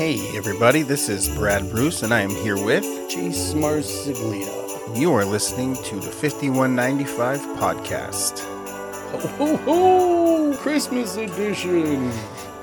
[0.00, 2.84] Hey, everybody, this is Brad Bruce, and I am here with.
[3.10, 4.98] Chase Marsiglia.
[4.98, 8.38] You are listening to the 5195 podcast.
[9.10, 10.56] Ho ho ho!
[10.56, 12.10] Christmas edition!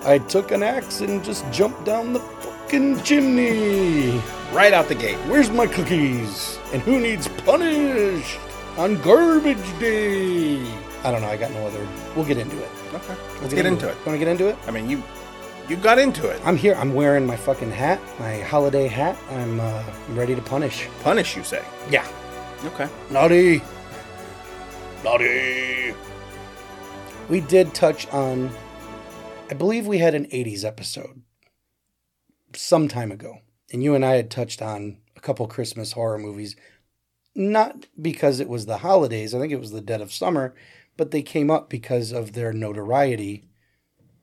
[0.03, 4.19] I took an axe and just jumped down the fucking chimney!
[4.51, 5.19] Right out the gate.
[5.29, 6.57] Where's my cookies?
[6.73, 8.39] And who needs punished
[8.77, 10.59] on garbage day?
[11.03, 11.87] I don't know, I got no other.
[12.15, 12.69] We'll get into it.
[12.95, 13.95] Okay, We'll let's get into it.
[14.07, 14.57] Want to get into it?
[14.65, 15.03] I mean, you
[15.69, 16.41] you got into it.
[16.45, 16.75] I'm here.
[16.75, 19.17] I'm wearing my fucking hat, my holiday hat.
[19.31, 20.87] I'm, uh, I'm ready to punish.
[21.03, 21.63] Punish, you say?
[21.89, 22.07] Yeah.
[22.65, 22.87] Okay.
[23.11, 23.61] Naughty.
[25.03, 25.93] Naughty.
[27.27, 28.49] We did touch on,
[29.49, 31.21] I believe we had an 80s episode
[32.53, 33.39] some time ago.
[33.73, 36.55] And you and I had touched on a couple Christmas horror movies.
[37.35, 40.55] Not because it was the holidays, I think it was the dead of summer,
[40.95, 43.46] but they came up because of their notoriety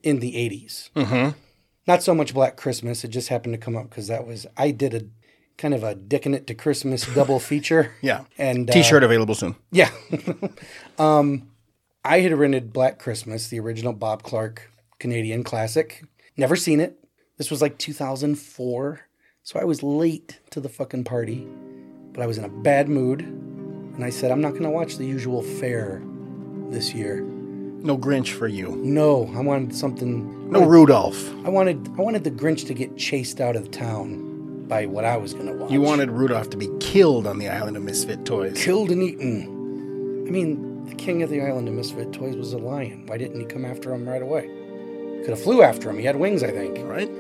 [0.05, 0.91] in the 80s.
[0.95, 1.39] Mm-hmm.
[1.87, 4.71] Not so much Black Christmas, it just happened to come up because that was, I
[4.71, 5.03] did a
[5.57, 7.93] kind of a Dickin' It to Christmas double feature.
[8.01, 8.25] Yeah.
[8.39, 9.57] And uh, T-shirt available soon.
[9.71, 9.91] yeah.
[10.99, 11.51] um,
[12.05, 16.05] I had rented Black Christmas, the original Bob Clark Canadian classic.
[16.37, 16.99] Never seen it.
[17.39, 19.01] This was like 2004.
[19.43, 21.47] So I was late to the fucking party,
[22.13, 23.21] but I was in a bad mood.
[23.23, 26.03] And I said, I'm not going to watch the usual fare
[26.71, 27.25] this year.
[27.85, 28.71] No Grinch for you.
[28.77, 30.51] No, I wanted something.
[30.51, 31.35] No Rudolph.
[31.45, 35.19] I wanted I wanted the Grinch to get chased out of town by what I
[35.19, 35.71] was going to watch.
[35.71, 38.65] You wanted Rudolph to be killed on the island of misfit toys.
[38.65, 40.25] killed and eaten.
[40.27, 43.05] I mean, the king of the island of misfit toys was a lion.
[43.07, 44.47] Why didn't he come after him right away?
[45.21, 45.99] Could have flew after him.
[45.99, 46.79] He had wings, I think.
[46.89, 47.11] Right?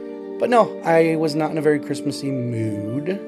[0.41, 3.20] But no, I was not in a very Christmassy mood.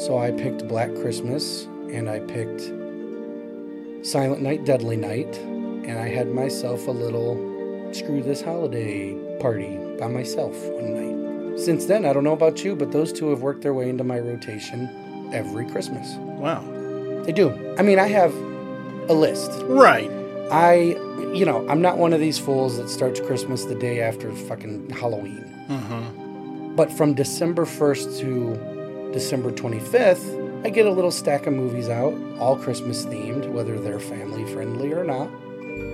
[0.00, 2.62] So I picked Black Christmas and I picked
[4.04, 5.32] Silent Night, Deadly Night,
[5.84, 7.34] and I had myself a little
[7.92, 11.58] screw this holiday party by myself one night.
[11.60, 14.04] Since then, I don't know about you, but those two have worked their way into
[14.04, 14.88] my rotation
[15.32, 16.14] every Christmas.
[16.16, 16.62] Wow.
[17.24, 17.74] They do.
[17.78, 18.34] I mean, I have
[19.08, 19.50] a list.
[19.64, 20.10] Right.
[20.50, 20.96] I,
[21.32, 24.90] you know, I'm not one of these fools that starts Christmas the day after fucking
[24.90, 25.44] Halloween.
[25.68, 26.74] Mm-hmm.
[26.74, 32.14] But from December 1st to December 25th, I get a little stack of movies out,
[32.38, 35.28] all Christmas themed, whether they're family friendly or not.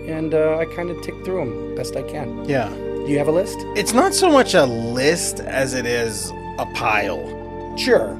[0.08, 2.44] And uh, I kind of tick through them best I can.
[2.48, 2.68] Yeah.
[2.68, 3.56] Do you have a list?
[3.76, 7.22] It's not so much a list as it is a pile.
[7.76, 8.16] Sure.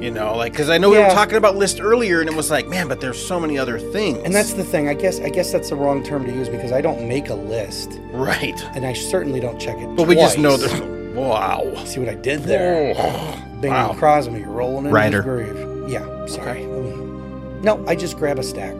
[0.00, 1.14] You know, like because I know we were Yeah.
[1.14, 4.18] talking about list earlier, and it was like, man, but there's so many other things.
[4.24, 4.88] And that's the thing.
[4.88, 7.34] I guess I guess that's the wrong term to use because I don't make a
[7.34, 8.60] list, right.
[8.74, 9.94] and I certainly don't check it.
[9.94, 10.72] But we just know twice.
[10.72, 11.14] that.
[11.14, 11.72] Wow.
[11.84, 12.94] See what I did there?
[13.60, 13.92] Bing Wow.
[13.92, 15.22] Crosby rolling in Ryder.
[15.22, 15.88] his grave.
[15.90, 16.64] Yeah, sorry.
[17.62, 18.74] No, I just grab a stack,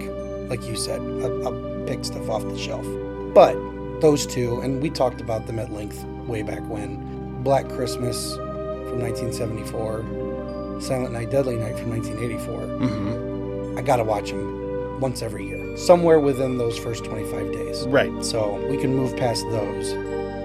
[0.51, 0.99] like you said.
[1.01, 2.87] I'll, I'll pick stuff off the shelf.
[3.35, 3.55] But
[4.01, 7.43] those two, and we talked about them at length way back when.
[7.43, 12.61] Black Christmas from 1974, Silent Night, Deadly Night from 1984.
[12.87, 17.83] hmm I gotta watch them once every year, somewhere within those first 25 days.
[17.87, 18.13] Right.
[18.25, 19.93] So we can move past those.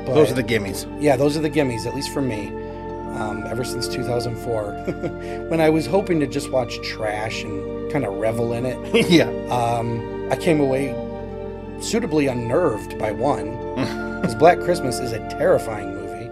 [0.08, 0.88] But Those are the gimmies.
[1.02, 2.48] yeah, those are the gimmies, at least for me.
[3.18, 4.72] Um, ever since 2004,
[5.50, 9.28] when I was hoping to just watch trash and kind of revel in it, yeah.
[9.54, 10.94] um, I came away
[11.80, 13.52] suitably unnerved by one,
[14.22, 16.30] because Black Christmas is a terrifying movie,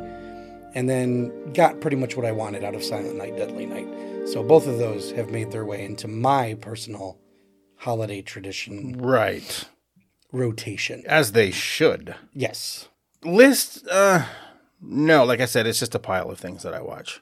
[0.73, 3.87] and then got pretty much what I wanted out of Silent Night, Deadly Night.
[4.27, 7.19] So both of those have made their way into my personal
[7.77, 9.65] holiday tradition Right.
[10.31, 11.03] rotation.
[11.07, 12.15] As they should.
[12.33, 12.87] Yes.
[13.23, 13.87] List.
[13.89, 14.25] Uh,
[14.81, 17.21] no, like I said, it's just a pile of things that I watch,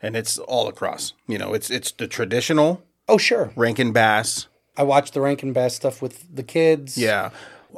[0.00, 1.12] and it's all across.
[1.26, 3.52] You know, it's it's the traditional Oh, sure.
[3.54, 4.46] Rankin Bass.
[4.76, 6.96] I watched the Rankin Bass stuff with the kids.
[6.96, 7.30] Yeah.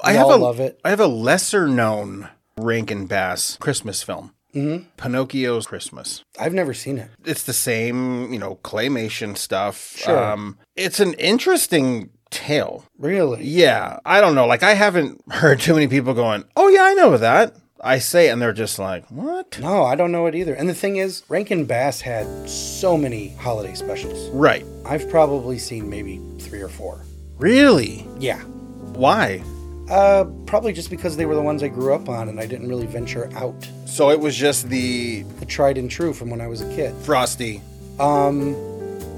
[0.03, 0.81] I have a love it.
[0.85, 4.33] I have a lesser known Rankin Bass Christmas film.
[4.55, 4.87] Mhm.
[4.97, 6.23] Pinocchio's Christmas.
[6.39, 7.11] I've never seen it.
[7.27, 9.95] It's the same, you know, claymation stuff.
[9.97, 10.17] Sure.
[10.33, 12.85] Um, it's an interesting tale.
[12.99, 13.45] Really?
[13.45, 14.47] Yeah, I don't know.
[14.47, 18.31] Like I haven't heard too many people going, "Oh yeah, I know that." I say,
[18.31, 20.55] and they're just like, "What?" No, I don't know it either.
[20.55, 24.31] And the thing is, Rankin Bass had so many holiday specials.
[24.31, 24.65] Right?
[24.87, 27.05] I've probably seen maybe three or four.
[27.39, 28.07] Really?
[28.19, 28.41] Yeah.
[28.41, 29.43] Why?
[29.89, 32.69] Uh, probably just because they were the ones I grew up on and I didn't
[32.69, 33.69] really venture out.
[33.85, 36.95] So it was just the The tried and true from when I was a kid.
[37.03, 37.61] Frosty,
[38.01, 38.55] Um,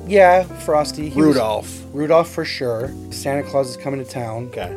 [0.06, 1.08] yeah, Frosty.
[1.08, 1.84] he was- Rudolph.
[1.92, 2.92] Rudolph for sure.
[3.10, 4.70] Santa Claus is coming to town, Okay,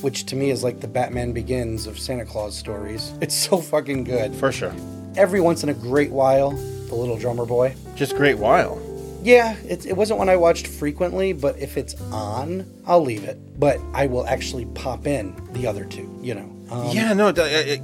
[0.00, 3.12] which to me is like the Batman Begins of Santa Claus stories.
[3.20, 4.34] It's so fucking good.
[4.36, 4.72] for sure.
[5.16, 6.52] Every once in a great while,
[6.88, 7.74] the little drummer boy.
[7.96, 8.78] Just great while.
[9.22, 13.38] Yeah, it, it wasn't one I watched frequently, but if it's on, I'll leave it.
[13.58, 16.52] But I will actually pop in the other two, you know.
[16.70, 17.28] Um, yeah, no,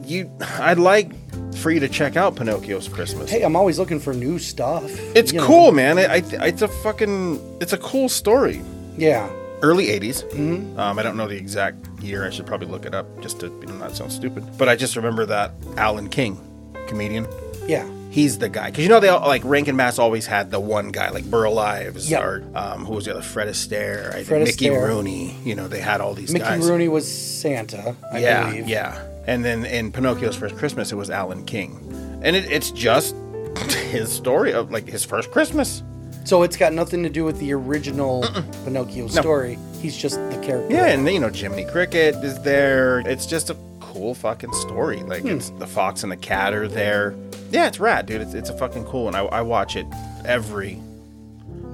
[0.04, 0.30] you.
[0.40, 1.12] I'd like
[1.56, 3.30] for you to check out Pinocchio's Christmas.
[3.30, 4.90] Hey, I'm always looking for new stuff.
[5.14, 5.46] it's you know.
[5.46, 5.98] cool, man.
[5.98, 8.62] It, I, it's a fucking, it's a cool story.
[8.96, 9.28] Yeah.
[9.60, 10.24] Early 80s.
[10.30, 10.78] Mm-hmm.
[10.78, 12.26] Um, I don't know the exact year.
[12.26, 14.44] I should probably look it up just to you know, not sound stupid.
[14.56, 16.40] But I just remember that Alan King,
[16.86, 17.26] comedian,
[17.66, 17.86] Yeah.
[18.10, 18.70] He's the guy.
[18.70, 21.58] Because you know, they all, like Rankin Bass always had the one guy, like Burl
[21.58, 22.22] Ives Yep.
[22.22, 23.22] or um, who was the other?
[23.22, 25.34] Fred Astaire, I think Fred Mickey Rooney.
[25.44, 26.68] You know, they had all these Mickey guys.
[26.68, 28.68] Rooney was Santa, I yeah, believe.
[28.68, 29.04] yeah.
[29.26, 31.78] And then in Pinocchio's First Christmas, it was Alan King,
[32.22, 33.14] and it, it's just
[33.90, 35.82] his story of like his first Christmas.
[36.24, 38.22] So it's got nothing to do with the original
[38.64, 39.58] Pinocchio story.
[39.80, 40.74] He's just the character.
[40.74, 43.00] Yeah, and then, you know Jiminy Cricket is there.
[43.00, 45.02] It's just a cool fucking story.
[45.02, 45.28] Like Hmm.
[45.28, 47.14] it's the fox and the cat are there.
[47.50, 48.20] Yeah, it's rad, dude.
[48.20, 49.14] It's, it's a fucking cool one.
[49.14, 49.86] I, I watch it
[50.24, 50.80] every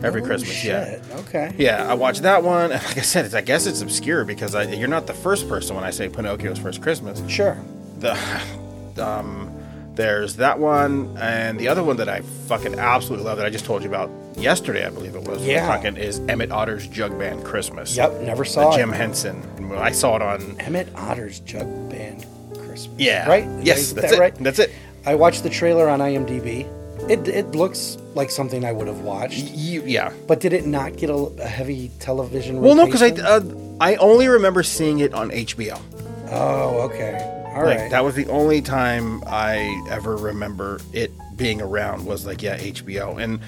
[0.03, 0.65] every Oh, Christmas.
[0.65, 1.01] Yeah.
[1.13, 1.55] Okay.
[1.57, 2.71] Yeah, I watch that one.
[2.71, 5.75] Like I said, it's, I guess it's obscure because I, you're not the first person
[5.77, 7.23] when I say Pinocchio's First Christmas.
[7.31, 7.57] Sure.
[7.99, 8.13] The,
[8.99, 9.51] um,
[9.95, 13.65] there's that one, and the other one that I fucking absolutely love that I just
[13.65, 15.45] told you about yesterday, I believe it was.
[15.47, 15.67] Yeah.
[15.69, 17.97] Fucking is Emmett Otter's Jug Band Christmas.
[17.97, 18.21] Yep.
[18.23, 18.77] Never The it.
[18.77, 18.91] Jim.
[18.91, 19.73] Henson.
[19.77, 20.61] I saw it on.
[20.61, 22.27] Emmett Otter's Jug Band
[22.59, 22.99] Christmas.
[22.99, 23.29] Yeah.
[23.29, 23.47] Right.
[23.65, 24.21] Yes, Is that's that it.
[24.21, 24.35] right?
[24.35, 24.73] That's it.
[25.07, 26.67] I watched the trailer on IMDb.
[27.11, 29.51] It it looks like something I would have watched.
[29.53, 30.13] You, yeah.
[30.27, 32.61] But did it not get a, a heavy television?
[32.61, 33.41] Well, no, because I uh,
[33.81, 35.81] I only remember seeing it on HBO.
[36.31, 37.31] oh, okay.
[37.55, 37.91] All like right.
[37.91, 43.23] that was the only time I ever remember it being around was like yeah HBO,
[43.23, 43.39] and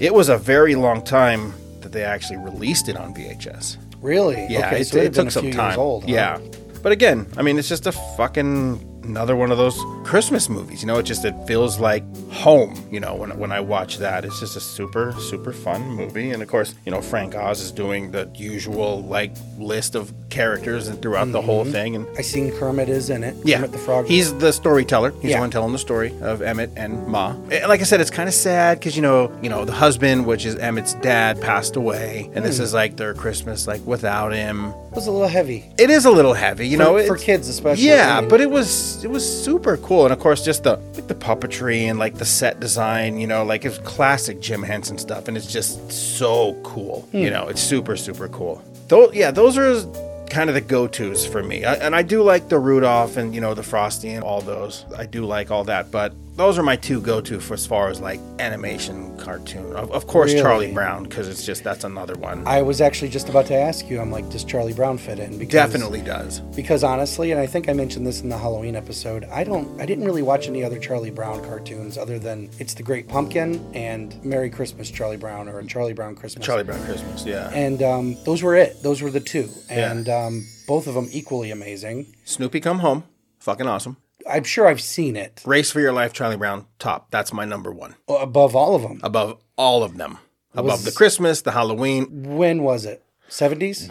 [0.00, 3.76] it was a very long time that they actually released it on VHS.
[4.00, 4.46] really?
[4.48, 5.78] Yeah, Okay, it, so it, it took some time.
[5.78, 6.04] old.
[6.04, 6.10] huh?
[6.12, 6.38] Yeah,
[6.82, 10.82] but again, I mean, it's just a fucking another one of those Christmas movies.
[10.82, 12.74] You know, it just it feels like home.
[12.90, 16.30] You know, when when I watch that, it's just a super super fun movie.
[16.30, 20.86] And of course, you know, Frank Oz is doing the usual like list of characters
[20.88, 23.34] and throughout the whole thing, and I seen Kermit is in it.
[23.44, 24.06] yeah, Kermit the Frog.
[24.06, 25.10] He's the storyteller.
[25.20, 25.36] He's Yeah.
[25.36, 27.30] the one telling the story of Emmett and Ma.
[27.50, 30.26] And like I said, it's kind of sad because you know, you know, the husband,
[30.26, 32.62] which is Emmett's dad, passed away, and this Hmm.
[32.64, 34.72] is like their Christmas, like without him.
[34.90, 35.64] It was a little heavy.
[35.78, 38.28] It is a little heavy, you For- know, for kids especially, Yeah, I mean.
[38.28, 41.82] but it was it was super cool, and of course, just the like the puppetry
[41.82, 45.46] and like the set design, you know, like it's classic Jim Henson stuff, and it's
[45.50, 47.02] just so cool.
[47.12, 47.18] Hmm.
[47.18, 48.62] You know, it's super super cool.
[48.88, 49.80] Though, yeah, those are
[50.28, 53.40] kind of the go-to's for me, I, and I do like the Rudolph and you
[53.40, 54.84] know the Frosty and all those.
[54.98, 58.00] I do like all that, but those are my two go-to for as far as
[58.00, 59.74] like animation cartoon.
[59.76, 60.42] Of, of course, Really?
[60.42, 62.46] Charlie Brown because it's just that's another one.
[62.46, 64.00] I was actually just about to ask you.
[64.00, 65.38] I'm like, does Charlie Brown fit in?
[65.38, 66.40] Because, Definitely does.
[66.56, 69.84] Because honestly, and I think I mentioned this in the Halloween episode, I don't, I
[69.84, 74.22] didn't really watch any other Charlie Brown cartoons other than It's the Great Pumpkin and
[74.24, 76.46] Merry Christmas, Charlie Brown, or Charlie Brown Christmas.
[76.46, 77.50] Charlie Brown Christmas, yeah.
[77.52, 78.82] And um, those were it.
[78.82, 79.92] Those were the two, Yeah.
[79.92, 82.06] and um, both of them equally amazing.
[82.24, 83.04] Snoopy Come Home,
[83.40, 83.98] fucking awesome.
[84.28, 87.10] I'm sure I've seen it Race for Your Life, Charlie Brown, top.
[87.10, 87.96] That's my number one.
[88.08, 89.00] Oh, above all of them.
[89.02, 90.18] Above all of them.
[90.54, 93.04] Above the Christmas, the Halloween, When was it?
[93.28, 93.90] 70s?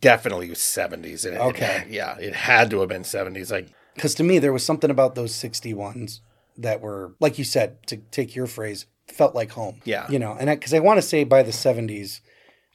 [0.00, 1.24] definitely 70s.
[1.24, 1.84] It- it- Okay.
[1.88, 3.50] yeah, it had to have been 70s.
[3.52, 6.20] Like, Because to me, there was something about those 60 ones
[6.56, 9.80] that were, like you said, to take your phrase, felt like home.
[9.84, 10.06] Yeah.
[10.10, 12.20] You know, and because I, want to say by the 70s,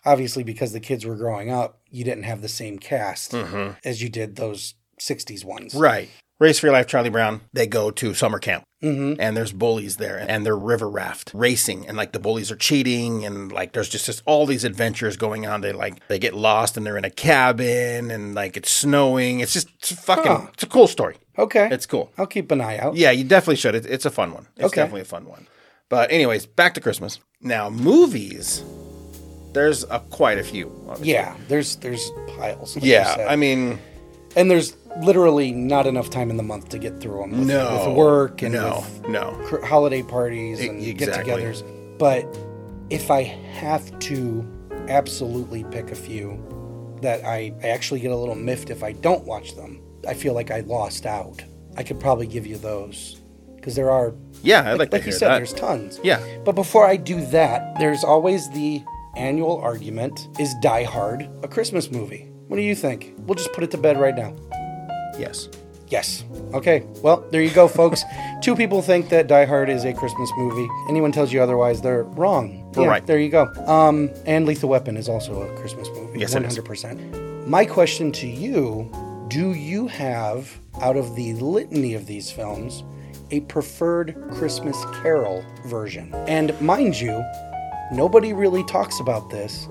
[0.06, 3.72] obviously because the kids were growing up, you didn't have the same cast mm-hmm.
[3.84, 5.76] as you did those 60s ones.
[5.76, 6.10] right.
[6.40, 8.64] Race for Your Life, Charlie Brown, they go to summer camp.
[8.84, 9.20] Mm-hmm.
[9.20, 13.26] And there's bullies there, and they're river raft racing, and like the bullies are cheating,
[13.26, 15.62] and like there's just this, all these adventures going on.
[15.62, 19.40] They like they get lost, and they're in a cabin, and like it's snowing.
[19.40, 20.48] It's just it's fucking Huh.
[20.54, 21.16] it's a cool story.
[21.40, 21.68] Okay.
[21.72, 22.12] It's cool.
[22.20, 22.96] I'll keep an eye out.
[22.96, 23.74] Yeah, you definitely should.
[23.74, 24.46] It's, it's a fun one.
[24.58, 24.76] It's Okay.
[24.82, 25.48] definitely a fun one.
[25.90, 27.20] But anyways, back to Christmas.
[27.42, 28.64] Now, movies.
[29.54, 30.68] There's a, quite a few.
[30.88, 31.14] obviously.
[31.14, 32.76] Yeah, there's there's piles.
[32.76, 33.26] like Yeah.
[33.28, 33.80] I mean,
[34.36, 37.32] and there's literally not enough time in the month to get through them.
[37.32, 37.86] With, no.
[37.88, 39.32] with work and no, no.
[39.46, 41.24] cr- holiday parties and exactly.
[41.34, 41.98] get-togethers.
[41.98, 42.26] But
[42.90, 44.46] if I have to
[44.88, 46.44] absolutely pick a few
[47.02, 50.34] that I, I actually get a little miffed if I don't watch them, I feel
[50.34, 51.44] like I lost out.
[51.76, 53.22] I could probably give you those
[53.56, 55.38] because there are, Yeah, I'd like, like, you said, that.
[55.38, 56.00] there's tons.
[56.04, 56.26] Yeah.
[56.46, 58.82] But before I do that, there's always the
[59.16, 62.30] annual argument: Is Die Hard a Christmas movie?
[62.48, 63.14] What do you think?
[63.20, 64.34] We'll just put it to bed right now.
[65.20, 65.50] Yes.
[65.90, 66.26] Yes.
[66.54, 66.86] Okay.
[67.02, 68.04] Well, there you go, folks.
[68.42, 70.68] Two people think that Die Hard is a Christmas movie.
[70.90, 72.70] Anyone tells you otherwise, they're wrong.
[72.74, 73.06] We're Yeah, right.
[73.08, 73.46] There you go.
[73.66, 76.20] Um, and Lethal Weapon is also a Christmas movie.
[76.20, 76.58] Yes, it is.
[76.60, 77.48] 100%.
[77.48, 78.92] My question to you
[79.30, 82.84] do you have, out of the litany of these films,
[83.32, 86.14] a preferred Christmas Carol version?
[86.28, 87.24] And mind you,
[87.92, 89.68] nobody really talks about this.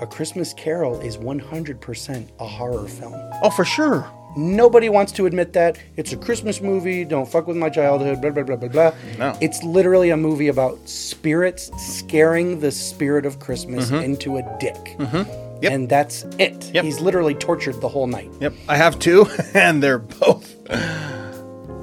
[0.00, 3.14] A Christmas Carol is 100% a horror film.
[3.42, 4.10] Oh, for sure.
[4.36, 5.78] Nobody wants to admit that.
[5.96, 7.04] It's a Christmas movie.
[7.04, 8.20] Don't fuck with my childhood.
[8.20, 8.92] Blah, blah, blah, blah, blah.
[9.18, 9.38] No.
[9.40, 14.96] It's literally a movie about spirits scaring the spirit of Christmas into a dick.
[14.98, 15.46] Mm-hmm.
[15.62, 15.72] Yep.
[15.72, 16.70] And that's it.
[16.74, 16.84] Yep.
[16.84, 18.30] He's literally tortured the whole night.
[18.40, 20.54] Yep, I have two, and they're both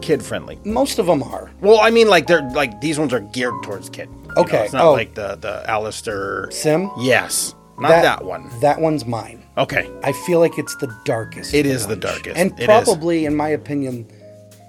[0.01, 0.59] kid friendly.
[0.63, 1.51] Most of them are.
[1.61, 4.09] Well, I mean, like they're like these ones are geared towards kid.
[4.09, 4.91] You know, Okay, it's not oh.
[4.91, 6.51] like the the Alastair.
[6.51, 6.91] Sim?
[6.99, 8.49] Yes, not that, one.
[8.59, 9.42] That one's mine.
[9.57, 11.53] Okay, I feel like it's the darkest.
[11.53, 12.35] It is the darkest.
[12.37, 12.65] And It is.
[12.65, 14.07] probably, in my opinion,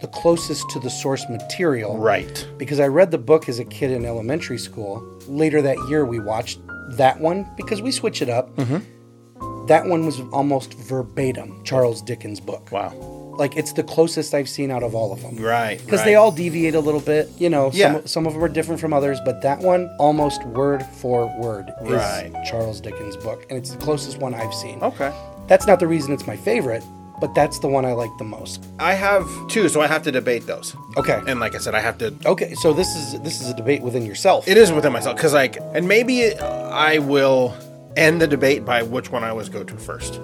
[0.03, 1.97] the closest to the source material.
[1.97, 2.47] right.
[2.59, 5.03] Because I read the book as a kid in elementary school.
[5.27, 6.61] Later that year, we watched
[6.99, 8.55] that one because we switch it up.
[8.57, 9.67] Mm-hmm.
[9.67, 12.71] That one was almost verbatim Charles Dickens' book.
[12.71, 12.91] Wow.
[13.39, 15.37] Like, it's the closest I've seen out of all of them.
[15.37, 15.79] Right.
[15.79, 16.07] Because right.
[16.07, 17.71] they all deviate a little bit, you know.
[17.73, 17.95] Yeah.
[17.95, 21.73] Some, some of them are different from others, but that one, almost word for word,
[21.83, 22.33] Right.
[22.35, 24.81] is Charles Dickens' book, and it's the closest one I've seen.
[24.83, 25.13] Okay.
[25.47, 26.83] That's not the reason it's my favorite,
[27.21, 28.65] but that's the one I like the most.
[28.79, 30.75] I have two, so I have to debate those.
[30.97, 31.21] Okay.
[31.27, 32.15] And like I said, I have to.
[32.27, 34.49] Okay, so this is this is a debate within yourself.
[34.49, 37.55] It is within myself because like, and maybe I will
[37.97, 40.21] end the debate by which one I always go to first.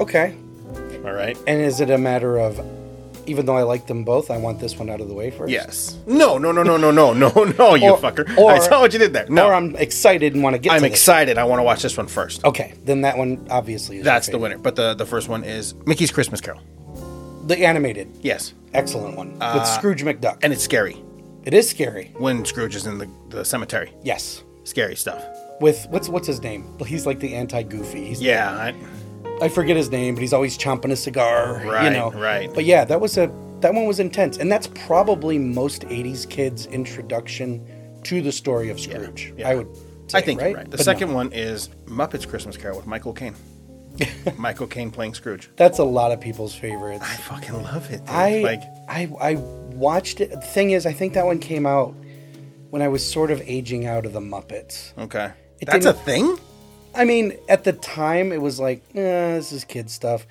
[0.00, 0.34] Okay.
[1.04, 1.36] All right.
[1.46, 2.58] And is it a matter of
[3.28, 5.50] even though I like them both, I want this one out of the way first.
[5.50, 5.98] Yes.
[6.06, 8.36] No, no, no, no, no, no, no, no, you or, fucker.
[8.38, 9.26] Or, I saw what you did there.
[9.28, 9.48] No.
[9.48, 11.38] Or I'm excited and want to get I'm to excited.
[11.38, 12.44] I want to watch this one first.
[12.44, 12.74] Okay.
[12.84, 14.58] Then that one obviously That's the winner.
[14.58, 16.62] But the, the first one is Mickey's Christmas Carol.
[17.46, 18.08] The animated.
[18.20, 18.54] Yes.
[18.74, 19.40] Excellent one.
[19.40, 20.38] Uh, with Scrooge McDuck.
[20.42, 21.02] And it's scary.
[21.44, 22.12] It is scary.
[22.18, 23.92] When Scrooge is in the, the cemetery.
[24.02, 24.42] Yes.
[24.64, 25.24] Scary stuff.
[25.60, 26.76] With what's what's his name?
[26.78, 28.14] Well, He's like the anti Goofy.
[28.18, 28.52] yeah.
[28.52, 28.74] The, I,
[29.40, 31.54] I forget his name, but he's always chomping a cigar.
[31.54, 32.10] Right, you Right, know.
[32.12, 32.52] right.
[32.52, 33.30] But yeah, that was a
[33.60, 37.66] that one was intense, and that's probably most '80s kids' introduction
[38.04, 39.32] to the story of Scrooge.
[39.36, 39.48] yeah.
[39.48, 39.68] I would.
[40.14, 40.54] I think right?
[40.56, 40.64] right.
[40.70, 43.34] The But second no, one is Muppets Christmas Carol with Michael Caine.
[44.38, 45.50] Michael Caine playing Scrooge.
[45.56, 47.02] that's a lot of people's favorites.
[47.04, 47.98] I fucking love it.
[47.98, 48.08] Dude.
[48.08, 50.30] I like I I watched it.
[50.30, 51.94] The thing is, I think that one came out
[52.70, 54.96] when I was sort of aging out of the Muppets.
[54.98, 55.32] okay.
[55.60, 56.38] It That's a thing.
[56.98, 60.26] I mean, at the time, it was like, eh, this is kid stuff.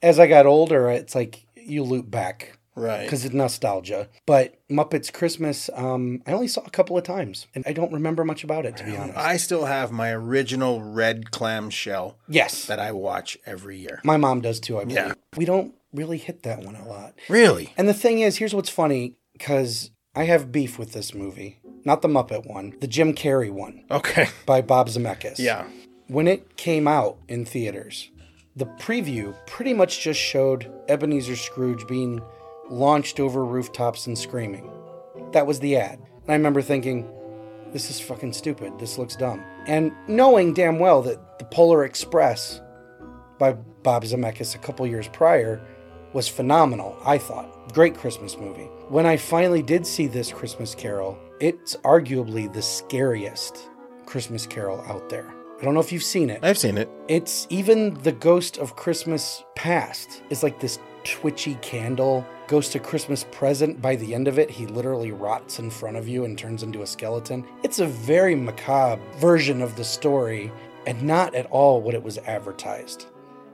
[0.00, 3.04] As I got older, it's like you loop back Right.
[3.04, 4.08] because it's nostalgia.
[4.24, 8.24] But Muppets Christmas, um, I only saw a couple of times, and I don't remember
[8.24, 9.18] much about it to be honest.
[9.18, 14.00] I still have my original red clam shell yes, that I watch every year.
[14.04, 14.78] my mom does too.
[14.78, 14.96] I believe.
[14.96, 15.14] Yeah.
[15.36, 17.14] We don't really hit that one a lot.
[17.28, 17.74] Really?
[17.76, 21.58] And the thing is, here's what's funny because I have beef with this movie.
[21.84, 24.28] Not the Muppet one, the Jim Carrey one Okay.
[24.46, 25.38] by Bob Zemeckis.
[25.38, 25.66] Yeah.
[26.12, 28.10] When it came out in theaters,
[28.54, 32.20] the preview pretty much just showed Ebenezer Scrooge being
[32.68, 34.70] launched over rooftops and screaming.
[35.32, 35.98] That was the ad.
[36.24, 37.10] And I remember thinking,
[37.72, 38.78] this is fucking stupid.
[38.78, 39.42] This looks dumb.
[39.66, 42.60] And knowing damn well that The Polar Express
[43.38, 45.66] by Bob Zemeckis a couple years prior
[46.12, 47.72] was phenomenal, I thought.
[47.72, 48.68] Great Christmas movie.
[48.90, 53.70] When I finally did see this Christmas Carol, it's arguably the scariest
[54.04, 55.32] Christmas Carol out there.
[55.62, 56.40] I don't know if you've seen it.
[56.42, 56.90] I've seen it.
[57.06, 62.26] It's even the ghost of Christmas past is like this twitchy candle.
[62.48, 63.80] Ghost of Christmas present.
[63.80, 66.82] By the end of it, he literally rots in front of you and turns into
[66.82, 67.46] a skeleton.
[67.62, 70.50] It's a very macabre version of the story
[70.88, 73.06] and not at all what it was advertised.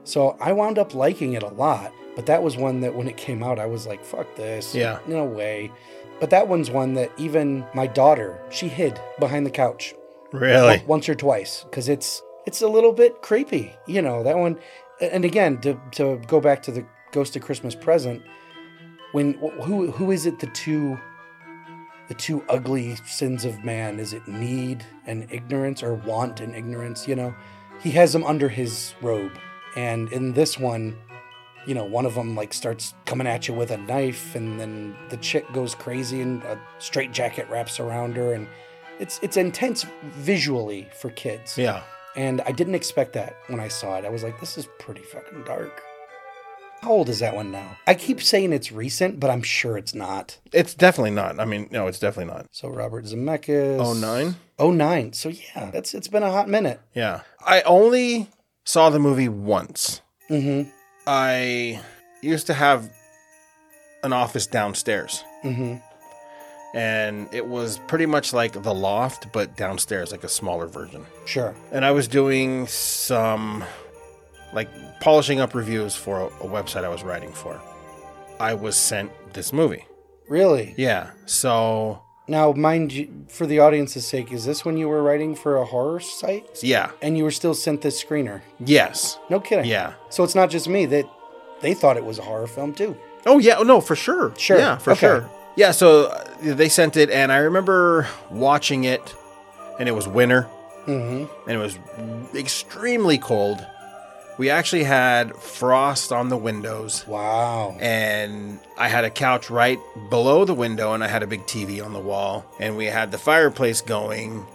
[0.03, 3.17] So I wound up liking it a lot, but that was one that when it
[3.17, 4.73] came out, I was like, fuck this.
[4.73, 4.97] Yeah.
[5.05, 5.71] No way.
[6.19, 9.93] But that one's one that even my daughter, she hid behind the couch
[10.31, 10.83] Really?
[10.85, 14.59] once or twice because it's it's a little bit creepy you know that one
[15.01, 18.21] and again to, to go back to the ghost of christmas present
[19.11, 19.33] when
[19.63, 20.97] who who is it the two
[22.07, 27.07] the two ugly sins of man is it need and ignorance or want and ignorance
[27.07, 27.33] you know
[27.81, 29.37] he has them under his robe
[29.75, 30.97] and in this one
[31.65, 34.95] you know one of them like starts coming at you with a knife and then
[35.09, 38.47] the chick goes crazy and a straight jacket wraps around her and
[38.99, 41.81] it's it's intense visually for kids Yeah.
[42.15, 45.01] and i didn't expect that when i saw it i was like this is pretty
[45.01, 45.81] fucking dark
[46.81, 49.93] how old is that one now i keep saying it's recent but i'm sure it's
[49.93, 51.39] not It's definitely not.
[51.39, 52.45] I mean, no, it's definitely not.
[52.51, 54.35] so robert zemeckis Oh nine.
[54.59, 57.21] 09 so yeah that's it's been a hot minute Yeah.
[57.45, 58.29] I only
[58.65, 60.01] saw the movie once.
[60.29, 60.69] mm-hmm
[61.07, 61.81] I
[62.21, 62.91] used to have
[64.03, 65.23] an office downstairs.
[65.43, 65.77] mm-hmm
[66.73, 71.05] And it was pretty much like the loft, but downstairs, like a smaller version.
[71.25, 73.63] sure And I was doing some,
[74.53, 77.59] like, polishing up reviews for a, a website I was writing for.
[78.39, 79.85] I was sent this movie.
[80.27, 81.11] really Yeah.
[81.25, 85.57] So, now mind you for the audience's sake is this when you were writing for
[85.57, 86.91] a horror site yeah.
[87.01, 89.17] and you were still sent this screener Yes.
[89.31, 89.93] no kidding Yeah.
[90.09, 91.05] so it's not just me that
[91.61, 92.95] they thought it was a horror film too.
[93.25, 94.33] Oh yeah, oh, no, for sure.
[94.37, 94.57] Sure.
[94.59, 94.99] Yeah, for Okay.
[94.99, 95.29] sure.
[95.59, 99.13] Yeah, so uh, they sent it, and I remember watching it,
[99.77, 100.43] and it was winter,
[100.85, 101.77] hmm and it was
[102.33, 103.59] extremely cold.
[104.37, 107.75] We actually had frost on the windows, Wow.
[107.81, 111.83] and I had a couch right below the window, and I had a big TV
[111.85, 114.45] on the wall, and we had the fireplace going.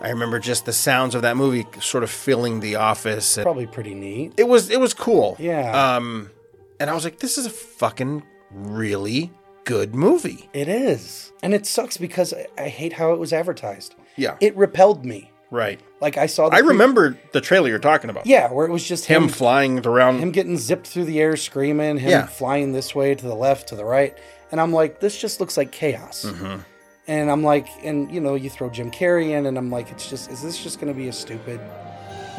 [0.00, 3.36] I remember just the sounds of that movie sort of filling the office.
[3.42, 4.34] Probably pretty neat.
[4.36, 5.34] it was it was cool.
[5.40, 5.96] Yeah.
[5.96, 6.30] Um,
[6.78, 8.22] and I was like, this is a fucking
[8.52, 9.32] really
[9.66, 10.48] good movie.
[10.54, 11.32] It is.
[11.42, 13.94] And it sucks because I, I hate how it was advertised.
[14.16, 14.36] Yeah.
[14.40, 15.30] It repelled me.
[15.50, 15.78] right.
[16.00, 18.26] Like I saw the I pre- remember the trailer you're talking about.
[18.26, 20.18] Yeah, where it was just Him him flying around.
[20.20, 22.26] him getting zipped through the air screaming, him Yeah.
[22.26, 24.16] flying this way to the left, to the right.
[24.52, 26.24] And I'm like, this just looks like chaos.
[26.26, 26.64] Mhm.
[27.08, 30.08] And I'm like, and you know, you throw Jim Carrey in, and I'm like, it's
[30.10, 31.60] just, is this just going to be a stupid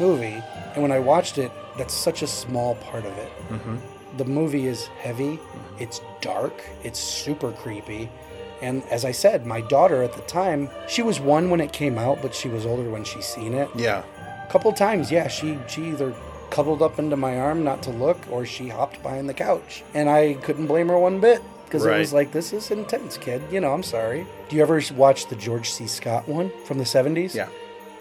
[0.00, 0.42] movie?
[0.74, 3.32] And when I watched it, that's such a small part of it.
[3.50, 3.78] Mhm.
[4.18, 5.38] The movie is heavy,
[5.78, 8.10] it's dark, it's super creepy.
[8.60, 11.96] And as I said, my daughter at the time, she was one when it came
[11.96, 13.70] out, but she was older when she seen it.
[13.76, 14.02] Yeah.
[14.46, 16.12] A couple times, yeah, she she either
[16.50, 20.08] cuddled up into my arm not to look, or she hopped behind the couch, and
[20.10, 23.42] I couldn't blame her one bit because it was like, this is intense, kid.
[23.52, 24.26] You know, I'm sorry.
[24.48, 25.86] Do you ever watch the George C.
[25.86, 27.34] Scott one from the '70s?
[27.34, 27.48] Yeah.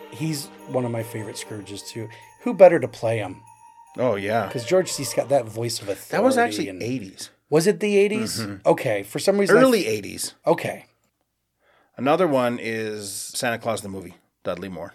[0.09, 2.09] he's one of my favorite Scrooges too.
[2.41, 3.43] Who better to play him?
[3.99, 4.47] Oh yeah.
[4.47, 5.03] Because George C.
[5.03, 6.11] Scott, that voice of authority.
[6.11, 7.29] That was actually and- 80s.
[7.49, 8.59] Was it the '80s?
[8.65, 10.33] Okay, for some reason, I- Early 80s.
[10.45, 10.85] okay,
[11.95, 14.15] Another one is Santa Claus the movie.
[14.43, 14.93] Dudley Moore.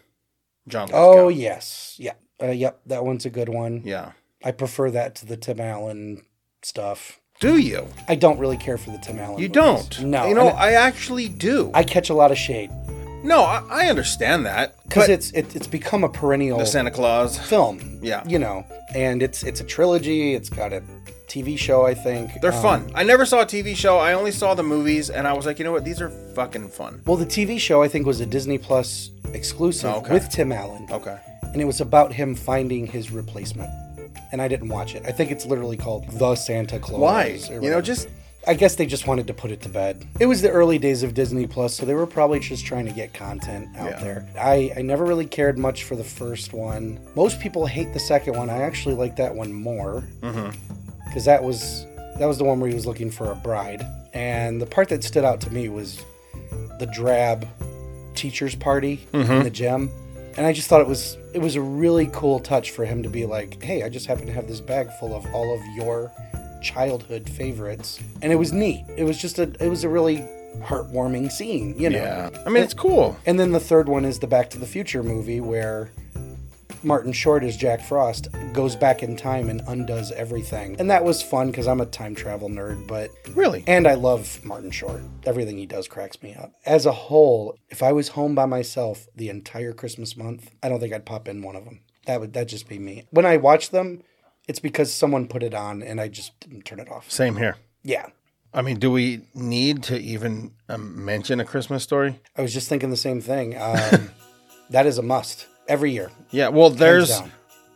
[0.69, 3.83] John oh yes, yeah, uh, yep, that one's a good one.
[3.85, 4.13] Yeah.
[4.45, 6.23] I prefer that to the Tim Allen
[6.63, 7.21] stuff.
[7.41, 7.89] Do you?
[8.09, 9.39] I don't really care for the Tim Allen.
[9.39, 9.51] You movies.
[9.51, 10.03] don't.
[10.03, 10.27] No.
[10.29, 11.71] You know, and I actually do.
[11.75, 12.71] I catch a lot of shade
[13.23, 14.75] no, I, I understand that.
[14.85, 17.39] because it's it, it's become a perennial the Santa Claus.
[17.39, 17.99] film.
[18.03, 18.23] Yeah.
[18.27, 20.35] You know, and it's it's a trilogy.
[20.35, 20.83] It's got a
[21.29, 21.87] TV show.
[21.87, 22.93] I think They're Um, fun.
[22.95, 23.99] I never saw a TV show.
[23.99, 25.85] I only saw the movies, and I was like, you know what?
[25.85, 27.01] These are fucking fun.
[27.07, 30.13] Well, the TV show I think was a Disney Plus exclusive Oh, okay.
[30.13, 31.17] with Tim Allen, Okay.
[31.43, 33.71] and it was about him finding his replacement.
[34.31, 35.03] And I didn't watch it.
[35.07, 37.01] I think it's literally called The Santa Claus.
[37.01, 37.39] Why?
[37.51, 38.09] You know, just
[38.47, 40.05] I guess they just wanted to put it to bed.
[40.19, 42.93] It was the early days of Disney Plus, so they were probably just trying to
[42.93, 44.01] get content out Yeah.
[44.01, 44.29] there.
[44.37, 46.99] I, I never really cared much for the first one.
[47.15, 48.51] Most people hate the second one.
[48.51, 50.51] I actually like that one more mm-hmm.
[51.07, 51.87] because that was
[52.19, 53.87] that was the one where he was looking for a bride.
[54.13, 56.05] And the part that stood out to me was
[56.79, 57.47] the drab
[58.15, 59.43] teachers party in mm-hmm.
[59.45, 59.91] the gym.
[60.37, 63.09] And I just thought it was it was a really cool touch for him to
[63.09, 66.11] be like, "Hey, I just happen to have this bag full of all of your
[66.63, 68.85] childhood favorites." And it was neat.
[68.97, 70.27] It was just a it was a really
[70.61, 71.99] heartwarming scene, you know.
[71.99, 72.31] yeah.
[72.47, 73.17] I mean, it's cool.
[73.27, 75.91] And then the third one is the Back to the Future movie where
[76.83, 80.77] Martin Short as Jack Frost goes back in time and undoes everything.
[80.79, 83.63] And that was fun because I'm a time travel nerd, but Really.
[83.67, 85.01] and I love Martin Short.
[85.25, 86.53] Everything he does cracks me up.
[86.67, 90.81] As a whole, if I was home by myself the entire Christmas month, I don't
[90.81, 91.81] think I'd pop in one of them.
[92.07, 93.05] That would that just be me.
[93.11, 94.03] When I watch them,
[94.49, 97.11] it's because someone put it on and I just didn't turn it off.
[97.11, 97.57] Same here.
[97.83, 98.07] Yeah.
[98.55, 102.21] I mean, do we need to even um, mention a Christmas story?
[102.37, 103.57] I was just thinking the same thing.
[103.61, 104.11] Um,
[104.71, 106.11] that is a must every year.
[106.31, 106.49] Yeah.
[106.49, 107.23] Well, there's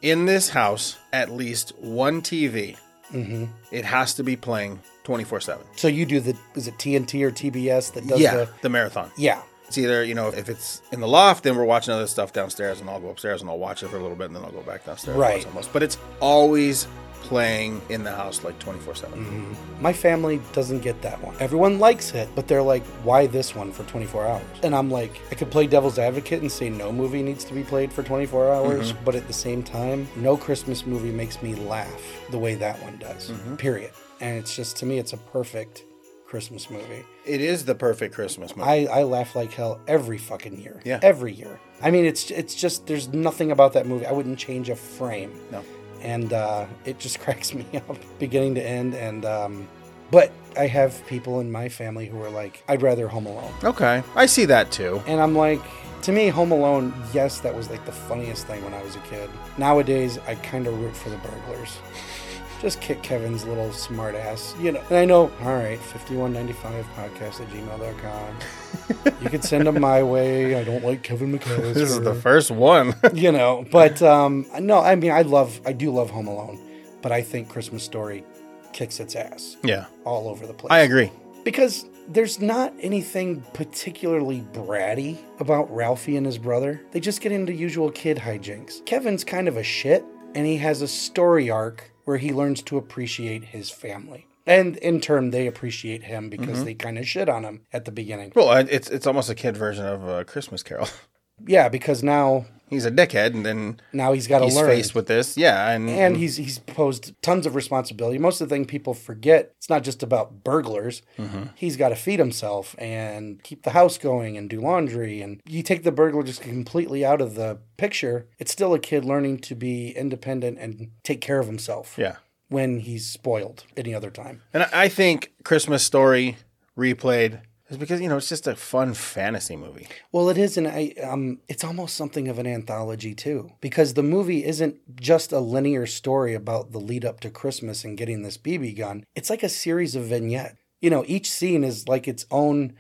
[0.02, 2.76] in this house at least one TV.
[3.10, 5.64] hmm It has to be playing 24 7.
[5.76, 8.34] So you do the is it TNT or TBS that does Yeah.
[8.34, 9.10] the The marathon.
[9.16, 9.40] yeah
[9.76, 12.80] It's either, you know, if it's in the loft, then we're watching other stuff downstairs,
[12.80, 14.50] and I'll go upstairs and I'll watch it for a little bit, and then I'll
[14.50, 15.18] go back downstairs.
[15.18, 15.46] Right.
[15.54, 15.68] else.
[15.70, 16.88] But it's always
[17.20, 19.18] playing in the house like 24 7.
[19.18, 19.82] Mm-hmm.
[19.82, 21.36] My family doesn't get that one.
[21.40, 24.46] Everyone likes it, but they're like, why this one for 24 hours?
[24.62, 27.62] And I'm like, I could play devil's advocate and say no movie needs to be
[27.62, 32.00] played for 24 hours, but at the same time, no Christmas movie makes me laugh
[32.30, 33.30] the way that one does.
[33.58, 33.90] Period.
[34.22, 35.84] And it's just to me, it's a perfect
[36.26, 37.04] Christmas movie.
[37.24, 38.68] It is the perfect Christmas movie.
[38.88, 40.80] I, I laugh like hell every fucking year.
[40.84, 40.98] Yeah.
[41.02, 41.60] Every year.
[41.82, 44.06] I mean, it's it's just there's nothing about that movie.
[44.06, 45.32] I wouldn't change a frame.
[45.52, 45.62] no.
[46.02, 49.66] and uh, it just cracks me up beginning to end and um,
[50.10, 54.02] but i have people in my family who are like i'd rather home alone Okay.
[54.14, 55.02] I see that too.
[55.06, 55.60] and i'm like
[56.02, 59.00] to me home alone yes that was like the funniest thing when i was a
[59.10, 61.78] kid nowadays i kind of root for the burglars
[62.60, 64.82] just kick kevin's little smart ass you know.
[64.88, 70.54] And i know all right 5195 podcast at gmail.com you could send them my way.
[70.54, 72.94] I don't like kevin mcallister This is the first one.
[73.14, 76.58] you know but um no i mean i love i do love home alone
[77.02, 78.24] but i think christmas story
[78.72, 79.86] kicks its ass yeah.
[80.04, 80.70] all over the place.
[80.70, 81.10] I agree.
[81.44, 86.80] because there's not anything particularly bratty about ralphie and his brother.
[86.92, 88.84] They just get into usual kid hijinks.
[88.84, 92.78] Kevin's kind of a shit and he has a story arc where he learns to
[92.78, 94.26] appreciate his family.
[94.46, 96.64] And in turn, they appreciate him because Mm-hmm.
[96.64, 98.32] they kind of shit on him at the beginning.
[98.34, 100.88] Well, uh, it's it's almost a kid version of a Christmas Carol.
[101.44, 104.66] Yeah, because now He's a dickhead, and then now he's got to he's learn.
[104.66, 105.36] faced with this.
[105.36, 108.18] Yeah, and and he's he's posed tons of responsibility.
[108.18, 111.02] Most of the thing people forget, it's not just about burglars.
[111.16, 111.44] Mm-hmm.
[111.54, 115.22] He's got to feed himself and keep the house going and do laundry.
[115.22, 119.04] And you take the burglar just completely out of the picture, it's still a kid
[119.04, 122.16] learning to be independent and take care of himself yeah.
[122.48, 124.42] when he's spoiled any other time.
[124.52, 126.36] And I think Christmas Story
[126.76, 129.88] replayed is because you know it's just a fun fantasy movie.
[130.12, 134.02] Well, it is, and I um, it's almost something of an anthology too, because the
[134.02, 138.38] movie isn't just a linear story about the lead up to Christmas and getting this
[138.38, 139.04] BB gun.
[139.14, 140.56] It's like a series of vignettes.
[140.80, 142.74] You know, each scene is like its own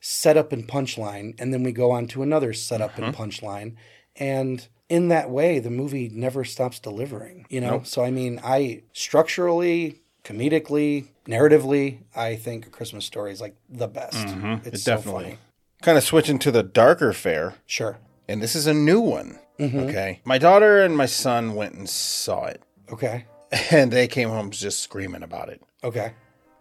[0.00, 3.76] setup and punchline, and then we go on to another setup and punchline,
[4.16, 7.46] and in that way, the movie never stops delivering.
[7.48, 13.40] You know, so I mean, I structurally, comedically, narratively, I think A Christmas Story is
[13.40, 14.16] like the best.
[14.64, 15.24] It's It so definitely.
[15.24, 15.38] funny.
[15.82, 17.98] Kind of switching to the darker fare, Sure.
[18.28, 19.38] and this is a new one.
[19.58, 19.78] Mm-hmm.
[19.80, 23.26] Okay, my daughter and my son went and saw it, Okay.
[23.70, 25.60] and they came home just screaming about it.
[25.84, 26.12] Okay.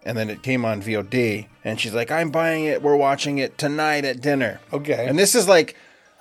[0.04, 2.82] And then it came on VOD, and she's like, "I'm buying it.
[2.82, 5.06] We're watching it tonight at dinner." Okay.
[5.08, 5.76] And this is like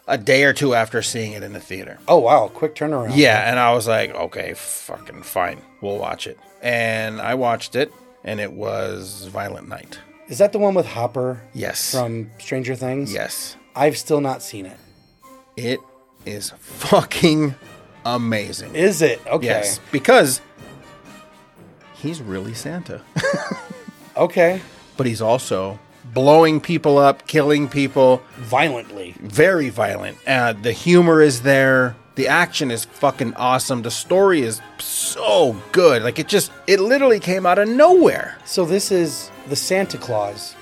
[0.07, 1.99] a day or two after seeing it in the theater.
[2.07, 3.13] oh wow, quick turnaround.
[3.17, 5.63] Yeah, and I was like, okay, fucking fine.
[5.81, 6.39] We'll watch it.
[6.63, 7.93] And I watched it,
[8.25, 9.99] and it was Violent Night.
[10.29, 11.91] Is that the one with Hopper Yes.
[11.93, 13.13] from Stranger Things?
[13.13, 13.57] yes.
[13.75, 14.77] I've still not seen it.
[15.57, 15.81] It
[16.27, 17.55] is fucking
[18.05, 18.75] amazing.
[18.75, 19.21] Is it?
[19.27, 19.47] Okay.
[19.47, 19.81] Yes.
[19.93, 20.41] Because
[21.95, 23.01] he's really Santa.
[24.17, 24.61] Okay.
[24.99, 25.79] but he's also
[26.13, 29.15] blowing people up, killing people, Violently.
[29.21, 30.19] very violent.
[30.27, 31.97] Uh, the humor is there.
[32.17, 33.83] The action is fucking awesome.
[33.83, 36.03] The story is so good.
[36.03, 38.37] Like it just, it literally came out of nowhere.
[38.45, 40.55] So this is the Santa Claus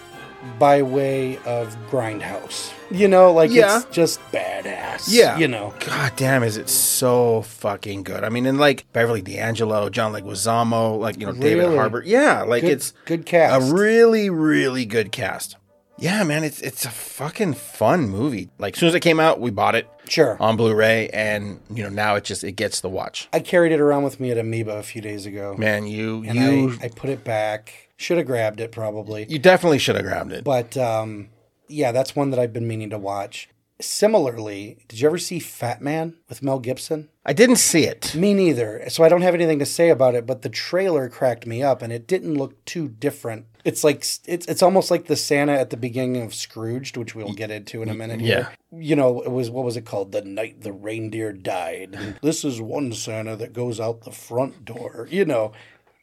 [0.58, 2.72] by way of Grindhouse.
[2.90, 3.78] You know, like Yeah.
[3.78, 5.06] it's just badass.
[5.08, 5.36] Yeah.
[5.36, 5.74] You know.
[5.80, 8.22] God damn, is it so fucking good?
[8.24, 11.76] I mean, and like Beverly D'Angelo, John Leguizamo, like you know David Really?
[11.76, 12.02] Harbour.
[12.06, 13.70] Yeah, like Good, it's good cast.
[13.70, 15.56] a really, really good cast.
[15.98, 18.50] Yeah, man, it's it's a fucking fun movie.
[18.58, 20.36] Like as soon as it came out, we bought it sure.
[20.40, 23.28] on Blu-ray, and you know now it just it gets the watch.
[23.32, 25.56] I carried it around with me at Amoeba a few days ago.
[25.58, 27.90] Man, you and you I, I put it back.
[27.96, 29.26] Should have grabbed it probably.
[29.28, 30.44] you definitely should have grabbed it.
[30.44, 31.30] But um,
[31.66, 33.48] yeah, that's one that I've been meaning to watch.
[33.80, 37.08] Similarly, did you ever see Fat Man with Mel Gibson?
[37.28, 38.14] I didn't see it.
[38.14, 38.88] Me neither.
[38.88, 41.82] So I don't have anything to say about it, but the trailer cracked me up
[41.82, 43.44] and it didn't look too different.
[43.66, 47.34] It's like it's it's almost like the Santa at the beginning of Scrooged, which we'll
[47.34, 48.52] get into in a minute here.
[48.72, 50.12] You know, it was what was it called?
[50.12, 52.16] The night the reindeer died.
[52.22, 55.06] This is one Santa that goes out the front door.
[55.10, 55.52] You know,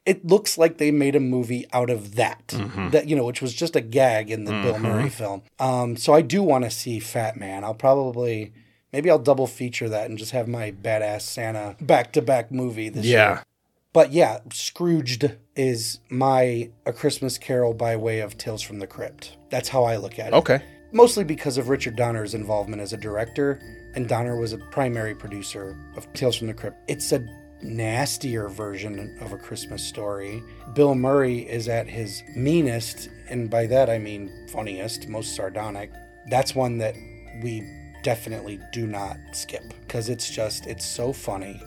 [0.05, 2.53] it looks like they made a movie out of that.
[2.91, 5.41] That you know, which was just a gag in the Bill Murray film.
[5.59, 7.63] Um, so I do want to see Fat Man.
[7.63, 8.53] I'll probably
[8.95, 12.87] maybe I'll double feature that and just have my badass Santa back to back movie
[12.87, 13.17] this year.
[13.17, 13.43] Yeah.
[13.91, 19.35] But yeah, Scrooged is my A Christmas Carol by way of Tales from the Crypt.
[19.49, 20.33] That's how I look at it.
[20.33, 20.61] Okay.
[20.93, 23.59] Mostly because of Richard Donner's involvement as a director,
[23.95, 26.77] and Donner was a primary producer of Tales from the Crypt.
[26.87, 27.27] It's a
[27.61, 30.41] nastier version of A Christmas Story.
[30.73, 35.91] Bill Murray is at his meanest, and by that I mean funniest, most sardonic.
[36.29, 36.95] That's one that
[37.43, 37.61] we
[38.05, 41.59] definitely do not skip because it's just, it's so funny.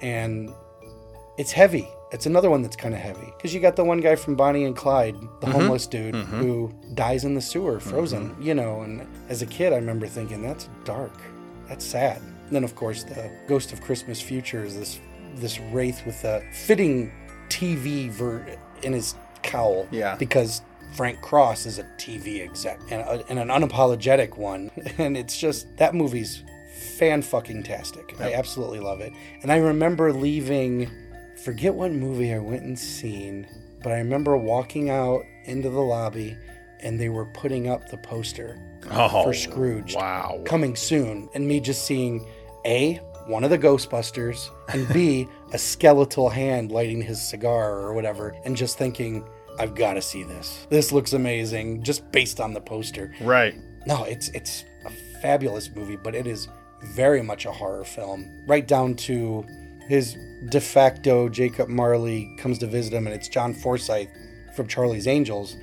[0.00, 0.50] And
[1.36, 1.86] it's heavy.
[2.12, 4.64] It's another one that's kind of heavy because you got the one guy from Bonnie
[4.64, 5.50] and Clyde, the mm-hmm.
[5.50, 6.38] homeless dude mm-hmm.
[6.38, 8.30] who dies in the sewer, frozen.
[8.30, 8.42] Mm-hmm.
[8.42, 11.12] You know, and as a kid, I remember thinking that's dark,
[11.68, 12.22] that's sad.
[12.22, 14.98] And then, of course, the Ghost of Christmas Future is this
[15.34, 17.12] this wraith with a fitting
[17.48, 18.46] TV ver-
[18.82, 19.86] in his cowl.
[19.90, 20.16] Yeah.
[20.16, 25.38] because Frank Cross is a TV exec and, a, and an unapologetic one, and it's
[25.38, 26.42] just that movie's
[26.96, 28.14] fan fucking tastic.
[28.20, 29.12] I absolutely love it.
[29.42, 30.90] And I remember leaving,
[31.42, 33.46] forget what movie I went and seen,
[33.82, 36.36] but I remember walking out into the lobby
[36.80, 38.58] and they were putting up the poster
[38.90, 40.42] Oh, for Scrooge Wow.
[40.44, 42.26] coming soon, and me just seeing
[42.66, 42.94] A,
[43.26, 48.56] one of the Ghostbusters, and B, a skeletal hand lighting his cigar or whatever, and
[48.56, 49.24] just thinking,
[49.58, 50.66] I've got to see this.
[50.70, 53.12] This looks amazing, just based on the poster.
[53.20, 53.54] Right.
[53.86, 56.48] No, it's it's a fabulous movie, but it is
[56.94, 58.44] very much a horror film.
[58.46, 59.44] Right down to
[59.88, 60.16] his
[60.48, 64.08] de facto Jacob Marley comes to visit him, and it's John Forsythe
[64.54, 65.56] from Charlie's Angels.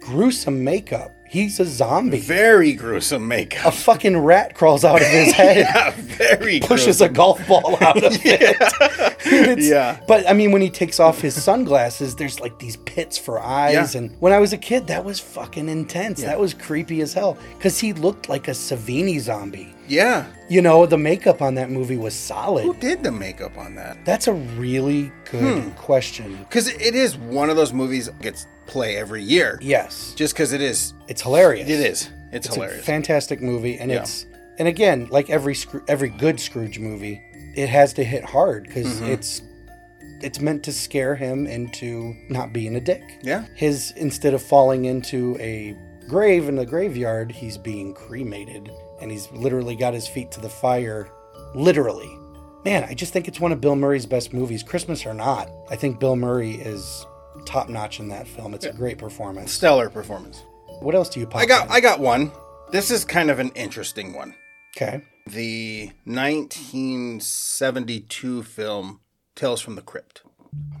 [0.00, 1.14] Gruesome makeup.
[1.30, 2.20] He's a zombie.
[2.20, 3.66] Very gruesome makeup.
[3.66, 5.58] A fucking rat crawls out of his head.
[5.58, 8.56] Yeah, very pushes a golf ball out of it.
[9.26, 10.00] It's- Yeah.
[10.08, 13.94] But I mean, when he takes off his sunglasses, there's like these pits for eyes.
[13.94, 14.00] Yeah.
[14.00, 16.22] And when I was a kid, that was fucking intense.
[16.22, 17.36] That was creepy as hell.
[17.56, 19.74] Because he looked like a Savini zombie.
[19.86, 20.26] Yeah.
[20.50, 22.64] You know, the makeup on that movie was solid.
[22.64, 24.04] Who did the makeup on that?
[24.04, 25.70] That's a really good Hmm.
[25.72, 26.36] question.
[26.48, 29.58] Because it is one of those movies gets play every year.
[29.60, 30.12] Yes.
[30.14, 30.94] Just because it is.
[31.08, 31.68] It's hilarious.
[31.68, 32.10] It is.
[32.32, 32.80] It's, It's hilarious.
[32.82, 34.00] a fantastic movie, and Yeah.
[34.02, 34.26] it's
[34.58, 35.56] and again, like every
[35.88, 37.20] every good Scrooge movie,
[37.56, 39.06] it has to hit hard because Mm-hmm.
[39.12, 39.42] it's
[40.20, 43.02] it's meant to scare him into not being a dick.
[43.22, 43.44] yeah.
[43.54, 45.76] His instead of falling into a
[46.08, 50.48] grave in the graveyard, he's being cremated, and he's literally got his feet to the
[50.48, 51.08] fire,
[51.54, 52.10] literally.
[52.64, 55.48] Man, I just think it's one of Bill Murray's best movies, Christmas or not.
[55.70, 57.06] I think Bill Murray is
[57.48, 58.54] top notch in that film.
[58.54, 59.50] It's a great performance.
[59.52, 60.44] Stellar performance.
[60.80, 61.40] What else do you pop?
[61.40, 61.72] I got in?
[61.72, 62.30] I got one.
[62.70, 64.34] This is kind of an interesting one.
[64.76, 65.02] okay.
[65.26, 69.00] The 1972 film
[69.34, 70.22] Tales from the Crypt.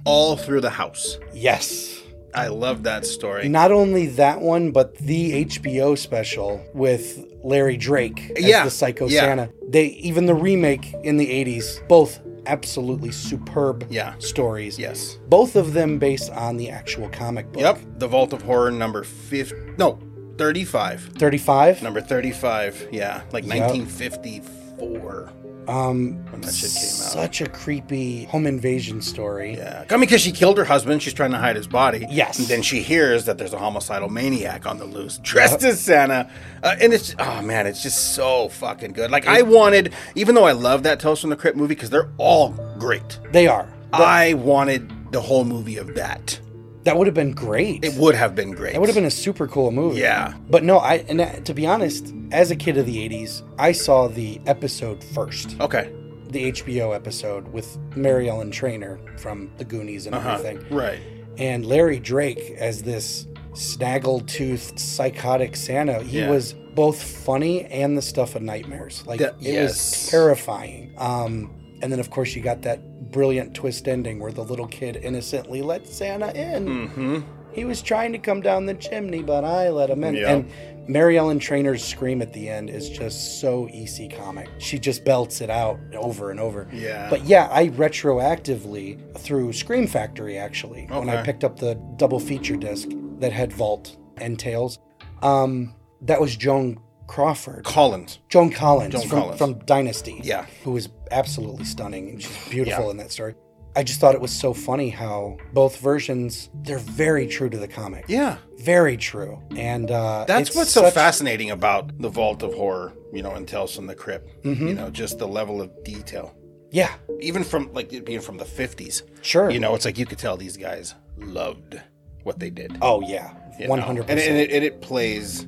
[0.04, 1.18] All through the house.
[1.34, 2.00] Yes.
[2.34, 3.48] I love that story.
[3.48, 9.08] Not only that one, but the HBO special with Larry Drake as Yeah, the Psycho
[9.08, 9.20] yeah.
[9.20, 9.50] Santa.
[9.68, 14.14] They even the remake in the '80s, both absolutely superb Yeah.
[14.18, 14.78] stories.
[14.78, 15.18] Yes.
[15.28, 17.62] both of them based on the actual comic book.
[17.62, 17.78] Yep.
[17.98, 19.54] The Vault of Horror number 50.
[19.78, 19.98] No,
[20.38, 21.10] 35.
[21.16, 21.82] thirty-five.
[21.82, 22.88] Number 35.
[22.92, 23.22] Yeah.
[23.32, 23.58] Like Yep.
[23.70, 25.32] 1954
[25.68, 27.12] Um, when that shit came out.
[27.12, 29.54] such a creepy home invasion story.
[29.56, 29.84] Yeah.
[29.90, 31.02] I mean, because she killed her husband.
[31.02, 32.06] She's trying to hide his body.
[32.10, 32.38] Yes.
[32.38, 36.30] And then she hears that there's a homicidal maniac on the loose, dressed as Santa.
[36.62, 39.10] Uh, and it's, oh man, it's just so fucking good.
[39.10, 42.10] Like, I wanted, even though I love that Tales from the Crypt movie, because they're
[42.16, 43.70] all great, They are.
[43.92, 46.40] I wanted the whole movie of that.
[46.84, 47.84] That would have been great.
[47.84, 48.72] It would have been great.
[48.72, 50.00] That would have been a super cool movie.
[50.00, 50.34] Yeah.
[50.48, 53.72] But no, I and uh, to be honest, as a kid of the '80s, I
[53.72, 55.56] saw the episode first.
[55.60, 55.92] Okay.
[56.30, 60.32] the HBO episode with Mary Ellen Trainor from The Goonies and Uh-huh.
[60.34, 60.98] everything, Right.
[61.38, 66.02] and Larry Drake as this snaggle-toothed psychotic Santa.
[66.02, 66.30] He Yeah.
[66.30, 69.02] was both funny and the stuff of nightmares.
[69.06, 69.70] Like That- it yes.
[69.70, 70.92] was terrifying.
[70.98, 71.50] Um,
[71.82, 75.62] and then of course you got that brilliant twist ending where the little kid innocently
[75.62, 76.66] let Santa in.
[76.66, 77.20] Mm-hmm.
[77.52, 80.14] He was trying to come down the chimney, but I let him in.
[80.14, 80.32] Yeah.
[80.32, 80.52] And
[80.88, 84.48] Mary Ellen Trainor's scream at the end is just so EC comic.
[84.58, 86.68] She just belts it out over and over.
[86.72, 87.10] Yeah.
[87.10, 92.56] But yeah, I retroactively through Scream Factory actually when I picked up the double feature
[92.56, 92.88] disc
[93.18, 94.78] that had Vault and Tales.
[95.22, 98.20] Um, that was Joan Crawford, Collins.
[98.28, 99.38] Joan Collins, Joan from, Collins.
[99.38, 100.20] from Dynasty.
[100.22, 100.46] Yeah.
[100.62, 102.90] who was absolutely stunning and she's beautiful Yeah.
[102.92, 103.34] in that story.
[103.76, 107.68] I just thought it was so funny how both versions they're very true to the
[107.68, 108.04] comic.
[108.08, 108.38] Yeah.
[108.58, 109.40] Very true.
[109.56, 113.74] And uh, That's what's so fascinating about the Vault of Horror, you know, and Tales
[113.76, 114.42] from the Crypt.
[114.44, 114.68] Mm-hmm.
[114.68, 116.34] You know, just the level of detail.
[116.70, 119.02] Yeah, Even from like it being from the 50s.
[119.22, 119.48] sure.
[119.48, 121.80] You know, it's like you could tell these guys loved
[122.24, 122.76] what they did.
[122.82, 123.32] Oh yeah,
[123.68, 124.50] one hundred And, it- and, percent.
[124.50, 125.46] it, and it plays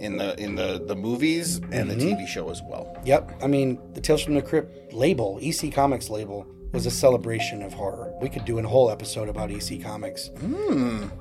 [0.00, 1.98] in the in the the movies and Mm-hmm.
[1.98, 2.96] the TV show as well.
[3.04, 3.42] Yep.
[3.42, 7.72] I mean, the Tales from the Crypt label, EC Comics label, was a celebration of
[7.72, 8.12] horror.
[8.20, 10.30] We could do a whole episode about EC Comics.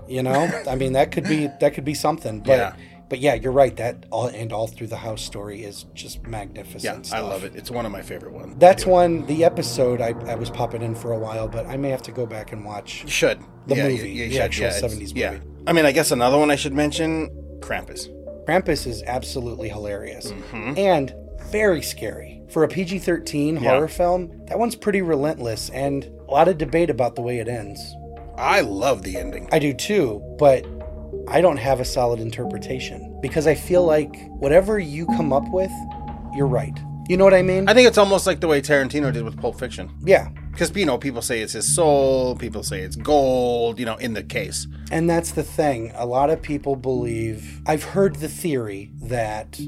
[0.07, 2.39] You know, I mean, that could be that could be something.
[2.41, 2.73] But Yeah.
[3.09, 3.75] but yeah, you're right.
[3.75, 7.09] That all and all through the house story is just magnificent.
[7.09, 7.55] Yeah, I love it.
[7.55, 8.55] It's one of my favorite ones.
[8.59, 9.25] That's one.
[9.25, 12.11] The episode I, I was popping in for a while, but I may have to
[12.11, 13.03] go back and watch.
[13.03, 13.39] You should.
[13.67, 14.41] The Yeah, movie, you the should.
[14.41, 15.39] actual it's- 70s Yeah.
[15.67, 18.07] I mean, I guess another one I should mention Krampus.
[18.49, 20.73] Krampus is absolutely hilarious Mm-hmm.
[20.77, 21.13] and
[21.51, 23.69] very scary for a PG-13 Yeah.
[23.69, 24.31] horror film.
[24.47, 27.79] That one's pretty relentless and a lot of debate about the way it ends.
[28.37, 29.47] I love the ending.
[29.51, 30.65] I do too, but
[31.27, 35.71] I don't have a solid interpretation because I feel like whatever you come up with,
[36.35, 36.77] you're right.
[37.07, 37.67] You know what I mean?
[37.69, 39.91] I think it's almost like the way Tarantino did with Pulp Fiction.
[40.03, 40.29] yeah.
[40.51, 44.13] Because, you know, people say it's his soul, people say it's gold, you know, in
[44.13, 44.67] the case.
[44.91, 45.91] And that's the thing.
[45.95, 47.61] A lot of people believe.
[47.65, 49.59] I've heard the theory that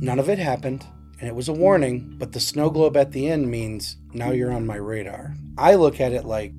[0.00, 0.86] none of it happened
[1.20, 4.52] and it was a warning, but the snow globe at the end means now you're
[4.52, 5.34] on my radar.
[5.56, 6.52] I look at it like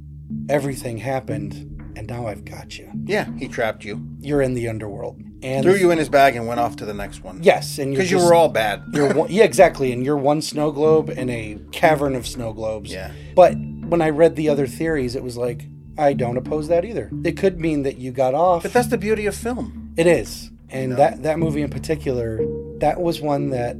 [0.49, 1.53] everything happened
[1.95, 2.91] and now I've got you.
[3.05, 5.21] Yeah, he trapped you, You're in the underworld.
[5.41, 7.41] And threw you in his bag, and went off to the next one.
[7.41, 8.83] Yes, and Because you were all bad.
[8.93, 9.91] You're one, yeah, exactly.
[9.93, 12.91] And you're one snow globe in a cavern of snow globes.
[12.91, 13.11] Yeah.
[13.35, 15.63] But when I read the other theories, it was like,
[15.97, 17.09] I don't oppose that either.
[17.23, 18.63] It could mean that you got off.
[18.63, 19.93] But that's the beauty of film.
[19.97, 20.49] It is.
[20.69, 20.95] And know?
[20.97, 22.39] that, that movie in particular,
[22.79, 23.75] that was one that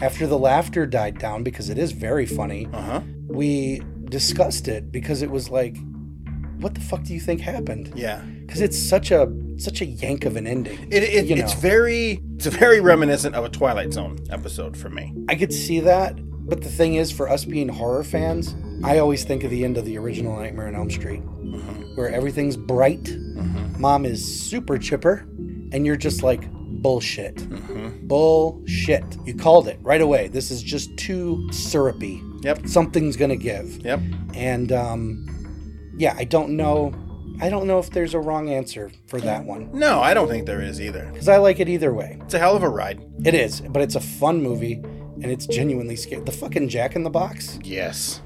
[0.00, 3.00] after the laughter died down, because it is very funny, Uh huh.
[3.28, 5.76] we discussed it because it was like,
[6.58, 7.92] what the fuck do you think happened?
[7.94, 8.20] Yeah.
[8.40, 9.26] Because it's such a
[9.58, 10.78] such a yank of an ending.
[10.90, 15.14] It, it, you it's very it's very reminiscent of a Twilight Zone episode for me.
[15.28, 19.24] I could see that, but the thing is, for us being horror fans, I always
[19.24, 21.96] think of the end of the original Nightmare on Elm Street, mm-hmm.
[21.96, 23.80] where everything's bright, mm-hmm.
[23.80, 25.26] mom is super chipper,
[25.72, 26.50] and you're just like,
[26.82, 27.36] bullshit.
[27.36, 28.06] Mm-hmm.
[28.08, 29.04] Bullshit.
[29.24, 30.28] You called it right away.
[30.28, 32.20] This is just too syrupy.
[32.42, 32.66] Yep.
[32.66, 33.84] Something's gonna give.
[33.84, 34.00] Yep.
[34.34, 35.26] And um,
[35.96, 36.92] yeah, I don't know.
[37.40, 40.46] I don't know if there's a wrong answer for that one No, I don't think
[40.46, 41.08] there is either.
[41.12, 42.18] because I like it either way.
[42.22, 43.00] It's a hell of a ride.
[43.24, 46.22] It is, but it's a fun movie and it's genuinely scary.
[46.22, 48.20] The fucking Jack in the Box, Yes.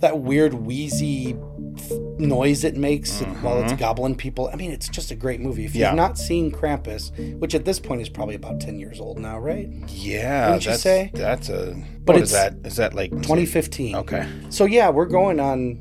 [0.00, 1.36] that weird wheezy
[1.78, 3.80] f- noise it makes while it's mm-hmm.
[3.80, 4.50] gobbling people.
[4.52, 5.64] I mean, it's just a great movie.
[5.64, 9.18] If you've not seen Krampus, which at this point is probably about 10 years old
[9.18, 9.68] now, right?
[9.88, 10.46] Yeah.
[10.46, 11.10] Wouldn't you that's, say?
[11.14, 11.82] That's a.
[12.04, 12.54] But what is that?
[12.64, 13.96] Is that like 2015.
[13.96, 14.28] Okay.
[14.50, 15.80] So yeah, we're going on,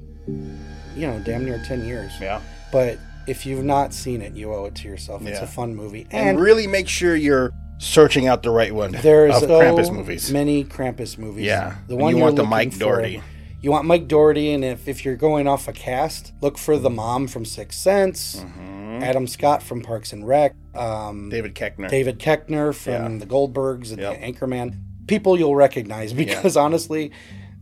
[0.96, 2.14] you know, damn near 10 years.
[2.22, 2.42] Yeah.
[2.76, 5.22] But if you've not seen it, you owe it to yourself.
[5.26, 5.46] It's Yeah.
[5.46, 6.06] a fun movie.
[6.12, 9.94] And, And, really make sure you're searching out the right one there's of so Krampus
[9.94, 10.30] movies.
[10.32, 11.46] many Krampus movies.
[11.46, 11.76] Yeah.
[11.88, 13.22] The one you want the Mike for- Dougherty.
[13.62, 16.90] You want Mike Dougherty, and if, if you're going off a cast, look for the
[16.90, 19.04] mom from Sixth Sense, Mm-hmm.
[19.04, 21.90] Adam Scott from Parks and Rec, um, David Koechner.
[21.90, 23.20] David Koechner from Yeah.
[23.20, 24.20] the Goldbergs and Yep.
[24.22, 24.80] the Anchorman.
[25.08, 27.12] People you'll recognize because honestly,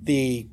[0.01, 0.47] the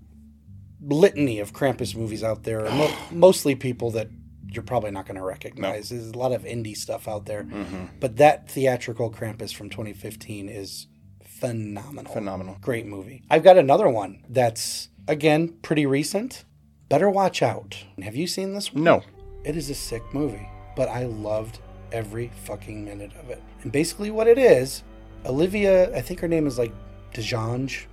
[0.82, 4.08] litany of Krampus movies out there are mo- mostly people that
[4.54, 5.88] you're probably not going to recognize.
[5.90, 7.84] There's a lot of indie stuff out there, Mm-hmm.
[8.00, 10.86] but that theatrical Krampus from 2015 is
[11.24, 12.12] phenomenal.
[12.12, 12.56] Phenomenal.
[12.60, 13.22] Great movie.
[13.30, 16.44] I've got another one that's again pretty recent.
[16.88, 17.84] Better watch out.
[18.02, 18.84] Have you seen this one?
[18.84, 19.02] No.
[19.44, 21.60] It is a sick movie, but I loved
[21.92, 23.42] every fucking minute of it.
[23.62, 24.82] And basically, what it is,
[25.24, 26.72] Olivia, I think her name is like
[27.14, 27.86] DeJonge.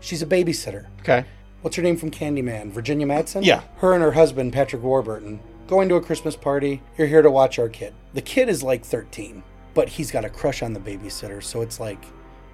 [0.00, 0.86] She's a babysitter.
[1.00, 1.24] Okay.
[1.62, 2.72] What's her name from Candyman?
[2.72, 3.44] Virginia Madsen?
[3.44, 3.62] Yeah.
[3.76, 5.40] Her and her husband, Patrick Warburton,
[5.72, 6.82] going to a Christmas party.
[6.98, 7.94] You're here to watch our kid.
[8.12, 11.42] The kid is like 13, but he's got a crush on the babysitter.
[11.42, 12.04] So it's like,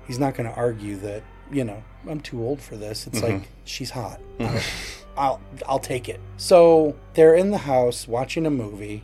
[0.06, 3.08] he's not going to argue that, you know, I'm too old for this.
[3.08, 3.38] It's mm-hmm.
[3.38, 4.20] like, she's hot.
[4.38, 5.18] Mm-hmm.
[5.18, 6.20] I'll, I'll take it.
[6.36, 9.02] So they're in the house watching a movie,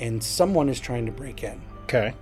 [0.00, 2.14] and someone is trying to break in Okay.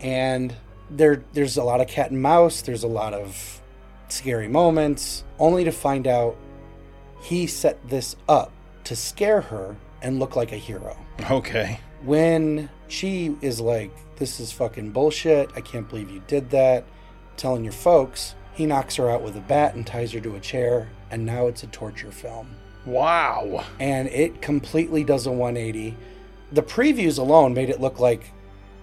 [0.00, 0.54] and
[0.90, 3.60] there there's a lot of cat and mouse there's a lot of
[4.08, 6.36] scary moments only to find out
[7.20, 8.52] he set this up
[8.84, 10.96] to scare her and look like a hero
[11.30, 11.80] Okay.
[12.04, 16.84] when she is like this is fucking bullshit i can't believe you did that
[17.36, 20.40] telling your folks he knocks her out with a bat and ties her to a
[20.40, 22.48] chair and now it's a torture film
[22.86, 23.64] Wow.
[23.80, 25.96] and it completely does a 180.
[26.52, 28.30] The previews alone made it look like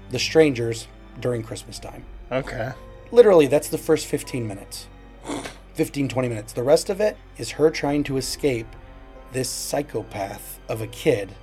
[0.10, 0.88] The Strangers
[1.22, 2.04] during Christmas time.
[2.30, 2.74] Okay.
[3.14, 4.88] Literally, that's the first 15 minutes.
[5.76, 6.52] 15, 20 minutes.
[6.52, 8.68] The rest of it is her trying to escape
[9.34, 11.34] this psychopath of a kid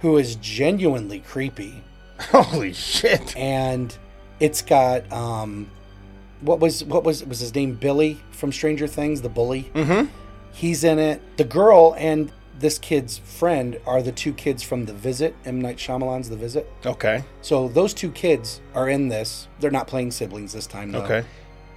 [0.00, 1.82] who is genuinely creepy.
[2.20, 3.36] Holy shit.
[3.36, 3.96] And
[4.40, 5.70] it's got, um,
[6.40, 9.70] what was, what was, was his name Billy from Stranger Things, the bully?
[9.74, 10.08] Mm-hmm.
[10.52, 11.22] He's in it.
[11.36, 15.60] The girl and this kid's friend are the two kids from The Visit, M.
[15.60, 16.70] Night Shyamalan's The Visit.
[16.84, 17.24] Okay.
[17.40, 19.48] So those two kids are in this.
[19.60, 21.02] They're not playing siblings this time, though.
[21.02, 21.24] Okay.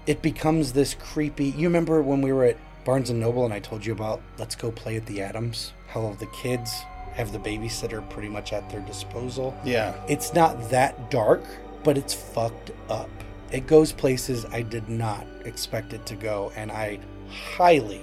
[0.07, 1.51] It becomes this creepy.
[1.51, 4.55] You remember when we were at Barnes and Noble and I told you about Let's
[4.55, 5.73] Go Play at the Adams?
[5.87, 9.55] How the kids have the babysitter pretty much at their disposal.
[9.63, 9.93] Yeah.
[10.07, 11.43] It's not that dark,
[11.83, 13.09] but it's fucked up.
[13.51, 18.01] It goes places I did not expect it to go, and I highly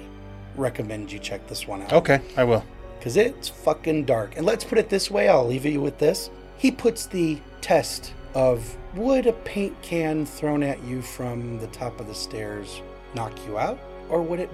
[0.57, 1.93] recommend you check this one out.
[1.93, 2.21] Okay.
[2.37, 2.65] I will.
[2.99, 4.37] Because it's fucking dark.
[4.37, 6.31] And let's put it this way I'll leave you with this.
[6.59, 12.01] He puts the test of would a paint can thrown at you from the top
[12.01, 12.83] of the stairs
[13.15, 13.79] knock you out,
[14.11, 14.51] or would it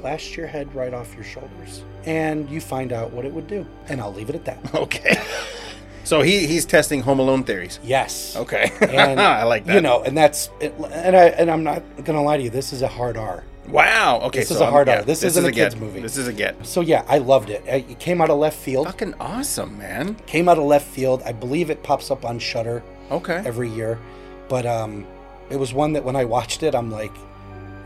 [0.00, 1.84] blast your head right off your shoulders?
[2.04, 3.66] And you find out what it would do.
[3.88, 4.58] And I'll leave it at that.
[4.74, 5.20] Okay.
[6.04, 7.80] so he he's testing Home Alone theories.
[7.82, 8.36] Yes.
[8.36, 8.70] Okay.
[8.80, 9.74] And I like that.
[9.74, 12.50] You know, and that's and I and I'm not gonna lie to you.
[12.50, 13.42] This is a hard R.
[13.68, 14.20] Wow.
[14.26, 14.40] Okay.
[14.40, 15.02] This so is a hard yeah, R.
[15.02, 15.82] This isn't is a kid's get.
[15.82, 16.00] movie.
[16.00, 16.64] This is a get.
[16.64, 17.64] So yeah, I loved it.
[17.66, 18.86] It came out of left field.
[18.86, 20.14] Fucking awesome, man.
[20.26, 21.22] Came out of left field.
[21.24, 23.42] I believe it pops up on Shudder Okay.
[23.44, 23.98] every year,
[24.48, 25.04] but um,
[25.50, 27.12] it was one that when I watched it, I'm like,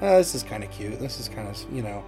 [0.03, 0.99] oh, this is kind of cute.
[0.99, 2.05] This is kind of you know,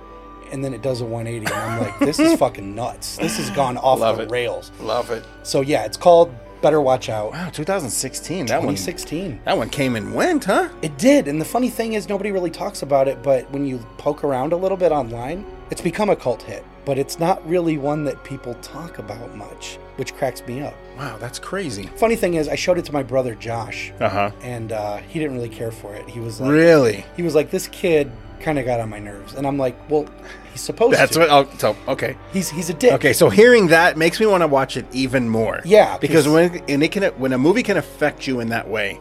[0.51, 3.17] and then it does a 180, and I'm like, this is fucking nuts.
[3.17, 4.31] This has gone off Love the it.
[4.31, 4.71] rails.
[4.81, 5.25] Love it.
[5.43, 7.33] So yeah, it's called Better Watch Out.
[7.33, 7.51] Wow.
[7.51, 8.47] 2016.
[8.47, 8.75] That one.
[8.75, 9.41] 2016.
[9.45, 10.69] That one came and went, huh?
[10.83, 13.23] It did, and the funny thing is, nobody really talks about it.
[13.23, 16.65] But when you poke around a little bit online, it's become a cult hit.
[16.85, 20.75] But it's not really one that people talk about much, which cracks me up.
[20.97, 21.17] Wow.
[21.19, 21.87] That's crazy.
[21.97, 24.31] Funny thing is, I showed it to my brother Josh, Uh huh.
[24.43, 26.09] and uh, he didn't really care for it.
[26.09, 27.05] He was like, Really?
[27.17, 29.35] he was like, this kid kind of got on my nerves.
[29.35, 30.07] And I'm like, well,
[30.53, 31.21] he's supposed to That's to.
[31.21, 31.31] what.
[31.31, 32.17] Oh, so okay.
[32.33, 32.93] he's he's a dick.
[32.95, 35.61] Okay, so hearing that makes me want to watch it even more.
[35.65, 39.01] Yeah, because when and it can when a movie can affect you in that way,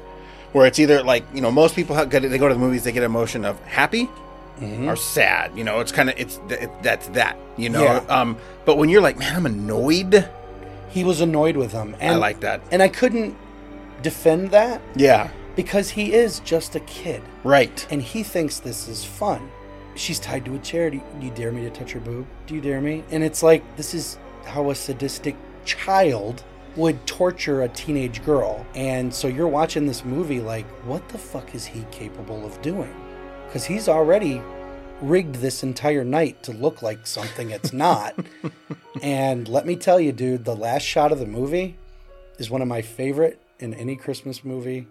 [0.54, 3.04] where it's either like you know most people they go to the movies they get
[3.04, 4.10] emotion of happy
[4.60, 4.88] Mm-hmm.
[4.90, 5.58] or sad.
[5.58, 7.36] You know, it's kind of it's it, that's that.
[7.58, 7.96] You know, Yeah.
[8.10, 10.30] um, but when you're like, man, I'm annoyed.
[10.92, 11.96] He was annoyed with him.
[12.00, 12.62] And, I like that.
[12.72, 13.36] And I couldn't
[14.02, 17.22] defend that Yeah, because he is just a kid.
[17.44, 17.86] right.
[17.90, 19.50] and he thinks this is fun.
[19.96, 20.90] She's tied to a chair.
[20.90, 22.26] Do you, do you dare me to touch her boob?
[22.48, 23.04] Do you dare me?
[23.12, 25.36] And it's like this is how a sadistic
[25.66, 26.44] child
[26.78, 28.66] would torture a teenage girl.
[28.74, 32.94] And so you're watching this movie like, what the fuck is he capable of doing?
[33.46, 34.42] Because he's already
[35.02, 38.16] rigged this entire night to look like something it's not.
[39.02, 41.78] and let me tell you, dude, the last shot of the movie
[42.38, 44.88] is one of my favorite in any Christmas movie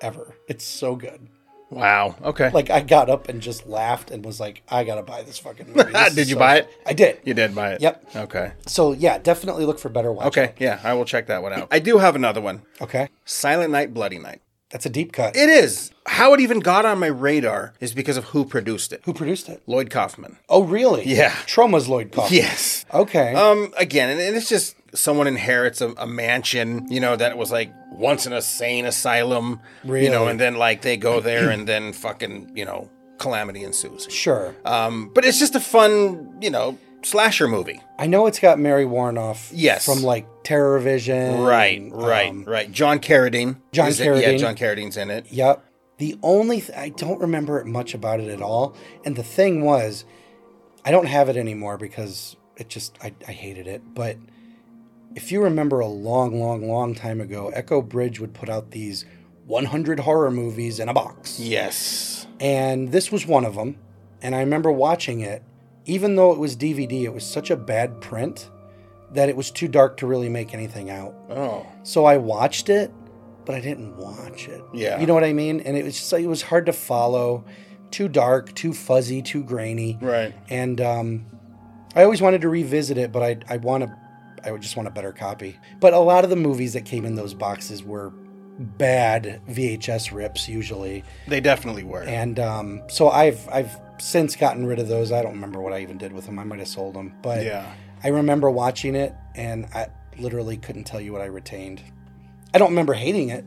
[0.00, 0.34] ever.
[0.48, 1.28] It's so good.
[1.70, 2.16] Wow.
[2.22, 2.50] Okay.
[2.50, 5.68] Like I got up and just laughed and was like, I gotta buy this fucking
[5.72, 5.90] movie.
[5.92, 6.68] This Did you so- buy it?
[6.84, 7.20] I did.
[7.24, 7.80] you did buy it.
[7.80, 8.10] Yep.
[8.16, 8.52] Okay.
[8.66, 10.26] So yeah, definitely look for better watch.
[10.26, 10.52] Okay.
[10.58, 11.68] Yeah, I will check that one out.
[11.70, 12.62] I do have another one.
[12.80, 13.08] Okay.
[13.24, 14.42] Silent Night, Bloody Night.
[14.72, 15.36] That's a deep cut.
[15.36, 15.92] It is.
[16.06, 19.02] How it even got on my radar is because of who produced it.
[19.04, 19.62] Who produced it?
[19.66, 20.38] Lloyd Kaufman.
[20.48, 21.06] Oh really?
[21.06, 21.30] Yeah.
[21.46, 22.38] Troma's Lloyd Kaufman.
[22.38, 22.84] Yes.
[22.92, 23.34] Okay.
[23.34, 23.72] Um.
[23.76, 27.72] Again, and and it's just someone inherits a, a mansion, you know, that was like
[27.92, 32.52] once an insane asylum, you know, and then like they go there and then fucking,
[32.54, 34.06] you know, calamity ensues.
[34.10, 34.54] sure.
[34.64, 35.10] Um.
[35.14, 37.80] But it's just a fun, you know, slasher movie.
[37.98, 39.50] I know it's got Mary Woronov.
[39.52, 39.84] Yes.
[39.84, 41.40] From like Terror Vision.
[41.40, 41.80] Right.
[41.80, 42.30] and, Right.
[42.30, 42.70] um, right.
[42.70, 43.56] John Carradine.
[43.72, 44.36] John is it- Yeah.
[44.36, 45.26] John Carradine's in it.
[45.30, 45.64] Yep.
[45.98, 48.74] The only th- I don't remember much about it at all.
[49.04, 50.04] And the thing was,
[50.84, 53.82] I don't have it anymore because it just I, I hated it.
[53.94, 54.16] But
[55.14, 59.04] if you remember a long, long, long time ago, Echo Bridge would put out these
[59.46, 61.38] 100 horror movies in a box.
[61.38, 62.26] Yes.
[62.40, 63.76] And this was one of them.
[64.22, 65.42] And I remember watching it.
[65.84, 68.50] Even though it was DVD, it was such a bad print
[69.12, 71.14] that it was too dark to really make anything out.
[71.30, 71.66] Oh.
[71.82, 72.92] So I watched it,
[73.44, 74.62] but I didn't watch it.
[74.72, 75.00] Yeah.
[75.00, 75.60] You know what I mean?
[75.60, 77.44] And it was just like it was hard to follow,
[77.90, 79.98] too dark, too fuzzy, too grainy.
[80.00, 80.34] Right.
[80.48, 81.26] And um,
[81.94, 83.96] I always wanted to revisit it, but I I want to
[84.44, 85.58] I would just want a better copy.
[85.80, 88.12] But a lot of the movies that came in those boxes were
[88.58, 91.04] bad VHS rips usually.
[91.26, 92.02] They definitely were.
[92.02, 95.12] And um, so I've I've since gotten rid of those.
[95.12, 96.38] I don't remember what I even did with them.
[96.38, 97.72] I might have sold them, but yeah.
[98.04, 99.88] I remember watching it, and I
[100.18, 101.82] literally couldn't tell you what I retained.
[102.54, 103.44] I don't remember hating it.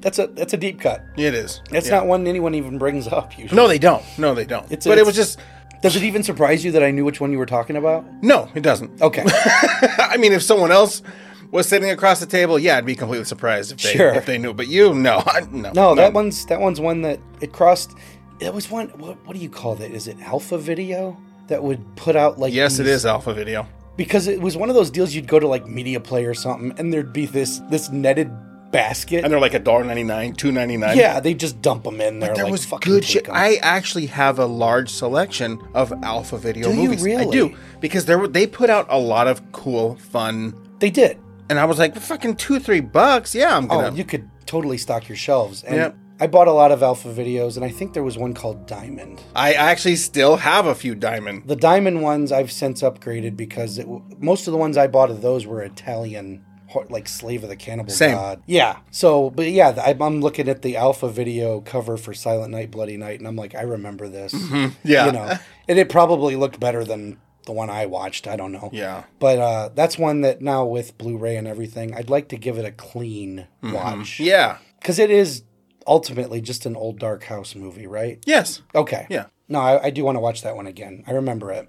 [0.00, 1.02] That's a that's a deep cut.
[1.16, 1.60] It is.
[1.70, 1.96] That's Yeah.
[2.00, 3.56] not one anyone even brings up usually.
[3.56, 4.02] No, they don't.
[4.18, 4.64] No, they don't.
[4.66, 5.38] It's- but it was just
[5.82, 8.04] Does it even surprise you that I knew which one you were talking about?
[8.22, 9.00] no, it doesn't.
[9.00, 9.24] Okay.
[9.26, 11.02] I mean, if someone else
[11.50, 14.12] was sitting across the table, yeah, I'd be completely surprised if they Sure.
[14.14, 14.52] if they knew.
[14.52, 17.92] But you, no, I- no, No, that one's that one's one that it crossed.
[18.40, 18.88] It was one.
[18.98, 19.90] What, what do you call that?
[19.90, 21.16] Is it Alpha Video
[21.48, 22.52] that would put out like?
[22.52, 23.66] Yes, it is Alpha Video.
[23.96, 25.14] because it was one of those deals.
[25.14, 28.30] You'd go to like Media Play or something, and there'd be this this netted
[28.72, 29.22] basket.
[29.22, 30.96] And they're like a dollar ninety nine, two ninety nine.
[30.96, 32.34] yeah, they just dump them in there.
[32.34, 33.28] There like, was fucking good shit.
[33.30, 37.06] I actually have a large selection of Alpha Video Do movies.
[37.06, 41.18] I do because there were they put out a lot of cool, fun, they did.
[41.48, 43.32] and I was like, fucking two, three bucks.
[43.32, 43.94] Yeah, I'm Oh, gonna.
[43.94, 45.62] you could totally stock your shelves.
[45.62, 45.96] And Yep.
[46.20, 49.20] I bought a lot of Alpha videos, and I think there was one called Diamond.
[49.34, 51.48] I actually still have a few diamond.
[51.48, 53.88] The Diamond ones I've since upgraded because it,
[54.18, 56.44] most of the ones I bought of those were Italian,
[56.88, 58.14] like Slave of the Cannibal Same.
[58.14, 58.42] God.
[58.46, 58.78] Yeah.
[58.92, 63.18] So, but yeah, I'm looking at the Alpha video cover for Silent Night, Bloody Night,
[63.18, 64.32] and I'm like, I remember this.
[64.32, 64.76] Mm-hmm.
[64.84, 65.06] Yeah.
[65.06, 65.32] You know,
[65.68, 68.28] and it probably looked better than the one I watched.
[68.28, 68.70] I don't know.
[68.72, 69.04] Yeah.
[69.18, 72.64] But uh, that's one that now with Blu-ray and everything, I'd like to give it
[72.64, 74.18] a clean watch.
[74.18, 74.22] Mm-hmm.
[74.22, 74.58] Yeah.
[74.78, 75.42] Because it is
[75.86, 78.22] ultimately just an old dark house movie, right?
[78.26, 78.62] Yes.
[78.74, 79.06] Okay.
[79.10, 79.26] Yeah.
[79.48, 81.04] No, I, I do want to watch that one again.
[81.06, 81.68] I remember it.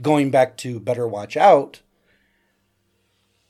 [0.00, 1.82] Going back to Better Watch Out,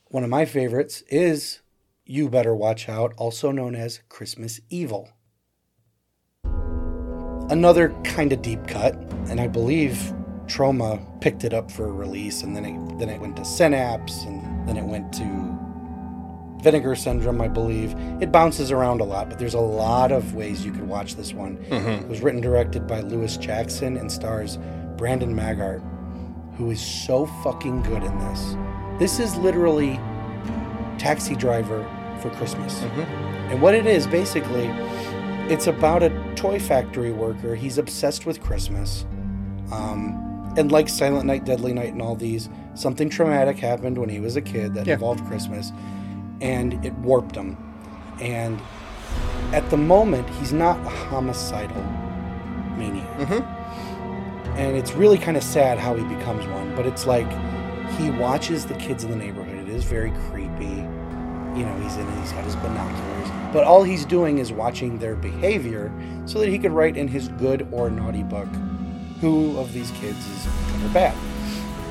[0.05, 1.59] one of my favorites is
[2.05, 5.09] You Better Watch Out, also known as Christmas Evil.
[7.51, 8.95] Another kind of deep cut,
[9.27, 10.13] and I believe
[10.45, 14.67] Troma picked it up for release, and then it then it went to Synapse, and
[14.67, 15.58] then it went to
[16.61, 17.95] Vinegar Syndrome, I believe.
[18.21, 21.33] It bounces around a lot, but there's a lot of ways you could watch this
[21.33, 21.57] one.
[21.71, 24.57] It was written directed by Lewis Jackson and stars
[24.97, 25.81] Brandon Maggart,
[26.57, 28.55] who is so fucking good in this.
[28.99, 29.97] This is literally
[30.97, 31.87] Taxi Driver
[32.21, 32.81] for Christmas.
[33.49, 34.65] And what it is basically,
[35.51, 37.55] it's about a toy factory worker.
[37.55, 39.05] He's obsessed with Christmas.
[39.71, 40.25] Um,
[40.57, 44.35] and like Silent Night, Deadly Night, and all these, something traumatic happened when he was
[44.35, 44.95] a kid that Yeah.
[44.95, 45.71] involved Christmas,
[46.41, 47.57] and it warped him.
[48.19, 48.59] And
[49.53, 51.81] at the moment, he's not a homicidal
[52.77, 53.19] maniac.
[54.55, 56.75] and it's really kind of sad how he becomes one.
[56.75, 57.29] But it's like
[57.97, 59.57] he watches the kids in the neighborhood.
[59.57, 60.85] It is very creepy.
[61.55, 62.19] You know, he's in it.
[62.21, 65.91] He's got his binoculars, but all he's doing is watching their behavior,
[66.25, 68.47] so that he could write in his good or naughty book
[69.19, 71.15] who of these kids is good or bad.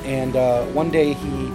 [0.05, 1.51] And uh, one day he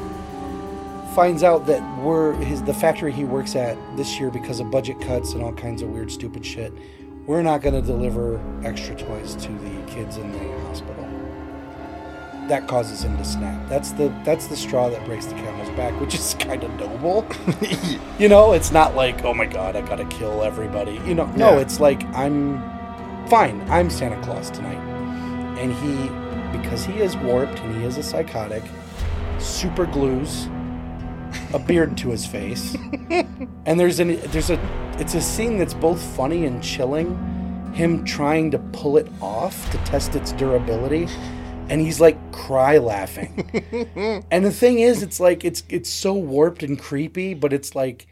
[1.15, 5.01] finds out that we're his the factory he works at this year because of budget
[5.01, 6.73] cuts and all kinds of weird stupid shit.
[7.27, 11.05] We're not going to deliver extra toys to the kids in the hospital.
[12.49, 13.67] That causes him to snap.
[13.69, 17.27] That's the that's the straw that breaks the camel's back, which is kind of noble.
[18.19, 21.27] you know, it's not like, "Oh my god, I got to kill everybody." You know,
[21.37, 21.61] no, Yeah.
[21.61, 22.59] it's like I'm
[23.29, 23.65] fine.
[23.71, 24.77] I'm Santa Claus tonight.
[25.59, 28.63] And he because he is warped and he is a psychotic,
[29.39, 30.49] super glues
[31.53, 32.77] a beard to his face.
[33.67, 34.59] and there's an there's a
[34.99, 37.19] it's a scene that's both funny and chilling.
[37.75, 41.09] Him trying to pull it off to test its durability,
[41.69, 43.51] and he's like cry laughing.
[44.31, 48.07] and the thing is, it's like it's it's so warped and creepy, but it's like,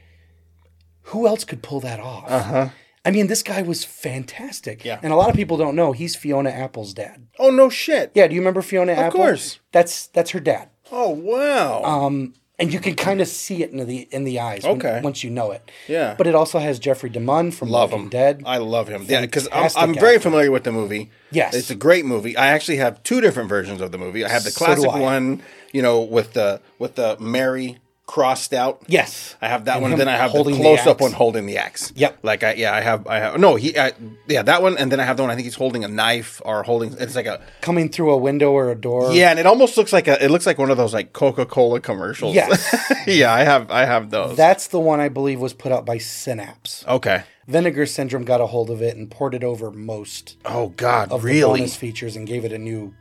[1.03, 2.25] who else could pull that off?
[2.29, 2.69] Uh huh.
[3.05, 4.85] I mean, this guy was fantastic.
[4.85, 5.01] Yeah.
[5.03, 7.27] And a lot of people don't know he's Fiona Apple's dad.
[7.39, 8.13] Oh no shit.
[8.15, 9.07] Yeah, do you remember Fiona Apple?
[9.07, 9.59] Of course.
[9.73, 10.71] That's that's her dad.
[10.91, 11.83] Oh wow.
[11.83, 15.01] Um, and you can kind of see it in the in the eyes when- Okay.
[15.03, 15.71] once you know it.
[15.89, 16.15] Yeah.
[16.17, 18.11] But it also has Jeffrey DeMunn from love Walking him.
[18.11, 18.43] Dead.
[18.47, 19.05] I love him.
[19.09, 20.21] Yeah, because I'm, I'm very actor.
[20.29, 21.11] familiar with the movie.
[21.31, 21.55] Yes.
[21.55, 22.37] it's a great movie.
[22.37, 24.25] I actually have two different versions of the movie.
[24.25, 25.01] I have the classic I.
[25.01, 25.43] one,
[25.73, 27.79] you know, with the with the Mary
[28.13, 28.83] crossed out.
[28.89, 29.37] yes.
[29.41, 29.97] I have that And one.
[29.97, 31.93] Then I have the holding the close up one holding the axe.
[31.97, 32.19] Yep.
[32.23, 33.93] Like I yeah I have I have no he I,
[34.29, 36.43] yeah that one and then I have the one I think he's holding a knife
[36.45, 39.13] or holding it's like a Coming through a window or a door.
[39.15, 41.47] yeah and it almost looks like a it looks like one of those like Coca
[41.47, 42.35] Cola commercials.
[42.35, 42.61] Yes.
[43.07, 44.37] yeah, I have I have those.
[44.37, 46.85] That's the one I believe was put out by Synapse.
[46.87, 47.23] okay.
[47.49, 51.23] Vinegar Syndrome got a hold of it and ported it over most Oh God, of
[51.23, 51.61] the really?
[51.61, 52.95] bonus features and gave it a new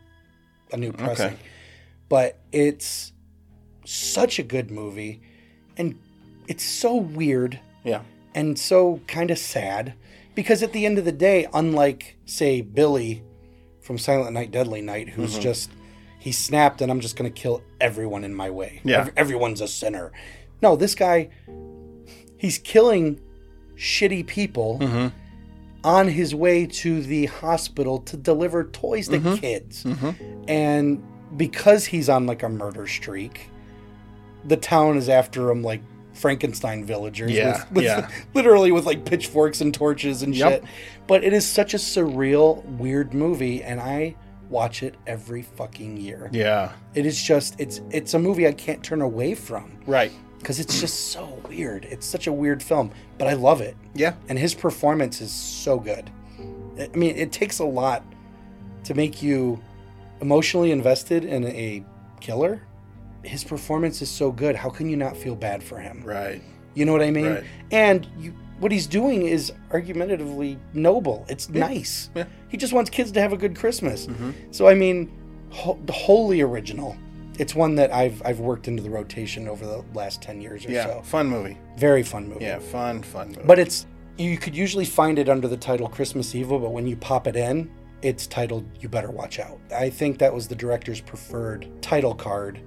[0.72, 1.26] a new pressing.
[1.34, 1.38] Okay.
[2.10, 3.12] But it's
[3.86, 5.22] such a good movie
[5.78, 5.98] and
[6.48, 8.02] it's so weird Yeah.
[8.36, 9.94] and so kind of sad
[10.36, 13.24] because at the end of the day unlike say Billy
[13.82, 15.42] from Silent Night Deadly Night who's Mm-hmm.
[15.42, 15.72] just
[16.20, 18.80] he snapped and I'm just going to kill everyone in my way.
[18.84, 19.02] Yeah.
[19.02, 20.12] Ev- everyone's a sinner.
[20.62, 21.30] No, this guy
[22.38, 23.20] he's killing
[23.76, 25.08] shitty people Mm-hmm.
[25.84, 29.36] on his way to the hospital to deliver toys to Mm-hmm.
[29.38, 29.86] kids.
[30.48, 31.04] And
[31.38, 33.50] because he's on like a murder streak,
[34.46, 35.82] the town is after him like
[36.14, 37.32] Frankenstein villagers.
[37.32, 38.10] Yeah, with, with- yeah.
[38.34, 40.52] literally with like pitchforks and torches and Yep.
[40.52, 40.64] shit.
[41.08, 44.16] But it is such a surreal, weird movie, and I
[44.50, 46.30] watch it every fucking year.
[46.34, 46.72] Yeah.
[46.94, 50.12] It is just it's it's a movie I can't turn away from Right.
[50.40, 51.86] because it's just so weird.
[51.86, 53.76] It's such a weird film, but I love it.
[53.94, 54.14] Yeah.
[54.28, 56.10] And his performance is so good.
[56.80, 58.04] I mean, it takes a lot
[58.86, 59.62] to make you
[60.22, 61.84] emotionally invested in a
[62.20, 62.62] killer.
[63.24, 64.56] His performance is so good.
[64.56, 66.02] How can you not feel bad for him?
[66.04, 66.42] Right.
[66.74, 67.28] You know what I mean?
[67.28, 67.44] Right.
[67.72, 71.26] And you, what he's doing is argumentatively noble.
[71.30, 72.10] It's nice.
[72.16, 72.24] Yeah.
[72.24, 72.32] Mm-hmm.
[72.50, 74.08] He just wants kids to have a good Christmas.
[74.52, 75.12] So I mean,
[75.50, 76.96] ho- wholly original.
[77.40, 80.72] It's one that I've I've worked into the rotation over the last ten years or
[80.72, 80.86] Yeah.
[80.86, 81.02] so.
[81.04, 81.58] Fun movie.
[81.78, 82.46] Very fun movie.
[82.46, 82.60] Yeah.
[82.60, 83.02] Fun.
[83.04, 83.42] Fun movie.
[83.46, 83.86] But it's
[84.18, 87.36] you could usually find it under the title Christmas Evil, but when you pop it
[87.36, 89.60] in, it's titled You Better Watch Out.
[89.76, 92.60] I think that was the director's preferred title card.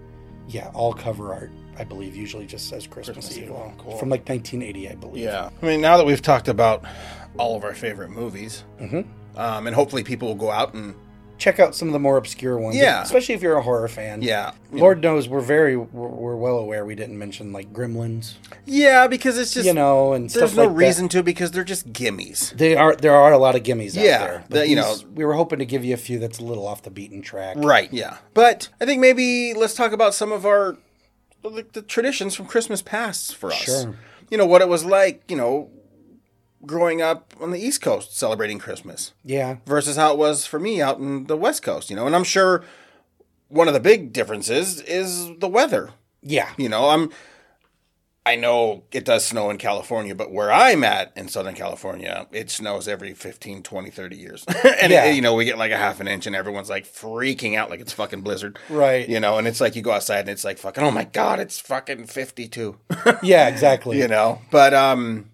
[0.49, 3.57] Yeah, all cover art, I believe, usually just says Christmas, Christmas Evil.
[3.57, 3.97] Evil, cool.
[3.99, 5.25] From like 1980, I believe.
[5.25, 5.49] Yeah.
[5.63, 6.85] I mean, now that we've talked about
[7.39, 9.07] all of our favorite movies, Mhm.
[9.37, 10.95] um, and hopefully people will go out and
[11.37, 12.77] Check out some of the more obscure ones.
[12.77, 13.03] Yeah.
[13.03, 14.23] Especially if you're a horror fan.
[14.23, 18.35] yeah, Lord knows we're very, we're, we're well aware we didn't mention like Gremlins,
[18.67, 20.77] yeah, because it's just you know, and there's stuff no like that.
[20.87, 22.57] reason to because they're just gimmies.
[22.57, 24.45] They are there are a lot of gimmies out Yeah, there.
[24.51, 26.67] that, you these- know- we were hoping to give you a few that's a little
[26.67, 27.57] off the beaten track.
[27.59, 27.93] Right.
[27.93, 28.19] Yeah.
[28.33, 30.77] But I think maybe let's talk about some of our
[31.43, 33.57] the, the traditions from Christmas past for us.
[33.65, 33.97] Sure.
[34.31, 35.23] You know what it was like.
[35.29, 35.71] You know,
[36.67, 39.13] growing up on the East Coast celebrating Christmas.
[39.25, 39.57] Yeah.
[39.67, 42.07] versus how it was for me out in the West Coast, you know.
[42.07, 42.63] And I'm sure
[43.49, 45.91] one of the big differences is the weather.
[46.23, 46.51] Yeah.
[46.57, 47.11] You know, I'm
[48.27, 52.51] I know it does snow in California, but where I'm at in Southern California, it
[52.51, 54.45] snows every 15, 20, 30 years.
[54.81, 55.05] and Yeah.
[55.05, 57.69] it- you know, we get like a half an inch and everyone's like freaking out
[57.69, 58.59] like it's fucking blizzard.
[58.71, 59.07] Right.
[59.07, 61.39] You know, and it's like you go outside and it's like fucking oh my god,
[61.39, 62.79] it's fucking 52.
[63.23, 63.99] Yeah, exactly.
[64.01, 64.41] you know.
[64.51, 65.29] But um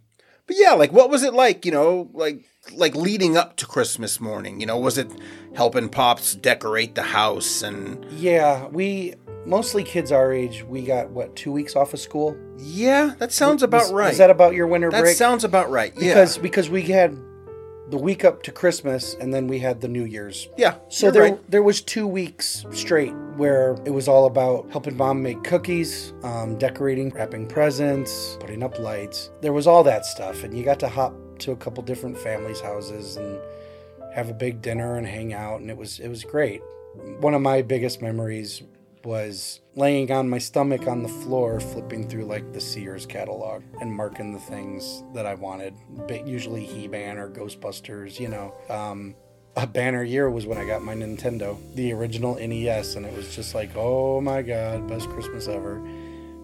[0.51, 2.45] but yeah, like what was it like, you know, like
[2.75, 5.09] like leading up to Christmas morning, you know, was it
[5.55, 9.15] helping pops decorate the house and Yeah, we
[9.47, 10.65] mostly kids our age.
[10.65, 12.37] We got what two weeks off of school.
[12.59, 14.13] yeah, that sounds about Was- right.
[14.13, 15.13] Is that about your winter that break?
[15.13, 15.93] That sounds about right.
[15.95, 16.09] Yeah.
[16.15, 17.17] because because we had
[17.91, 20.49] the week up to Christmas, and then we had the New Year's.
[20.57, 20.77] Yeah.
[20.89, 21.51] So there, right.
[21.51, 26.57] there was two weeks straight where it was all about helping mom make cookies, um,
[26.57, 29.31] decorating, wrapping presents, putting up lights.
[29.41, 32.61] There was all that stuff, and you got to hop to a couple different families'
[32.61, 33.39] houses and
[34.15, 36.63] have a big dinner and hang out, and it was it was great.
[37.21, 38.63] One of my biggest memories
[39.05, 43.93] was laying on my stomach on the floor, flipping through like the Sears catalog and
[43.93, 45.75] marking the things that I wanted.
[46.07, 48.55] But usually He-Man or Ghostbusters, you know.
[48.69, 49.17] Um,
[49.57, 53.35] a banner year was when I got my Nintendo, the original NES, and it was
[53.35, 55.81] just like, oh my god, best Christmas ever.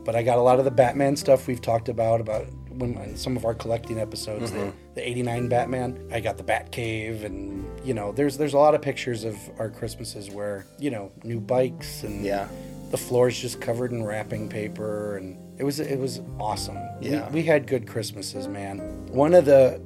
[0.04, 3.36] But I got a lot of the Batman stuff we've talked about about when some
[3.36, 6.08] of our collecting episodes, the, the '89 Batman.
[6.12, 9.68] I got the Batcave, and you know, there's there's a lot of pictures of our
[9.68, 12.48] Christmases where you know new bikes and Yeah.
[12.96, 16.78] The floor's just covered in wrapping paper, and it was it was awesome.
[17.00, 17.28] We- Yeah.
[17.30, 18.78] we, had good Christmases, man.
[19.12, 19.80] One of the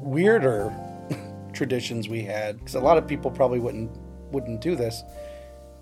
[0.00, 0.72] weirder
[1.52, 3.90] traditions we had, because a lot of people probably wouldn't
[4.30, 5.02] wouldn't do this.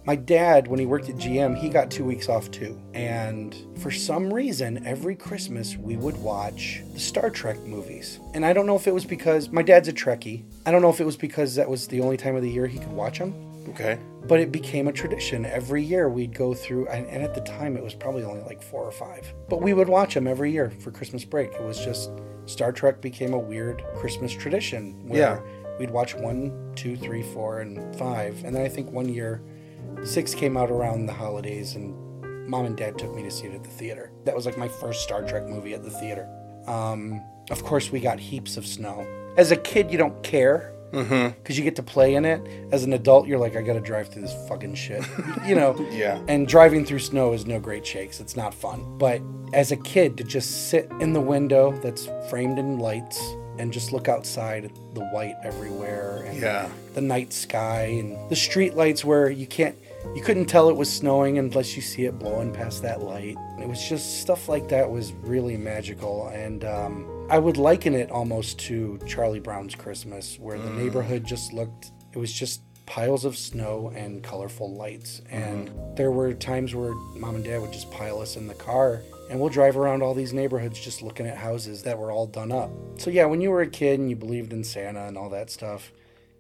[0.07, 2.79] My dad, when he worked at GM, he got two weeks off too.
[2.93, 8.21] And for some reason, every Christmas we would watch the Star Trek movies.
[8.35, 10.45] And I don't know if it was because my dad's a Trekkie.
[10.67, 12.67] I don't know if it was because that was the only time of the year
[12.67, 13.33] he could watch them
[13.71, 13.99] Okay.
[14.29, 15.45] but it became a tradition.
[15.47, 18.63] Every year we'd go through and, and at the time it was probably only like
[18.63, 19.33] four or five.
[19.49, 21.53] But we would watch them every year for christmas break.
[21.53, 22.11] It was just
[22.47, 25.41] star trek became a weird christmas tradition where Yeah.
[25.79, 28.43] we'd watch one two three four and five.
[28.45, 29.43] And then i think one year
[30.05, 31.95] six came out around the holidays and
[32.49, 34.13] mom and dad took me to see it at the theater.
[34.25, 36.29] That was like my first star trek movie at the theater.
[36.67, 39.07] Um, of course we got heaps of snow.
[39.39, 42.41] As a kid you don't care because you get to play in it.
[42.73, 45.03] As an adult, you're like, I gotta drive through this fucking shit,
[45.47, 45.75] you know.
[45.95, 46.21] Yeah.
[46.29, 48.19] And driving through snow is no great shakes.
[48.21, 48.99] It's not fun.
[48.99, 49.21] But
[49.53, 53.21] as a kid, to just sit in the window that's framed in lights
[53.59, 56.69] and just look outside at the white everywhere and Yeah.
[56.95, 59.77] the night sky and the street lights where you can't
[60.17, 63.69] you couldn't tell it was snowing unless you see it blowing past that light it
[63.69, 68.59] was just stuff like that was really magical and um, i would liken it almost
[68.59, 70.77] to charlie brown's christmas where the mm.
[70.77, 75.21] neighborhood just looked it was just piles of snow and colorful lights.
[75.21, 75.37] Mm-hmm.
[75.37, 79.03] And there were times where mom and dad would just pile us in the car
[79.31, 82.53] and we'll drive around all these neighborhoods just looking at houses that were all done
[82.53, 82.71] up.
[82.99, 85.51] So yeah when you were a kid and you believed in santa and all that
[85.51, 85.93] stuff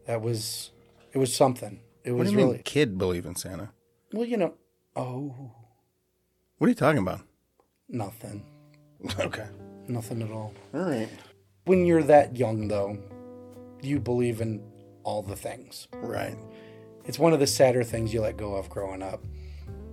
[0.07, 0.71] that was
[1.13, 1.81] it was something.
[2.03, 3.71] It What was do you mean, kid believe in Santa?
[4.13, 4.55] well you know
[4.97, 5.53] oh.
[6.59, 7.21] What are you talking about?
[7.89, 8.45] nothing.
[9.21, 9.47] Okay.
[9.89, 11.09] Nothing at all All right.
[11.65, 12.99] when you're that young though
[13.83, 14.63] you believe in
[15.03, 16.37] all the things Right.
[17.05, 19.23] it's one of the sadder things you let go of growing up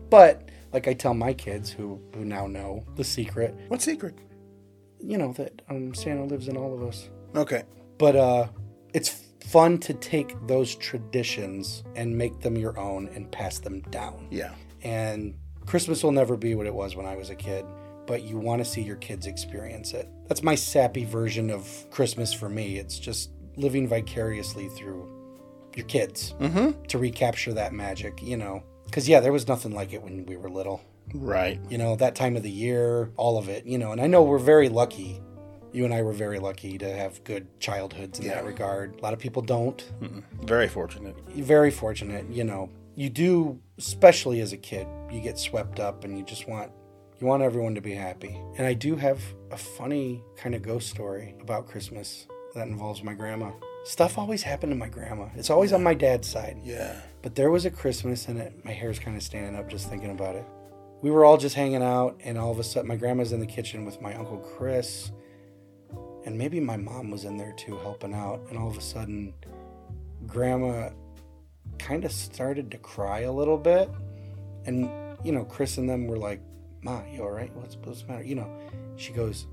[0.10, 4.16] but like i tell my kids who who now know the secret What secret?
[5.00, 7.64] you know that um, santa lives in all of us Okay.
[7.98, 8.48] but uh
[8.94, 9.10] it's
[9.46, 14.54] fun to take those traditions and make them your own and pass them down Yeah.
[14.84, 15.36] and
[15.66, 17.64] Christmas will never be what it was when I was a kid,
[18.08, 20.08] but you want to see your kids experience it.
[20.28, 22.78] That's my sappy version of Christmas for me.
[22.78, 25.08] It's just living vicariously through
[25.76, 26.84] your kids Mm-hmm.
[26.88, 28.64] to recapture that magic, you know.
[28.86, 30.82] Because, yeah, there was nothing like it when we were little.
[31.14, 31.60] Right.
[31.70, 33.92] You know, that time of the year, all of it, you know.
[33.92, 35.22] And I know we're very lucky.
[35.74, 38.96] You and I were very lucky to have good childhoods in that regard.
[39.00, 40.24] A lot of people don't Mm-mm.
[40.46, 41.16] Very fortunate.
[41.30, 46.18] very fortunate you know you do especially as a kid you get swept up and
[46.18, 46.70] you just want
[47.22, 48.36] you want everyone to be happy.
[48.58, 53.14] And i do have a funny kind of ghost story about christmas that involves my
[53.14, 53.52] grandma.
[53.86, 55.28] Stuff always happened to my grandma.
[55.36, 56.60] It's always on my dad's side.
[56.64, 57.00] Yeah.
[57.22, 60.12] but there was a christmas and it, my hair's kind of standing up just thinking
[60.12, 60.46] about it.
[61.02, 63.46] We were all just hanging out and all of a sudden my grandma's in the
[63.46, 65.12] kitchen with my uncle chris
[66.26, 68.42] and maybe my mom was in there too helping out.
[68.50, 69.34] And all of a sudden
[70.26, 70.90] grandma
[71.78, 73.90] kind of started to cry a little bit.
[74.66, 74.90] And
[75.24, 76.42] you know chris and them were like
[76.82, 77.54] ma you all right?
[77.56, 78.24] What's, what's the matter?
[78.24, 78.60] You know
[78.96, 79.48] she goes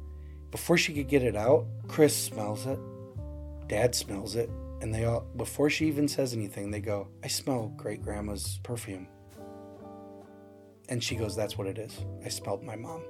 [0.51, 2.79] before she could get it out chris smells it.
[3.69, 4.51] Dad smells it.
[4.81, 9.09] And they all before she even says anything they go i smell great grandma's perfume.
[10.89, 11.99] And she goes that's what it is.
[12.25, 13.03] I smelled my mom.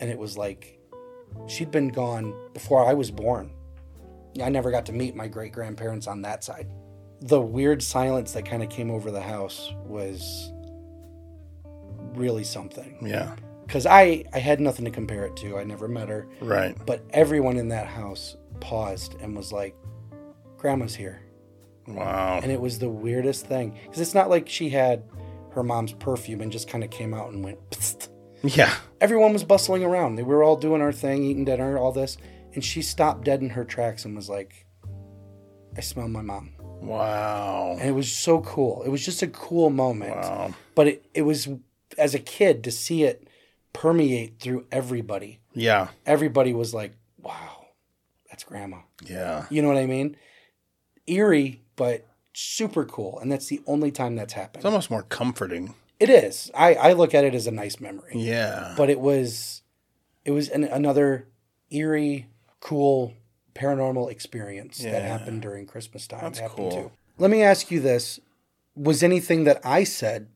[0.00, 0.78] And it was like
[1.46, 3.52] she'd been gone before i was born.
[4.42, 6.68] I never got to meet my great grandparents on that side.
[7.22, 10.52] The weird silence that kind of came over the house was
[12.18, 13.34] really something Yeah.
[13.66, 16.76] because I, I had nothing to compare it to i never met her Right.
[16.86, 19.74] but everyone in that house paused and was like
[20.56, 21.22] grandma's here
[21.86, 22.40] Wow.
[22.42, 25.04] and it was the weirdest thing because it's not like she had
[25.52, 28.08] her mom's perfume and just kind of came out and went Psst.
[28.42, 28.74] Yeah.
[29.00, 32.18] everyone was bustling around they were all doing our thing eating dinner all this
[32.54, 34.64] and she stopped dead in her tracks and was like
[35.76, 36.54] I smell my mom.
[36.80, 37.76] Wow.
[37.78, 38.82] And it was so cool.
[38.82, 40.16] It was just a cool moment.
[40.16, 40.52] Wow.
[40.74, 41.48] But it, it was,
[41.98, 43.28] as a kid, to see it
[43.72, 45.40] permeate through everybody.
[45.52, 45.88] Yeah.
[46.06, 47.66] Everybody was like, wow,
[48.28, 48.78] that's grandma.
[49.04, 49.46] Yeah.
[49.50, 50.16] You know what I mean?
[51.06, 53.18] Eerie, but super cool.
[53.20, 54.56] And that's the only time that's happened.
[54.56, 55.74] It's almost more comforting.
[56.00, 56.50] It is.
[56.54, 58.12] I, I look at it as a nice memory.
[58.14, 58.74] Yeah.
[58.76, 59.62] But it was
[60.24, 61.28] it was an, another
[61.70, 62.28] eerie,
[62.60, 63.14] cool
[63.54, 66.20] paranormal experience that happened during Christmas time.
[66.20, 66.70] That's cool.
[66.70, 66.90] too.
[67.18, 68.20] Let me ask you this.
[68.76, 70.28] Was anything that I said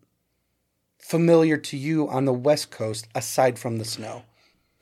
[1.03, 4.23] familiar to you on the West Coast aside from the snow?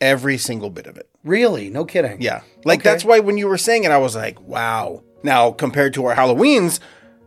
[0.00, 1.08] Every single bit of it.
[1.24, 1.68] Really?
[1.68, 2.22] No kidding.
[2.22, 2.42] Yeah.
[2.64, 2.90] Like Okay.
[2.90, 5.02] that's why when you were saying it, I was like, wow.
[5.22, 6.80] Now compared to our Halloweens,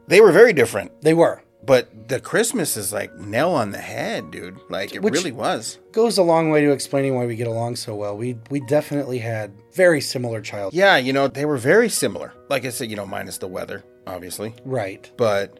[0.08, 1.02] they were very different.
[1.02, 1.42] They were.
[1.66, 4.58] But the Christmas is like nail on the head, dude.
[4.70, 5.80] Like it Which- really was.
[5.92, 8.18] Goes a long way to explaining why we get along so well.
[8.18, 10.74] We we definitely had very similar child.
[10.74, 12.34] Yeah, you know, they were very similar.
[12.50, 14.56] Like I said, you know, minus the weather, obviously.
[14.66, 15.10] Right.
[15.16, 15.60] But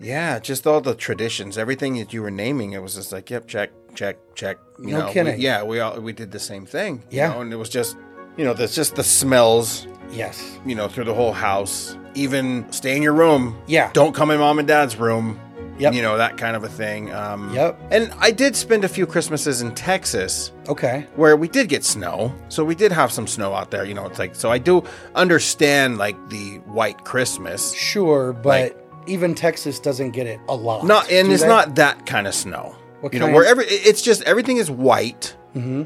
[0.00, 3.46] yeah, just all the traditions, everything that you were naming, it was just like, yep,
[3.46, 4.58] check, check, check.
[4.78, 5.36] You No know, kidding.
[5.36, 7.02] We, yeah, we all we did the same thing.
[7.10, 7.32] you Yeah.
[7.32, 7.96] know, and it was just,
[8.36, 10.58] you know, there's just the smells, Yes.
[10.66, 11.96] you know, through the whole house.
[12.14, 13.56] Even stay in your room.
[13.66, 13.90] Yeah.
[13.92, 15.40] Don't come in mom and dad's room.
[15.76, 15.94] Yep.
[15.94, 17.12] You know, that kind of a thing.
[17.12, 17.80] Um, Yep.
[17.90, 21.06] And I did spend a few Christmases in Texas Okay.
[21.16, 22.32] where we did get snow.
[22.48, 23.84] So we did have some snow out there.
[23.84, 24.84] You know, it's like, so I do
[25.16, 27.72] understand like the white Christmas.
[27.72, 28.76] Sure, but Like-
[29.06, 30.84] even Texas doesn't get it a lot.
[30.84, 31.48] Not, and it's they?
[31.48, 32.76] not that kind of snow.
[33.00, 35.84] What you know, where every, it's just everything is white mm-hmm.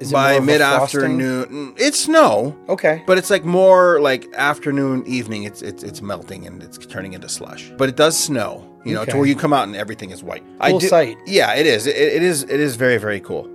[0.00, 1.46] Is it by more of a mid afternoon.
[1.46, 2.56] Mm, it's snow.
[2.68, 3.02] Okay.
[3.06, 5.44] But it's like more like afternoon, evening.
[5.44, 7.70] It's it's it's melting and it's turning into slush.
[7.76, 9.12] But it does snow, you know, Okay.
[9.12, 10.42] to where you come out and everything is white.
[10.60, 11.16] Cool sight.
[11.26, 11.86] Yeah, it is.
[11.86, 12.42] It, it is.
[12.42, 13.48] It is very very cool.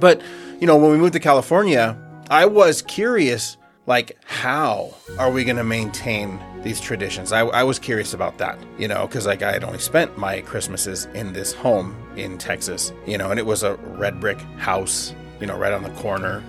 [0.00, 0.22] But
[0.60, 1.96] you know, when we moved to California,
[2.30, 3.56] I was curious,
[3.86, 7.32] like, how are we going to maintain these traditions?
[7.32, 10.40] I, I was curious about that, you know, because like I had only spent my
[10.40, 15.14] Christmases in this home in Texas, you know, and it was a red brick house,
[15.40, 16.42] you know, right on the corner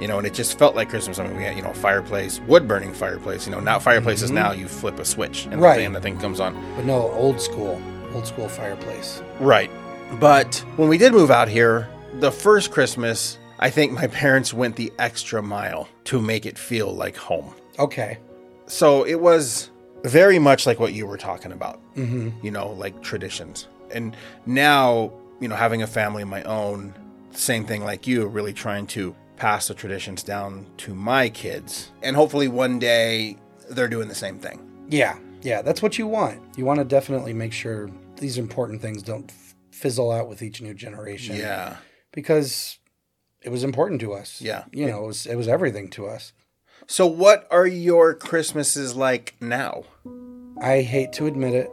[0.00, 1.20] you know, and it just felt like Christmas.
[1.20, 3.46] I mean, we had, you know, a fireplace, wood burning fireplace.
[3.46, 5.62] You know, not fireplaces now you flip a switch and, Mm-hmm.
[5.62, 5.74] Right.
[5.74, 6.54] the, thing, and the thing comes on.
[6.74, 7.80] But no, old school.
[8.12, 9.22] Old school fireplace.
[9.38, 9.70] Right.
[10.18, 14.74] But when we did move out here, the first Christmas, I think my parents went
[14.74, 17.54] the extra mile to make it feel like home.
[17.78, 18.18] Okay.
[18.66, 19.70] So it was
[20.04, 22.30] very much like what you were talking about, Mm-hmm.
[22.44, 23.68] you know, like traditions.
[23.92, 26.92] And now, you know, having a family of my own,
[27.30, 31.92] same thing like you, really trying to pass the traditions down to my kids.
[32.02, 33.36] And hopefully one day
[33.70, 34.58] they're doing the same thing.
[34.88, 35.18] Yeah.
[35.42, 35.62] Yeah.
[35.62, 36.40] That's what you want.
[36.56, 39.30] You want to definitely make sure these important things don't
[39.70, 41.36] fizzle out with each new generation.
[41.36, 41.76] Yeah.
[42.12, 42.78] Because
[43.44, 44.40] it was important to us.
[44.40, 44.64] Yeah.
[44.72, 46.32] You know, it was, it was everything to us.
[46.86, 49.84] So what are your Christmases like now?
[50.60, 51.70] I hate to admit it.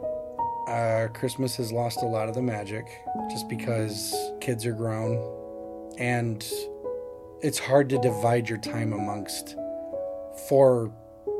[0.68, 2.86] Uh, Christmas has lost a lot of the magic
[3.28, 5.16] just because kids are grown
[5.98, 6.48] and
[7.42, 9.56] it's hard to divide your time amongst
[10.48, 10.92] four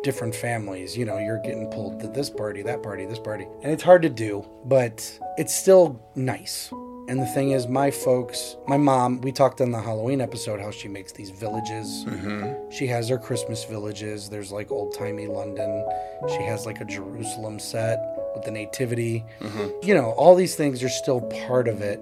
[0.02, 0.96] different families.
[0.96, 3.46] You know, you're getting pulled to this party, that party, this party.
[3.62, 6.72] And it's hard to do, but it's still nice.
[7.10, 10.70] And the thing is, my folks, my mom, we talked on the Halloween episode how
[10.70, 12.04] she makes these villages.
[12.06, 12.70] Mm-hmm.
[12.70, 14.30] She has her Christmas villages.
[14.30, 15.84] There's like old timey London.
[16.28, 17.98] She has like a Jerusalem set
[18.32, 19.24] with the Nativity.
[19.40, 19.88] Mm-hmm.
[19.88, 22.00] You know, all these things are still part of it.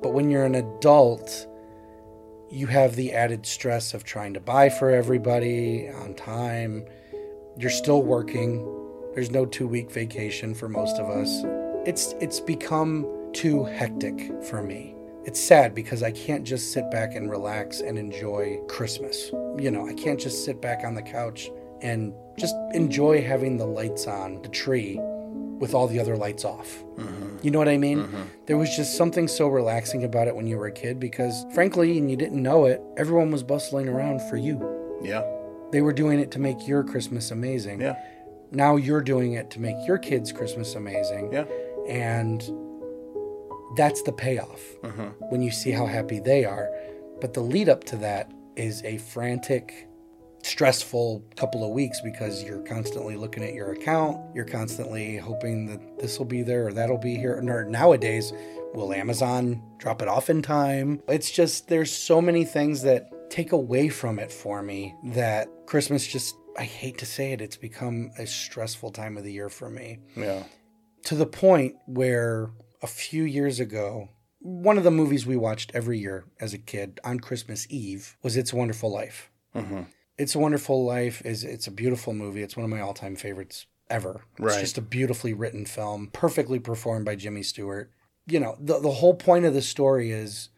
[0.00, 1.48] But when you're an adult,
[2.48, 6.86] you have the added stress of trying to buy for everybody on time.
[7.58, 8.64] You're still working.
[9.14, 11.42] There's no two week vacation for most of us.
[11.88, 14.94] It's it's become too hectic for me.
[15.24, 19.30] It's sad because I can't just sit back and relax and enjoy Christmas.
[19.58, 23.66] You know, I can't just sit back on the couch and just enjoy having the
[23.66, 24.98] lights on the tree
[25.58, 26.82] with all the other lights off.
[26.96, 27.38] Mm-hmm.
[27.42, 28.00] You know what I mean?
[28.00, 28.22] Mm-hmm.
[28.46, 31.96] There was just something so relaxing about it when you were a kid because, frankly,
[31.98, 35.00] and you didn't know it, everyone was bustling around for you.
[35.02, 35.22] Yeah.
[35.72, 37.80] They were doing it to make your Christmas amazing.
[37.80, 37.94] Yeah.
[38.50, 41.32] Now you're doing it to make your kids' Christmas amazing.
[41.32, 41.44] Yeah.
[41.88, 42.42] And
[43.76, 45.10] that's the payoff uh-huh.
[45.30, 46.70] when you see how happy they are.
[47.20, 49.88] But the lead up to that is a frantic,
[50.42, 54.20] stressful couple of weeks because you're constantly looking at your account.
[54.34, 57.36] You're constantly hoping that this will be there or that'll be here.
[57.36, 58.32] Or nowadays,
[58.74, 61.00] will Amazon drop it off in time?
[61.08, 66.06] It's just, there's so many things that take away from it for me that Christmas
[66.06, 69.70] just, I hate to say it, it's become a stressful time of the year for
[69.70, 70.42] me Yeah.
[71.04, 72.50] to the point where
[72.84, 74.10] a few years ago,
[74.40, 78.36] one of the movies we watched every year as a kid on Christmas Eve was
[78.36, 79.30] It's a Wonderful Life.
[79.56, 79.84] Mm-hmm.
[80.18, 82.42] It's a Wonderful Life is it's a beautiful movie.
[82.42, 84.20] It's one of my all-time favorites ever.
[84.34, 84.60] It's Right.
[84.60, 87.90] just a beautifully written film, perfectly performed by Jimmy Stewart.
[88.26, 90.50] You know, the the whole point of the story is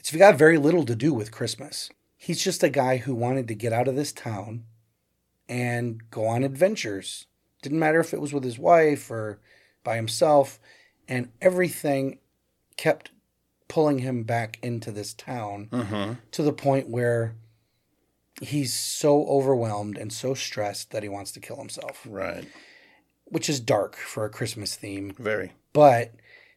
[0.00, 1.88] it's got very little to do with Christmas.
[2.16, 4.64] He's just a guy who wanted to get out of this town
[5.48, 7.26] and go on adventures.
[7.62, 9.38] Didn't matter if it was with his wife or
[9.84, 10.58] by himself,
[11.08, 12.18] and everything
[12.76, 13.10] kept
[13.68, 16.12] pulling him back into this town Mm-hmm.
[16.32, 17.34] to the point where
[18.40, 22.46] he's so overwhelmed and so stressed that he wants to kill himself, Right.
[23.26, 25.12] which is dark for a Christmas theme.
[25.18, 25.52] Very.
[25.72, 26.12] But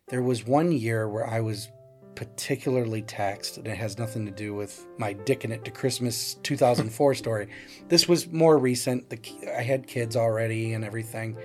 [0.09, 1.69] there was one year where I was
[2.15, 7.13] particularly taxed, and it has nothing to do with my dicking it to Christmas 2004
[7.23, 7.47] story.
[7.89, 9.09] This was more recent.
[9.11, 9.19] The,
[9.55, 11.37] I had kids already and everything.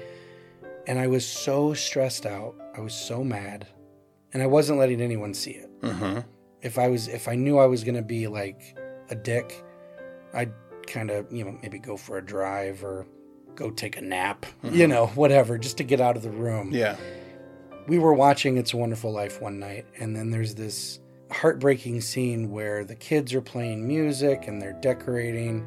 [0.87, 2.55] And I was so stressed out.
[2.77, 3.67] I was so mad.
[4.33, 5.81] And I wasn't letting anyone see it.
[5.83, 6.21] Mm-hmm.
[6.63, 8.77] If I was, if I knew I was going to be like
[9.11, 9.63] a dick,
[10.33, 10.53] I'd
[10.87, 13.07] kind of, you know, maybe go for a drive or
[13.55, 16.97] go take a nap, you know, whatever, just to get out of the room Yeah.
[17.87, 22.51] we were watching It's a Wonderful Life one night, and then there's this heartbreaking scene
[22.51, 25.67] where the kids are playing music and they're decorating,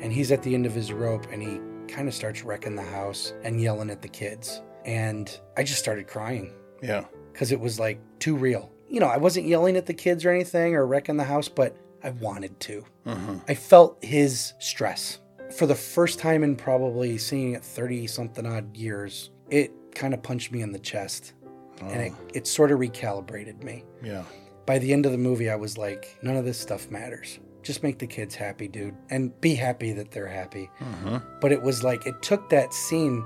[0.00, 2.82] and he's at the end of his rope and he kind of starts wrecking the
[2.82, 4.62] house and yelling at the kids.
[4.84, 7.04] And I just started crying Yeah.
[7.32, 8.70] because it was like too real.
[8.88, 11.76] You know, I wasn't yelling at the kids or anything or wrecking the house, but
[12.02, 12.84] I wanted to.
[13.06, 13.36] Mm-hmm.
[13.48, 15.18] I felt his stress.
[15.56, 20.22] For the first time in probably seeing it 30 something odd years, it kind of
[20.22, 21.34] punched me in the chest
[21.82, 23.84] and it, it sort of recalibrated me.
[24.02, 24.22] Yeah.
[24.66, 27.38] By the end of the movie, I was like, none of this stuff matters.
[27.62, 30.70] Just make the kids happy, dude, and be happy that they're happy.
[30.80, 31.18] Mm-hmm.
[31.40, 33.24] But it was like, it took that scene,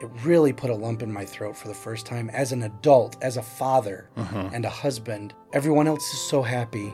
[0.00, 3.16] it really put a lump in my throat for the first time as an adult,
[3.22, 4.54] as a father Mm-hmm.
[4.54, 5.34] and a husband.
[5.52, 6.92] Everyone else is so happy,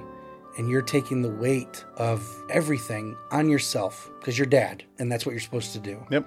[0.58, 5.32] and you're taking the weight of everything on yourself because you're dad, and that's what
[5.32, 6.04] you're supposed to do.
[6.10, 6.26] Yep.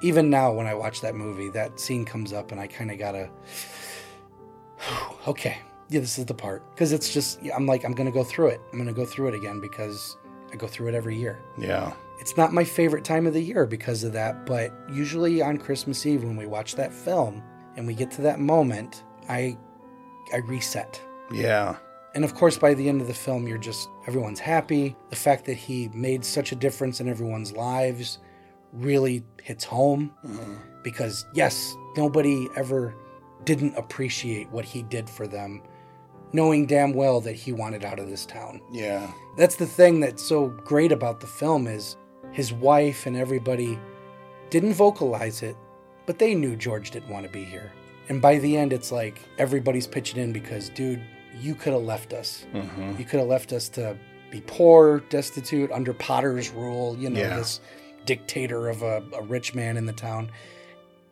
[0.00, 2.98] Even now, when I watch that movie, that scene comes up, and I kind of
[2.98, 3.30] gotta,
[5.28, 5.58] okay,
[5.92, 8.60] yeah, this is the part because it's just I'm like I'm gonna go through it.
[8.72, 10.16] I'm gonna go through it again because
[10.52, 11.38] I go through it every year.
[11.58, 11.92] Yeah.
[12.20, 16.04] It's not my favorite time of the year because of that, but usually on Christmas
[16.06, 17.42] Eve when we watch that film
[17.76, 19.56] and we get to that moment, I
[20.32, 21.00] I reset.
[21.32, 21.76] Yeah.
[22.14, 24.94] And of course by the end of the film you're just everyone's happy.
[25.10, 28.18] The fact that he made such a difference in everyone's lives
[28.72, 30.54] really hits home Mm-hmm.
[30.82, 32.94] because yes, nobody ever
[33.44, 35.60] didn't appreciate what he did for them
[36.32, 38.60] knowing damn well that he wanted out of this town.
[38.72, 39.10] Yeah.
[39.36, 41.96] That's the thing that's so great about the film is
[42.32, 43.78] his wife and everybody
[44.50, 45.56] didn't vocalize it,
[46.06, 47.72] but they knew George didn't want to be here.
[48.08, 51.02] And by the end, it's like everybody's pitching in because, dude,
[51.40, 52.46] you could have left us.
[52.52, 52.98] Mm-hmm.
[52.98, 53.96] You could have left us to
[54.30, 57.36] be poor, destitute, under Potter's rule, you know, Yeah.
[57.36, 57.60] this
[58.06, 60.30] dictator of a, a rich man in the town.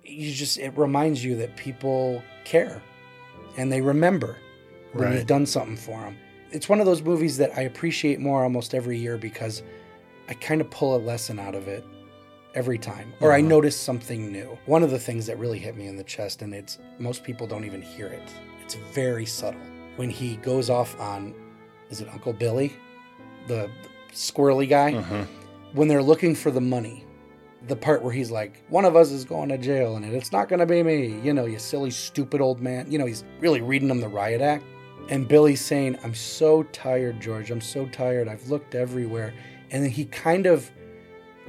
[0.02, 2.82] You just, it reminds you that people care
[3.56, 4.36] and they remember
[4.92, 5.14] when Right.
[5.16, 6.16] you've done something for them.
[6.52, 9.62] It's one of those movies that I appreciate more almost every year because
[10.28, 11.84] I kind of pull a lesson out of it
[12.54, 13.48] every time, or I Uh-huh.
[13.48, 14.58] notice something new.
[14.66, 17.46] One of the things that really hit me in the chest, and it's most people
[17.46, 18.22] don't even hear it,
[18.64, 19.60] it's very subtle.
[19.96, 21.34] When he goes off on,
[21.90, 22.72] is it Uncle Billy,
[23.46, 23.70] the,
[24.12, 24.92] squirrely guy?
[24.94, 25.22] Mm-hmm.
[25.78, 27.04] When they're looking for the money,
[27.68, 30.48] the part where he's like, one of us is going to jail and it's not
[30.48, 31.20] going to be me.
[31.22, 32.90] You know, you silly, stupid old man.
[32.90, 34.64] You know, he's really reading them the riot act.
[35.10, 37.50] And Billy's saying, I'm so tired, George.
[37.50, 38.28] I'm so tired.
[38.28, 39.34] I've looked everywhere.
[39.72, 40.70] And then he kind of,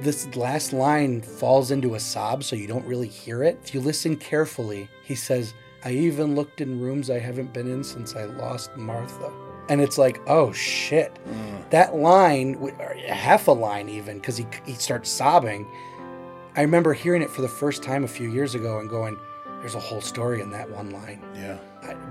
[0.00, 3.60] this last line falls into a sob, so you don't really hear it.
[3.62, 5.54] If you listen carefully, he says,
[5.84, 9.32] I even looked in rooms I haven't been in since I lost Martha.
[9.68, 11.16] And it's like, oh shit.
[11.26, 11.70] Mm.
[11.70, 15.68] That line, or half a line even, because he, he starts sobbing.
[16.56, 19.16] I remember hearing it for the first time a few years ago and going,
[19.60, 21.22] there's a whole story in that one line.
[21.34, 21.58] Yeah.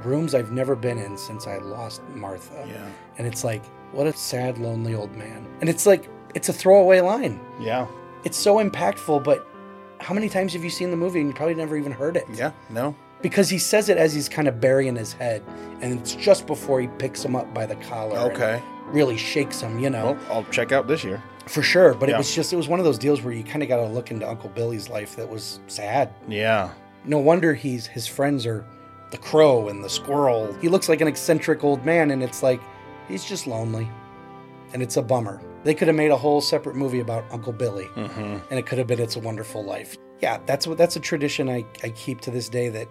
[0.04, 2.66] Rooms I've never been in since I lost Martha.
[2.68, 2.88] Yeah.
[3.18, 5.46] And it's like, what a sad, lonely old man.
[5.62, 7.40] And it's like, it's a throwaway line.
[7.60, 7.88] Yeah.
[8.24, 9.48] It's so impactful, but
[10.00, 12.26] how many times have you seen the movie and you probably never even heard it?
[12.34, 12.52] Yeah.
[12.70, 12.96] No.
[13.22, 15.44] Because he says it as he's kind of burying his head,
[15.82, 18.18] and it's just before he picks him up by the collar.
[18.32, 18.62] Okay.
[18.88, 21.22] Really shakes him, you know, Well, I'll check out this year.
[21.46, 21.94] for sure.
[21.94, 23.78] But it was just, it was one of those deals where you kind of got
[23.78, 26.14] to look into Uncle Billy's life that was sad.
[26.28, 26.72] Yeah.
[27.06, 28.66] No wonder he's his friends are
[29.12, 30.54] the crow and the squirrel.
[30.62, 32.62] He looks like an eccentric old man, and it's like
[33.08, 33.88] he's just lonely,
[34.74, 35.42] and it's a bummer.
[35.64, 38.38] They could have made a whole separate movie about Uncle Billy, Mm-hmm.
[38.50, 41.50] and it could have been "It's a Wonderful Life." Yeah, that's what that's a tradition
[41.50, 42.70] I I keep to this day.
[42.70, 42.88] That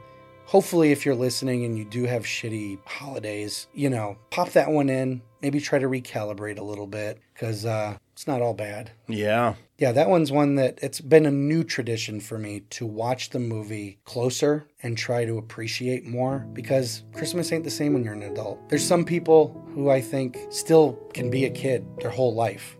[0.46, 4.88] hopefully, if you're listening and you do have shitty holidays, you know, pop that one
[4.88, 5.22] in.
[5.42, 8.90] Maybe try to recalibrate a little bit because uh, It's not all bad.
[9.08, 9.54] Yeah.
[9.78, 13.38] Yeah, that one's one that it's been a new tradition for me to watch the
[13.38, 18.22] movie closer and try to appreciate more because Christmas ain't the same when you're an
[18.22, 18.68] adult.
[18.68, 22.76] There's some people who I think still can be a kid their whole life.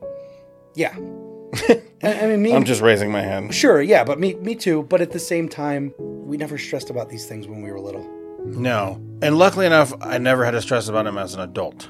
[0.74, 0.94] Yeah.
[2.02, 3.54] I mean, me, I'm just raising my hand.
[3.54, 4.82] sure, yeah, but me, me too.
[4.84, 8.06] But at the same time, we never stressed about these things when we were little.
[8.44, 9.00] No.
[9.22, 11.88] And luckily enough, I never had to stress about him as an adult.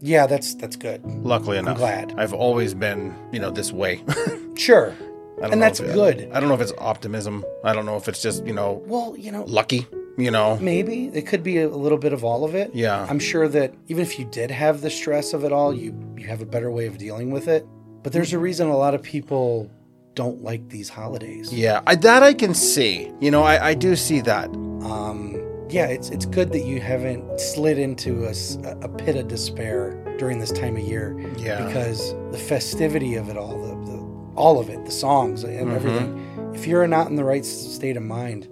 [0.00, 1.04] Yeah, that's that's good.
[1.04, 1.74] Luckily enough.
[1.74, 2.14] I'm glad.
[2.18, 4.02] I've always been, you know, this way.
[4.56, 4.92] Sure,
[5.38, 6.28] I don't and that's if- good.
[6.34, 7.44] I don't know if it's optimism.
[7.64, 9.86] I don't know if it's just, you know, Well, you know, lucky,
[10.18, 10.58] you know.
[10.60, 12.70] maybe it could be a little bit of all of it.
[12.74, 13.06] Yeah.
[13.08, 16.26] I'm sure that even if you did have the stress of it all, you you
[16.26, 17.66] have a better way of dealing with it.
[18.02, 19.70] But there's a reason a lot of people
[20.14, 21.50] don't like these holidays.
[21.54, 23.10] Yeah, I, that I can see.
[23.20, 24.50] You know, I, I do see that.
[24.50, 25.40] Um,
[25.70, 30.52] yeah, it's it's good that you haven't slid into a pit of despair during this
[30.52, 31.18] time of year.
[31.38, 31.64] Yeah.
[31.66, 34.00] Because the festivity of it all, the, the
[34.36, 35.74] all of it, the songs and Mhm.
[35.76, 36.52] everything.
[36.54, 38.48] If you're not in the right state of mind,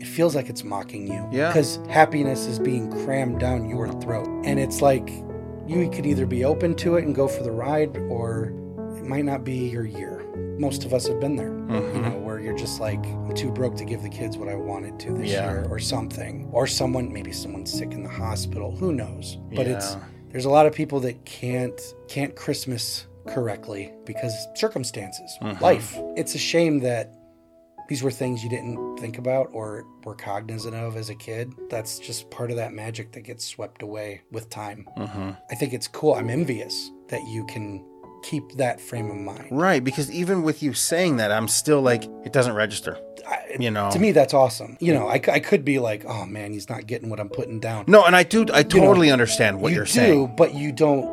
[0.00, 1.26] it feels like it's mocking you.
[1.30, 1.48] Yeah.
[1.48, 5.10] Because happiness is being crammed down your throat, and it's like
[5.66, 8.52] you could either be open to it and go for the ride, or
[9.02, 10.24] it might not be your year.
[10.58, 11.94] Most of us have been there, Mhm.
[11.94, 14.54] you know, where you're just like, I'm too broke to give the kids what I
[14.54, 15.50] wanted to this Yeah.
[15.50, 18.70] year, or something, or someone, maybe someone's sick in the hospital.
[18.76, 19.38] Who knows?
[19.54, 19.96] But it's
[20.30, 21.78] there's a lot of people that can't
[22.08, 25.60] can't Christmas correctly because circumstances, Mhm.
[25.60, 25.98] life.
[26.16, 27.12] It's a shame that
[27.88, 31.52] these were things you didn't think about or were cognizant of as a kid.
[31.68, 34.86] That's just part of that magic that gets swept away with time.
[34.96, 35.36] Mhm.
[35.50, 36.14] I think it's cool.
[36.14, 37.84] I'm envious that you can
[38.22, 39.48] keep that frame of mind.
[39.50, 42.98] Right, because even with you saying that, I'm still like, it doesn't register.
[43.26, 43.90] I, You know.
[43.90, 44.76] to me, that's awesome.
[44.80, 47.60] You know, I, I could be like, oh man, he's not getting what I'm putting
[47.60, 47.84] down.
[47.86, 48.46] No, and I do.
[48.52, 50.34] I know, totally understand what you are do, saying.
[50.36, 51.06] but you don't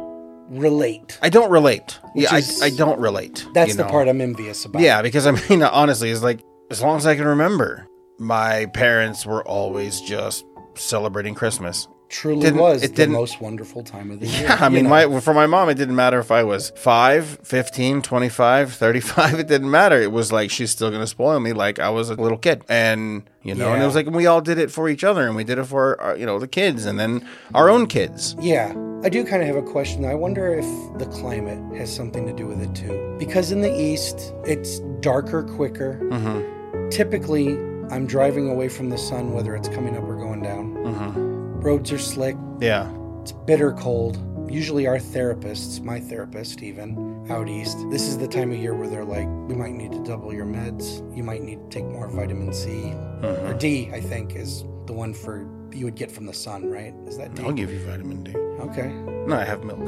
[0.50, 1.20] relate.
[1.22, 2.00] I don't relate.
[2.16, 3.46] Yeah, is- I, I don't relate.
[3.54, 3.90] That's the know?
[3.90, 4.82] part I'm envious about.
[4.82, 6.42] Yeah, because I mean, honestly, it's like
[6.72, 7.88] as long as I can remember,
[8.18, 10.46] my parents were always just
[10.76, 11.88] celebrating Christmas.
[12.10, 14.44] Truly Didn't- was it the most wonderful time of the year.
[14.44, 14.90] Yeah, I mean, know?
[15.12, 19.40] my for my mom, it didn't matter if I was 5, 15, 25, 35.
[19.40, 20.00] It didn't matter.
[20.02, 22.64] It was like she's still going to spoil me like I was a little kid.
[22.68, 25.36] And, you know, and it was like we all did it for each other and
[25.36, 28.36] we did it for, our, you know, the kids and then our own kids.
[28.40, 30.04] Yeah, I do kind of have a question.
[30.06, 30.66] I wonder if
[30.98, 33.16] the climate has something to do with it too.
[33.20, 36.00] Because in the east, it's darker quicker.
[36.04, 36.90] Mm-hmm.
[36.90, 37.50] Typically,
[37.92, 40.74] I'm driving away from the sun, whether it's coming up or going down.
[40.76, 41.29] Mm-hmm.
[41.62, 42.36] Roads are slick.
[42.60, 42.90] Yeah.
[43.22, 44.18] It's bitter cold.
[44.52, 48.88] Usually, our therapists, my therapist even, out east, this is the time of year where
[48.88, 51.06] they're like, we might need to double your meds.
[51.16, 52.92] You might need to take more vitamin C.
[53.22, 53.60] Or Mhm.
[53.60, 56.96] D, I think, is the one for you would get from the sun, right?
[57.08, 57.44] Is that D?
[57.44, 58.36] I'll give you vitamin D.
[58.36, 58.88] Okay.
[59.28, 59.80] No, I have milk.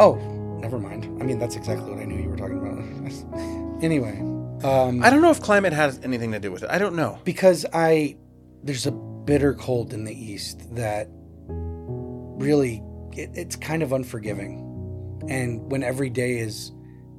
[0.00, 0.16] Oh,
[0.60, 1.04] never mind.
[1.20, 3.82] I mean, that's exactly what I knew you were talking about.
[3.84, 4.18] anyway,
[4.64, 6.70] um, I don't know if climate has anything to do with it.
[6.70, 7.18] I don't know.
[7.24, 8.16] because I
[8.64, 8.92] there's a
[9.24, 11.08] bitter cold in the east that
[11.48, 16.72] really it, it's kind of unforgiving, and when every day is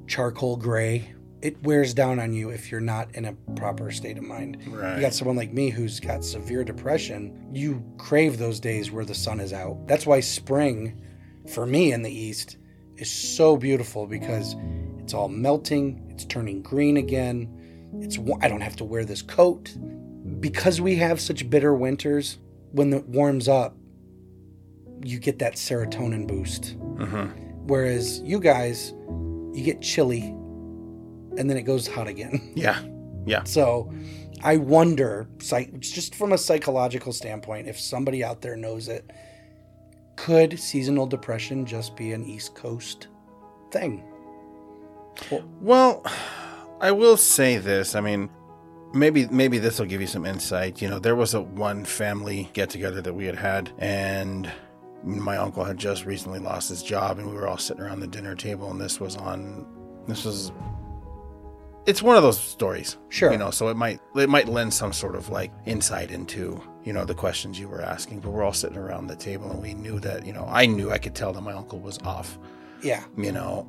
[0.07, 4.23] charcoal gray, it wears down on you if you're not in a proper state of
[4.23, 4.57] mind.
[4.67, 4.95] Right.
[4.95, 9.15] You got someone like me who's got severe depression, you crave those days where the
[9.15, 9.87] sun is out.
[9.87, 11.01] That's why spring,
[11.49, 12.57] for me in the East,
[12.97, 14.55] is so beautiful because
[14.99, 17.57] it's all melting, it's turning green again.
[17.99, 19.75] It's I don't have to wear this coat
[20.41, 22.37] because we have such bitter winters.
[22.73, 23.75] When it warms up,
[25.03, 26.77] you get that serotonin boost.
[26.79, 27.67] Mm-hmm.
[27.67, 28.93] Whereas you guys,
[29.53, 30.23] you get chilly,
[31.37, 32.53] and then it goes hot again.
[32.55, 32.81] Yeah.
[33.25, 33.43] Yeah.
[33.43, 33.93] So
[34.43, 35.29] I wonder,
[35.79, 39.11] just from a psychological standpoint, if somebody out there knows it,
[40.15, 43.07] could seasonal depression just be an East Coast
[43.71, 44.03] thing?
[45.59, 46.03] Well,
[46.79, 47.95] I will say this.
[47.95, 48.29] I mean,
[48.93, 50.81] maybe maybe this will give you some insight.
[50.81, 54.51] You know, there was a one family get together that we had had, and
[55.03, 58.07] my uncle had just recently lost his job, and we were all sitting around the
[58.07, 59.65] dinner table, and this was on.
[60.07, 60.51] This was.
[61.87, 63.31] It's one of those stories, Sure.
[63.31, 66.93] You know, so it might it might lend some sort of like insight into you
[66.93, 68.19] know the questions you were asking.
[68.19, 70.91] But we're all sitting around the table, and we knew that you know I knew
[70.91, 72.37] I could tell that my uncle was off
[72.83, 73.03] Yeah.
[73.17, 73.65] you know,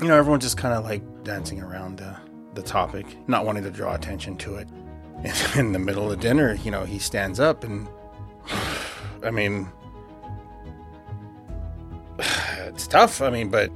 [0.00, 2.16] you know, everyone's just kind of like dancing around the,
[2.54, 4.68] the topic, not wanting to draw attention to it.
[5.24, 7.88] And in the middle of dinner, you know, he stands up and,
[9.24, 9.68] I mean,
[12.18, 13.20] it's tough.
[13.22, 13.70] I mean, but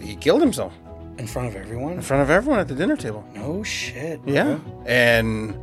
[0.00, 0.72] he killed himself
[1.18, 1.92] In front of everyone?
[1.94, 3.24] in front of everyone at the dinner table.
[3.34, 4.22] No shit.
[4.22, 4.32] bro.
[4.32, 4.58] Yeah.
[4.86, 5.54] And,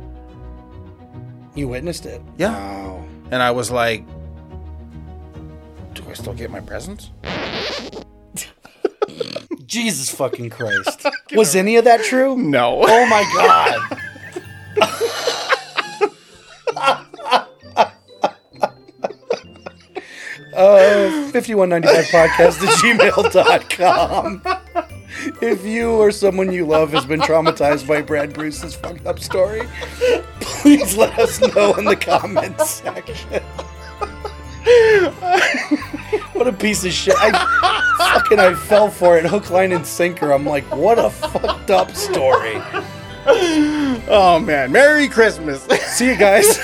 [1.54, 2.22] You witnessed it?
[2.38, 2.52] Yeah.
[2.52, 3.04] Wow.
[3.30, 4.04] and I was like,
[5.94, 7.10] do I still get my presents?
[9.70, 11.06] Jesus fucking Christ.
[11.32, 12.36] Was any of that true?
[12.36, 12.80] No.
[12.82, 13.98] Oh my god.
[20.54, 24.42] uh, 5195podcast at gmail.com.
[25.40, 29.68] If you or someone you love has been traumatized by Brad Bruce's fucked up story,
[30.40, 33.42] please let us know in the comments section.
[36.32, 37.14] what a piece of shit.
[37.18, 40.32] I fucking I fell for it, hook, line, and sinker.
[40.32, 42.60] I'm like, what a fucked up story.
[43.26, 45.62] Oh man, Merry Christmas.
[45.64, 46.46] See you guys.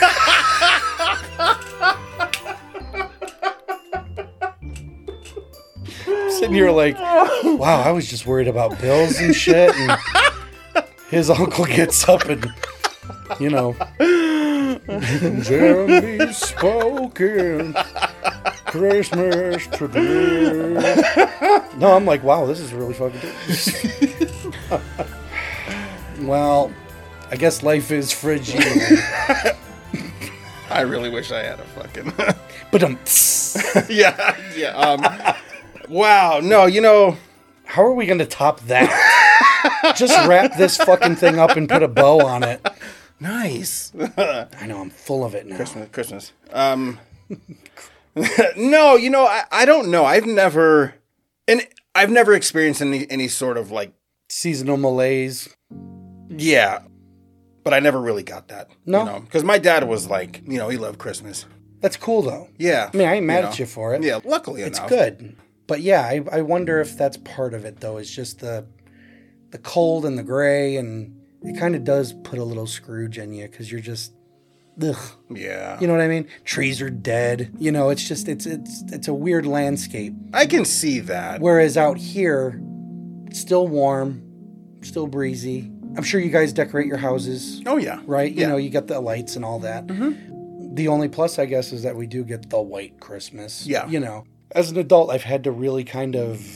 [6.39, 9.75] Sitting here like, wow, I was just worried about bills and shit.
[9.75, 9.99] And
[11.11, 12.47] his uncle gets up and,
[13.39, 13.77] you know,
[15.43, 17.75] Jeremy spoken
[18.79, 21.27] Christmas today.
[21.79, 24.77] No, I'm like, wow, this is really fucking good.
[26.27, 26.73] well,
[27.31, 28.63] I guess life is fragile.
[30.71, 32.13] I really wish I had a fucking.
[32.73, 32.99] But um,
[33.89, 34.71] yeah, yeah.
[34.71, 35.01] Um,
[35.89, 36.41] wow.
[36.43, 37.17] No, you know.
[37.65, 39.95] how are we going to top that?
[39.97, 42.67] Just wrap this fucking thing up and put a bow on it.
[43.21, 43.93] Nice.
[44.19, 45.57] I know I'm full of it now.
[45.57, 45.89] Christmas.
[45.91, 46.33] Christmas.
[46.53, 46.99] Um.
[48.57, 50.05] no, you know, I, I don't know.
[50.05, 50.95] I've never,
[51.47, 53.93] and I've never experienced any any sort of like,
[54.29, 55.49] Seasonal malaise.
[56.29, 56.81] yeah.
[57.63, 58.71] But I never really got that.
[58.85, 59.01] No?
[59.01, 61.47] You know, because my dad was like, you know, he loved Christmas.
[61.81, 62.49] That's cool though.
[62.59, 62.91] Yeah.
[62.93, 63.49] I mean, I ain't mad know.
[63.49, 64.03] at you for it.
[64.03, 64.21] Yeah.
[64.25, 64.89] Luckily it's enough.
[64.89, 65.37] good.
[65.67, 67.97] But yeah, I, I wonder if that's part of it though.
[67.97, 68.67] It's just the
[69.51, 73.33] the cold and the gray, and it kind of does put a little Scrooge in
[73.33, 74.13] you because you're just,
[74.83, 74.97] ugh.
[75.31, 75.79] Yeah.
[75.81, 76.29] You know what I mean?
[76.45, 77.53] Trees are dead.
[77.59, 80.15] You know, it's just it's it's it's a weird landscape.
[80.33, 81.41] I can see that.
[81.41, 82.61] Whereas out here,
[83.27, 84.23] it's still warm,
[84.83, 85.71] still breezy.
[85.97, 88.01] I'm sure you guys decorate your houses, Oh yeah.
[88.07, 88.31] right?
[88.31, 88.49] You Yeah.
[88.49, 89.87] know, you got the lights and all that.
[89.87, 90.75] Mm-hmm.
[90.75, 93.67] The only plus, I guess, is that we do get the white Christmas.
[93.67, 93.87] Yeah.
[93.89, 96.47] You know, as an adult, I've had to really kind of,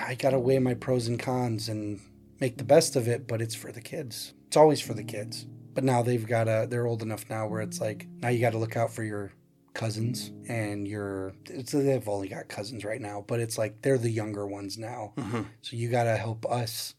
[0.00, 2.00] I got to weigh my pros and cons and
[2.40, 4.34] make the best of it, but it's for the kids.
[4.46, 5.46] It's always for the kids.
[5.74, 8.52] But now they've got a, they're old enough now where it's like, now you got
[8.52, 9.32] to look out for your
[9.72, 14.10] cousins and your, it's, they've only got cousins right now, but it's like they're the
[14.10, 15.12] younger ones now.
[15.16, 15.42] Mm-hmm.
[15.62, 16.94] So you got to help us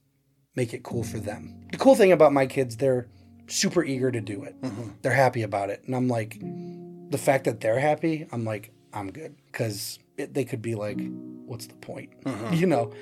[0.55, 1.67] make it cool for them.
[1.71, 3.07] The cool thing about my kids, they're
[3.47, 4.59] super eager to do it.
[4.61, 4.89] Mm-hmm.
[5.01, 5.83] They're happy about it.
[5.85, 9.35] And I'm like, the fact that they're happy, I'm like, I'm good.
[9.51, 10.99] Because they could be like,
[11.45, 12.11] what's the point?
[12.23, 12.53] Mm-hmm.
[12.61, 12.93] You know,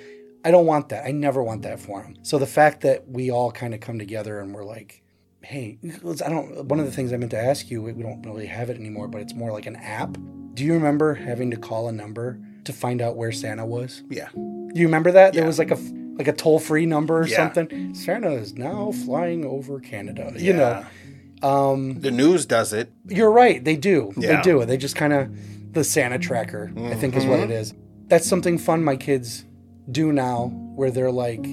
[0.45, 1.05] I don't want that.
[1.05, 2.15] I never want that for them.
[2.21, 5.03] So the fact that we all kind of come together and we're like,
[5.41, 8.21] hey, I don't, one of the things I meant to ask you, we we don't
[8.23, 10.17] really have it anymore, but it's more like an app.
[10.53, 14.03] Do you remember having to call a number to find out where Santa was?
[14.09, 14.29] Yeah.
[14.35, 15.33] Do you remember that?
[15.33, 15.77] There was like a
[16.17, 17.37] like a toll free number or Yeah.
[17.37, 17.93] something.
[17.95, 20.33] Santa is now flying over Canada.
[20.35, 20.41] Yeah.
[20.41, 22.91] You know, um, The news does it.
[23.07, 23.63] you're right.
[23.63, 24.11] They do.
[24.17, 24.41] They Yeah.
[24.41, 24.65] do.
[24.65, 25.29] They just kind of
[25.73, 26.71] the Santa tracker.
[26.77, 27.73] I think is what it is.
[28.07, 29.45] That's something fun my kids
[29.89, 31.45] do now, where they're like,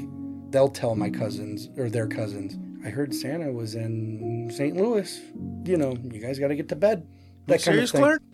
[0.51, 2.59] they'll tell my cousins or their cousins.
[2.87, 4.77] I heard Santa was in St.
[4.77, 5.21] Louis.
[5.65, 7.05] You know, you guys got to get to bed.
[7.47, 8.01] That kind of Serious, thing.
[8.01, 8.23] Clark?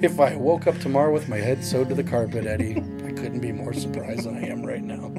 [0.00, 3.40] If I woke up tomorrow with my head sewed to the carpet, Eddie, I couldn't
[3.40, 5.12] be more surprised than I am right now.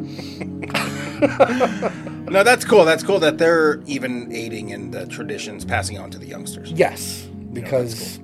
[2.30, 2.86] No, that's cool.
[2.86, 6.72] That's cool that they're even aiding in the traditions, passing on to the youngsters.
[6.72, 8.20] Yes, because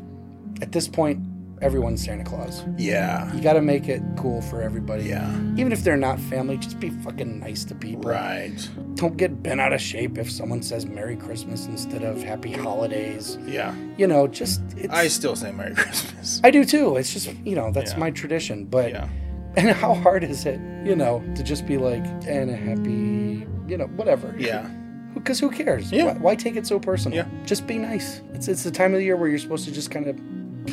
[0.62, 1.20] at this point,
[1.66, 2.64] everyone's Santa Claus.
[2.78, 3.34] Yeah.
[3.34, 5.06] You got to make it cool for everybody.
[5.06, 5.28] Yeah.
[5.58, 8.04] Even if they're not family, just be fucking nice to people.
[8.04, 8.56] Right.
[8.94, 13.40] Don't get bent out of shape if someone says Merry Christmas instead of Happy Holidays.
[13.48, 13.74] Yeah.
[13.98, 16.40] You know, just it's, I still say Merry Christmas.
[16.44, 16.98] I do too.
[16.98, 17.98] It's just you know that's Yeah.
[17.98, 18.66] my tradition.
[18.66, 19.10] But Yeah.
[19.58, 23.78] and how hard is it, you know, to just be like and a happy, you
[23.78, 24.36] know, whatever.
[24.38, 24.70] Yeah.
[25.16, 25.92] Because who cares?
[25.92, 26.06] Yeah.
[26.08, 27.16] Why, why take it so personal?
[27.18, 27.26] Yeah.
[27.46, 28.22] Just be nice.
[28.34, 30.20] It's it's the time of the year where you're supposed to just kind of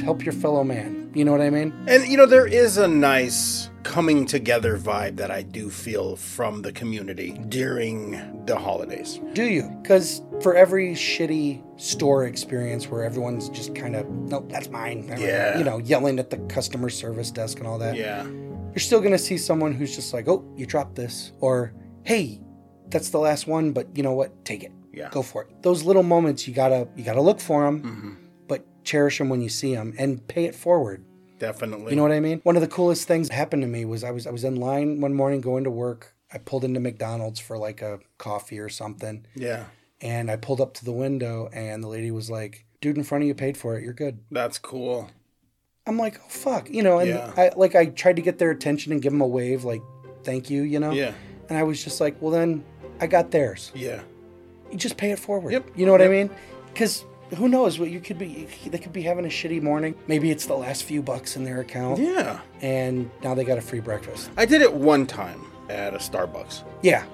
[0.01, 1.11] help your fellow man.
[1.15, 1.73] You know what I mean?
[1.87, 6.63] And you know, there is a nice coming together vibe that I do feel from
[6.63, 9.21] the community during the holidays.
[9.35, 9.69] Do you?
[9.83, 15.13] Because for every shitty store experience where everyone's just kind of, nope, that's mine.
[15.19, 15.59] Yeah.
[15.59, 17.97] You know, yelling at the customer service desk and all that.
[17.97, 18.25] Yeah.
[18.25, 21.33] You're still going to see someone who's just like, oh, you dropped this.
[21.41, 21.75] Or,
[22.05, 22.41] hey,
[22.89, 24.45] that's the last one, but you know what?
[24.45, 24.73] Take it.
[24.93, 25.09] Yeah.
[25.11, 25.63] Go for it.
[25.63, 28.22] Those little moments, you gotta you gotta look for them, hmm but
[28.85, 31.05] cherish them when you see them and pay it forward.
[31.39, 31.91] Definitely.
[31.91, 32.41] You know what I mean?
[32.45, 34.57] One of the coolest things that happened to me was I was I was in
[34.57, 36.15] line one morning going to work.
[36.33, 39.65] I pulled into McDonald's for like a coffee or something, yeah.
[40.01, 43.23] and I pulled up to the window, and the lady was like, "Dude in front
[43.23, 43.83] of you paid for it.
[43.83, 45.11] You're good." That's cool.
[45.87, 47.33] I'm like, oh fuck, you know, and Yeah.
[47.37, 49.83] I like I tried to get their attention and give them a wave, like,
[50.23, 50.93] thank you, you know.
[50.93, 51.13] Yeah.
[51.49, 52.65] And I was just like, well, then
[53.01, 53.73] I got theirs.
[53.75, 54.01] Yeah.
[54.71, 55.53] You just pay it forward.
[55.53, 55.71] Yep.
[55.75, 56.31] You know what I mean?
[56.73, 57.05] Because
[57.37, 58.47] who knows what you could be?
[58.67, 59.95] They could be having a shitty morning.
[60.07, 62.41] Maybe it's the last few bucks in their account, Yeah.
[62.61, 64.31] and now they got a free breakfast.
[64.37, 66.63] I did it one time at a Starbucks.
[66.83, 67.05] Yeah.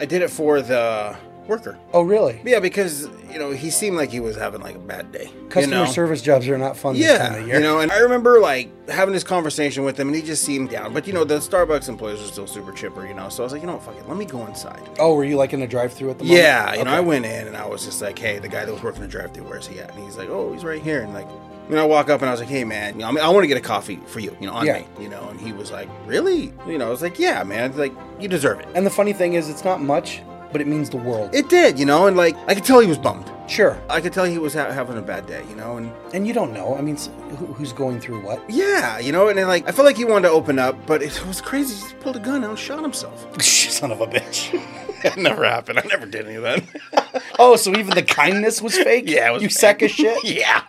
[0.00, 1.16] I did it for the
[1.48, 1.78] worker.
[1.92, 2.40] Oh, really?
[2.44, 5.30] Yeah, because you know he seemed like he was having like a bad day.
[5.32, 5.84] you Customer know?
[5.86, 7.56] service jobs are not fun this Yeah, time of year.
[7.56, 10.70] you know, and I remember like having this conversation with him, and he just seemed
[10.70, 10.92] down.
[10.92, 13.28] But you know, the Starbucks employees are still super chipper, you know.
[13.28, 14.80] So I was like, you know what, fuck it, let me go inside.
[14.98, 16.42] Oh, were you like in the drive-through at the moment?
[16.42, 18.72] Yeah, you know, I went in and I was just like, hey, the guy that
[18.72, 19.94] was working the drive-through, where's he at?
[19.94, 21.02] And he's like, oh, he's right here.
[21.02, 21.28] And like,
[21.68, 23.22] you know, I walk up and I was like, hey, man, you know, I, mean,
[23.24, 24.78] I want to get a coffee for you, you know, on Yeah.
[24.80, 25.28] me, you know.
[25.28, 26.52] And he was like, really?
[26.66, 28.68] You know, I was like, yeah, man, like you deserve it.
[28.74, 30.22] And the funny thing is, it's not much,
[30.52, 31.34] but it means the world.
[31.34, 33.30] It did, you know, and like I could tell he was bummed.
[33.48, 33.78] sure.
[33.88, 36.32] I could tell he was ha- having a bad day, you know, and And you
[36.32, 36.74] don't know.
[36.76, 36.96] I mean,
[37.36, 38.42] who, who's going through what?
[38.50, 41.02] yeah, you know, and then like I felt like he wanted to open up, but
[41.02, 41.74] it was crazy.
[41.74, 43.26] He just pulled a gun out and shot himself.
[43.42, 44.52] Son of a bitch.
[45.02, 45.78] that never happened.
[45.78, 47.22] I never did any of that.
[47.38, 49.04] oh, so even the kindness was fake?
[49.06, 49.58] Yeah, it was you fake.
[49.58, 50.24] sack of shit?
[50.24, 50.62] yeah.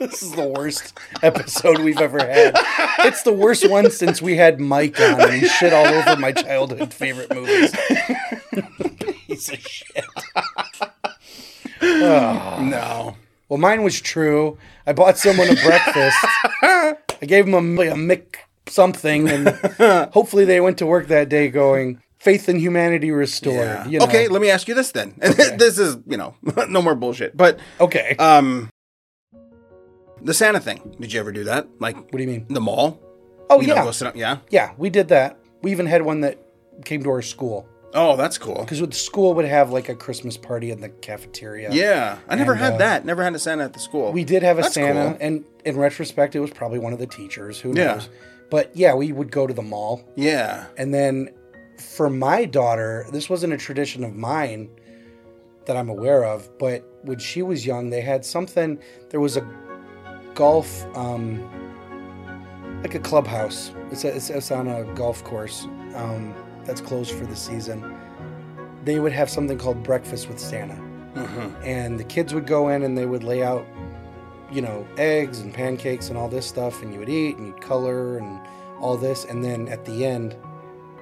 [0.00, 2.54] This is the worst episode we've ever had.
[3.06, 6.92] It's the worst one since we had Mike on and shit all over my childhood
[6.92, 7.72] favorite movies.
[9.50, 10.04] Piece of shit.
[11.82, 12.58] Oh.
[12.62, 13.16] No.
[13.48, 14.56] Well, mine was true.
[14.86, 16.16] I bought someone a breakfast.
[16.62, 16.96] I
[17.26, 19.48] gave them a, a Mick something, and
[20.12, 23.56] hopefully they went to work that day going, faith in humanity restored.
[23.56, 23.86] Yeah.
[23.86, 24.06] You know?
[24.06, 25.14] Okay, let me ask you this then.
[25.18, 26.34] this is, you know,
[26.68, 27.36] no more bullshit.
[27.36, 28.16] But Okay.
[28.18, 28.70] um
[30.22, 30.96] the Santa thing.
[30.98, 31.68] Did you ever do that?
[31.80, 32.46] Like what do you mean?
[32.48, 32.98] the mall?
[33.50, 33.84] Oh, You know, yeah.
[33.84, 34.38] go sit up, yeah.
[34.48, 35.38] yeah, we did that.
[35.60, 36.38] We even had one that
[36.86, 37.68] came to our school.
[37.96, 38.56] Oh, that's cool.
[38.60, 41.70] Because the school would have like a Christmas party in the cafeteria.
[41.72, 42.18] Yeah.
[42.28, 43.04] I never And, had uh, that.
[43.04, 44.12] Never had a Santa at the school.
[44.12, 45.18] We did have a That's Santa, cool.
[45.20, 47.60] and in retrospect, it was probably one of the teachers.
[47.60, 47.94] Who Yeah.
[47.94, 48.08] knows?
[48.50, 50.02] But yeah, we would go to the mall.
[50.16, 50.66] Yeah.
[50.76, 51.30] And then
[51.78, 54.70] for my daughter, this wasn't a tradition of mine
[55.66, 58.78] that I'm aware of, but when she was young, they had something.
[59.10, 59.48] There was a
[60.34, 61.40] golf, um,
[62.82, 63.72] like a clubhouse.
[63.90, 65.64] It's, a, it's, it's on a golf course
[65.94, 66.34] um,
[66.64, 67.98] that's closed for the season.
[68.84, 70.74] They would have something called Breakfast with Santa.
[70.74, 73.66] hmm And the kids would go in and they would lay out,
[74.52, 77.60] you know, eggs and pancakes and all this stuff, and you would eat and you'd
[77.60, 78.40] color and
[78.80, 79.24] all this.
[79.24, 80.36] And then at the end,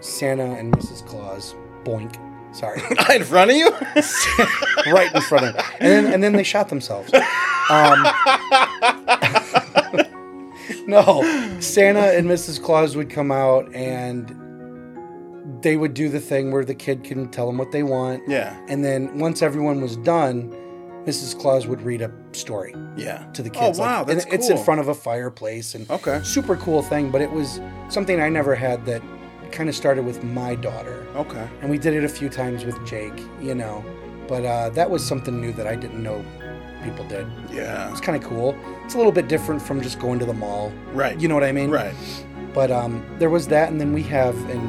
[0.01, 1.05] Santa and Mrs.
[1.07, 2.17] Claus, boink,
[2.55, 2.81] sorry,
[3.15, 3.71] in front of you?
[4.93, 5.65] right in front of them.
[5.81, 7.13] And then, and then they shot themselves.
[7.71, 8.03] Um,
[10.87, 11.23] no,
[11.61, 12.63] Santa and Mrs.
[12.63, 14.37] Claus would come out and
[15.63, 18.23] they would do the thing where the kid can tell them what they want.
[18.29, 18.57] yeah.
[18.69, 20.55] And then once everyone was done,
[21.07, 21.37] Mrs.
[21.39, 23.25] Claus would read a story Yeah.
[23.33, 23.79] to the kids.
[23.79, 26.21] Oh, wow, Like, that's and It's in front of a fireplace and Okay.
[26.23, 29.03] super cool thing, but it was something I never had that
[29.51, 31.05] kind of started with my daughter.
[31.17, 31.45] Okay.
[31.61, 33.85] And we did it a few times with Jake, you know.
[34.29, 36.25] But uh, that was something new that I didn't know
[36.85, 37.27] people did.
[37.53, 37.91] Yeah.
[37.91, 38.57] It's kind of cool.
[38.85, 40.73] It's a little bit different from just going to the mall.
[40.95, 41.21] Right.
[41.21, 41.71] You know what I mean?
[41.71, 41.95] Right.
[42.55, 44.61] But um, there was that, and then we have in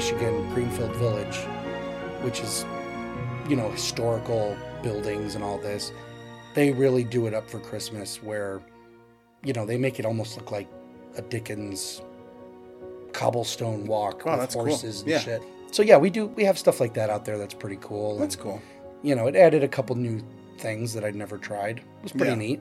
[0.00, 1.38] Michigan Greenfield Village,
[2.22, 2.66] which is,
[3.48, 5.90] you know, historical buildings and all this.
[6.52, 8.60] They really do it up for Christmas, where,
[9.42, 10.68] you know, they make it almost look like
[11.16, 12.02] a Dickens
[13.14, 14.66] cobblestone walk Wow, with that's cool.
[14.66, 15.18] horses and Yeah.
[15.18, 15.42] shit.
[15.72, 16.26] So yeah, we do.
[16.26, 17.38] We have stuff like that out there.
[17.38, 18.18] That's pretty cool.
[18.18, 18.60] That's and, cool.
[19.02, 20.20] You know, it added a couple new
[20.58, 21.78] things that I'd never tried.
[21.78, 22.36] It was pretty Yeah.
[22.36, 22.60] neat.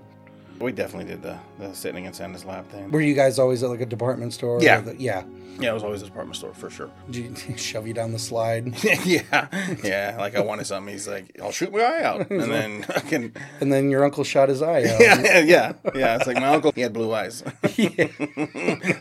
[0.60, 2.90] We definitely did the, the sitting in Santa's lap thing.
[2.92, 4.62] Were you guys always at like a department store?
[4.62, 4.82] Yeah.
[4.82, 5.24] The- yeah.
[5.58, 6.90] Yeah, it was always a department store for sure.
[7.10, 8.74] Did he shove you down the slide?
[9.06, 9.48] yeah.
[9.84, 10.16] Yeah.
[10.20, 10.92] Like I wanted something.
[10.94, 12.30] He's like, I'll shoot my eye out.
[12.30, 13.34] And then I can.
[13.62, 15.00] And then your uncle shot his eye out.
[15.00, 15.40] Yeah.
[15.40, 15.74] Yeah.
[15.94, 16.16] Yeah.
[16.18, 17.44] It's like my uncle, he had blue eyes.
[17.78, 18.08] Yeah.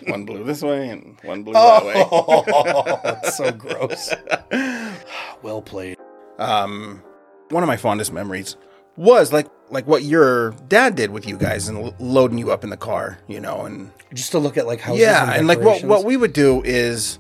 [0.07, 1.95] one blue this way and one blue that way.
[1.97, 4.13] Oh, that's so gross.
[5.43, 5.97] well played.
[6.39, 7.03] um,
[7.51, 8.57] one of my fondest memories
[8.97, 12.65] was like like what your dad did with you guys and lo- loading you up
[12.65, 15.03] in the car, you know, and Just to look at like houses.
[15.03, 17.19] yeah, and, and like what what we would do is,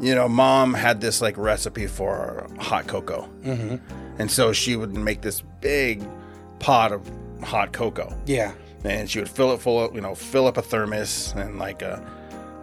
[0.00, 3.80] you know, mom had this like recipe for hot cocoa, Mhm.
[4.18, 6.02] and so she would make this big
[6.58, 7.08] pot of
[7.42, 8.52] hot cocoa, Yeah.
[8.84, 11.80] and she would fill it full of you know fill up a thermos and like
[11.82, 12.02] a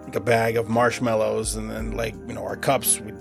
[0.05, 3.15] like a bag of marshmallows and then like you know our cups we'd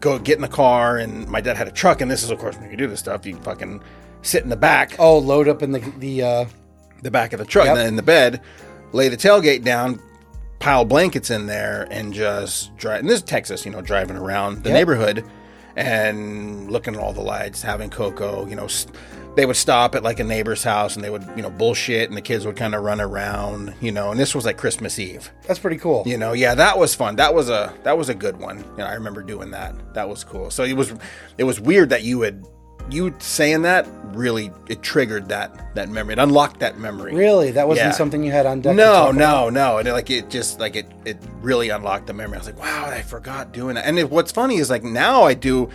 [0.00, 2.38] go get in the car and my dad had a truck and this is of
[2.38, 3.82] course when you do this stuff you fucking
[4.22, 6.22] sit in the back Oh, load up in the the.
[6.22, 6.44] uh
[7.02, 7.70] the back of the truck Yep.
[7.72, 8.42] and then in the bed
[8.92, 9.98] lay the tailgate down
[10.58, 14.62] pile blankets in there and just drive and this is texas you know driving around
[14.64, 14.74] the Yep.
[14.76, 15.24] neighborhood
[15.84, 18.86] and looking at all the lights having cocoa you know s-
[19.36, 22.16] they would stop at like a neighbor's house and they would you know bullshit and
[22.16, 25.30] the kids would kind of run around you know and this was like christmas eve
[25.46, 26.02] That's pretty cool.
[26.06, 28.76] you know yeah that was fun that was a that was a good one you
[28.78, 30.92] know i remember doing that that was cool so it was
[31.38, 32.44] it was weird that you would
[32.90, 37.68] you saying that really it triggered that that memory it unlocked that memory Really, that
[37.68, 37.92] wasn't Yeah.
[37.92, 38.72] something you had on deck.
[38.72, 39.14] to no about?
[39.14, 42.38] no no and it, like it just like it it really unlocked the memory i
[42.40, 45.32] was like wow i forgot doing that and it, what's funny is like now i
[45.34, 45.68] do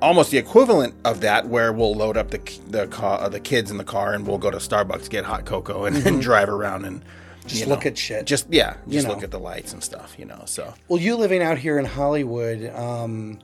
[0.00, 3.70] almost the equivalent of that where we'll load up the the car uh, the kids
[3.70, 6.84] in the car and we'll go to starbucks get hot cocoa and, and drive around
[6.84, 7.02] and
[7.46, 7.48] Mm-hmm.
[7.50, 8.24] Just you look know, at shit.
[8.26, 9.14] just yeah just know.
[9.14, 11.84] look at the lights and stuff you know so Well, you living out here in
[11.84, 13.38] Hollywood, um,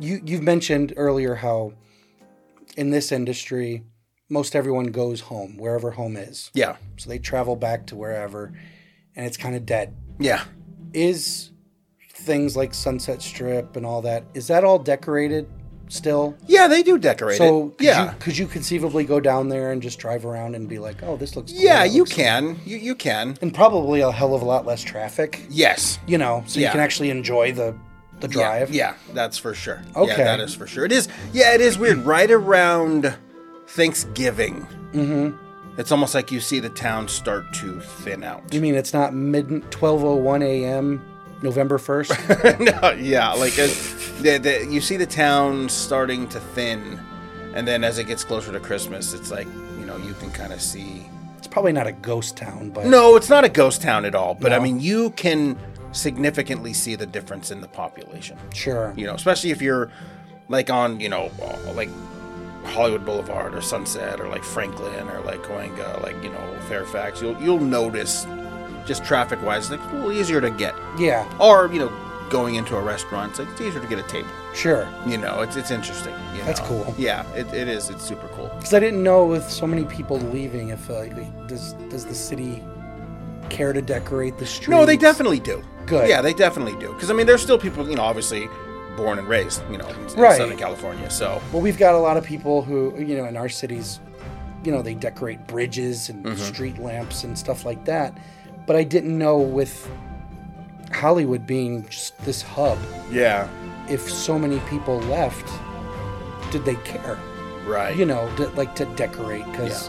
[0.00, 1.74] you you've mentioned earlier how
[2.78, 3.82] in this industry,
[4.30, 6.50] most everyone goes home wherever home is.
[6.54, 8.52] yeah So they travel back to wherever,
[9.16, 9.94] and it's kind of dead.
[10.18, 10.44] yeah
[10.94, 11.50] Is
[12.14, 15.46] things like Sunset Strip and all that is that all decorated
[15.88, 16.36] still?
[16.46, 19.80] yeah they do decorate So could yeah you, could you conceivably go down there and
[19.82, 22.76] just drive around and be like, oh, this looks cool, yeah you looks- can you
[22.76, 25.40] you can and probably a hell of a lot less traffic.
[25.50, 26.66] yes You know, so Yeah.
[26.68, 27.74] you can actually enjoy the
[28.20, 28.70] the drive.
[28.70, 29.82] Yeah, yeah, that's for sure.
[29.96, 30.10] Okay.
[30.10, 30.84] Yeah, that is for sure.
[30.84, 31.08] It is.
[31.32, 31.98] Yeah, it is weird.
[31.98, 33.14] Right around
[33.68, 35.36] Thanksgiving, Mm-hmm.
[35.78, 38.42] it's almost like you see the town start to thin out.
[38.54, 41.04] You mean it's not mid twelve oh one a.m.
[41.42, 42.10] November first?
[42.58, 43.66] no, yeah, like uh,
[44.22, 46.98] the, the, you see the town starting to thin,
[47.54, 49.46] and then as it gets closer to Christmas, it's like
[49.78, 51.06] you know you can kind of see.
[51.36, 54.34] it's probably not a ghost town, but No, it's not a ghost town at all.
[54.34, 55.56] But I mean, you can
[55.92, 58.38] significantly see the difference in the population.
[58.54, 58.92] sure.
[58.96, 59.90] you know, especially if you're
[60.48, 61.90] like on, you know, uh, like
[62.64, 67.22] Hollywood Boulevard or Sunset or like Franklin or like going uh, like you know Fairfax,
[67.22, 68.26] you'll you'll notice
[68.86, 71.92] just traffic wise, like it's a little easier to get, Yeah, or you know,
[72.30, 74.28] going into a restaurant, it's, like, it's easier to get a table.
[74.54, 74.88] sure.
[75.06, 76.14] You know, it's it's interesting.
[76.34, 76.66] You That's know?
[76.66, 76.94] cool.
[76.98, 77.90] Yeah, it, it is.
[77.90, 78.48] It's super cool.
[78.56, 81.06] Because I didn't know with so many people leaving, if uh,
[81.46, 82.62] does does the city
[83.50, 84.68] care to decorate the streets?
[84.70, 85.62] No, they definitely do.
[85.86, 86.08] Good.
[86.08, 86.92] Yeah, they definitely do.
[86.92, 88.48] Because I mean, there's still people, you know, obviously
[88.96, 90.36] born and raised, you know, in, Right.
[90.36, 91.08] Southern California.
[91.10, 94.00] So Well, we've got a lot of people who, you know, in our cities,
[94.64, 96.36] you know, they decorate bridges and Mm-hmm.
[96.42, 98.12] street lamps and stuff like that.
[98.66, 99.88] But I didn't know with
[100.92, 102.78] Hollywood being just this hub,
[103.10, 103.48] yeah,
[103.88, 105.48] if so many people left,
[106.50, 107.18] did they care?
[107.66, 107.94] right.
[107.96, 109.44] You know, to, like to decorate?
[109.52, 109.88] Because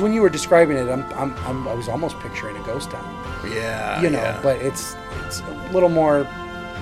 [0.00, 3.50] when you were describing it, I'm, I'm, I'm, I was almost picturing a ghost town.
[3.52, 4.40] yeah, you know, yeah.
[4.42, 4.96] but it's
[5.26, 6.26] it's a little more.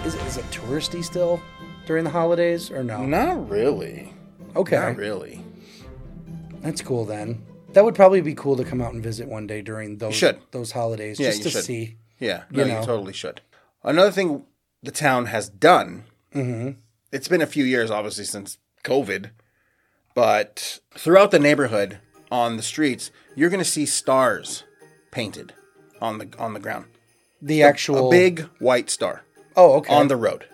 [0.04, 1.40] Is, is it touristy still
[1.86, 3.04] during the holidays or no?
[3.04, 4.12] not really.
[4.56, 4.76] Okay.
[4.76, 5.42] Not really.
[6.60, 7.44] That's cool then.
[7.72, 10.72] That would probably be cool to come out and visit one day during those those
[10.72, 11.64] holidays Yeah, just you to should.
[11.64, 11.96] see.
[12.18, 12.84] Yeah, You no, you, know.
[12.84, 13.40] totally should.
[13.82, 14.44] Another thing
[14.82, 16.04] the town has done,
[16.34, 16.78] Mm-hmm.
[17.12, 19.30] it's been a few years, obviously, since COVID,
[20.14, 21.98] but throughout the neighborhood
[22.30, 24.64] on the streets, you're going to see stars
[25.10, 25.52] painted
[26.00, 26.86] on the on the ground.
[27.42, 29.22] The actual A big white star
[29.56, 29.94] Oh, okay.
[29.94, 30.44] on the road.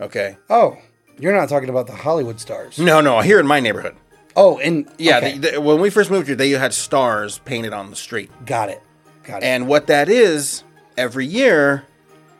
[0.00, 0.36] Okay.
[0.48, 0.78] oh,
[1.18, 2.78] you're not talking about the Hollywood stars.
[2.78, 3.96] No, no, here in my neighborhood.
[4.36, 5.38] Oh, and Yeah, okay.
[5.38, 8.30] the, the, when we first moved here, they had stars painted on the street.
[8.46, 8.80] got it,
[9.24, 9.46] got it.
[9.46, 10.62] And what that is,
[10.96, 11.84] every year,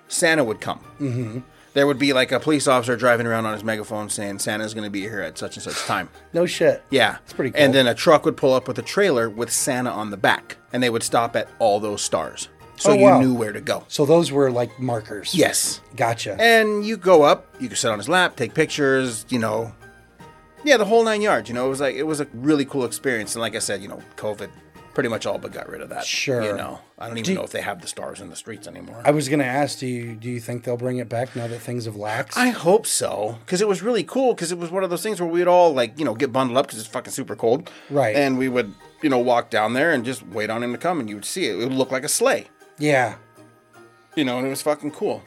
[0.06, 0.78] Santa would come.
[1.00, 1.38] Mm-hmm.
[1.78, 4.82] There would be like a police officer driving around on his megaphone saying Santa's going
[4.82, 6.08] to be here at such and such time.
[6.32, 6.82] no shit.
[6.90, 7.60] Yeah, It's pretty cool.
[7.62, 10.56] And then a truck would pull up with a trailer with Santa on the back,
[10.72, 13.20] and they would stop at all those stars, so Oh, you wow.
[13.20, 13.84] knew where to go.
[13.86, 15.36] So those were like markers.
[15.36, 16.36] Yes, Gotcha.
[16.40, 19.72] and you go up, you can sit on his lap, take pictures, you know.
[20.64, 21.48] Yeah, the whole nine yards.
[21.48, 23.36] You know, it was like it was a really cool experience.
[23.36, 24.50] And like I said, you know, COVID
[24.94, 26.04] pretty much all but got rid of that.
[26.04, 26.42] Sure.
[26.42, 28.66] You know, I don't even Do know if they have the stars in the streets
[28.66, 29.00] anymore.
[29.04, 31.60] I was gonna ask, do you do you think they'll bring it back now that
[31.60, 32.36] things have laxed?
[32.36, 34.34] I hope so, because it was really cool.
[34.34, 36.56] Because it was one of those things where we'd all like, you know, get bundled
[36.58, 38.16] up because it's fucking super cold, Right.
[38.16, 40.98] And we would, you know, walk down there and just wait on him to come,
[41.00, 41.54] and you would see it.
[41.60, 42.48] It would look like a sleigh,
[42.78, 43.16] yeah,
[44.16, 45.22] you know, and it was fucking cool.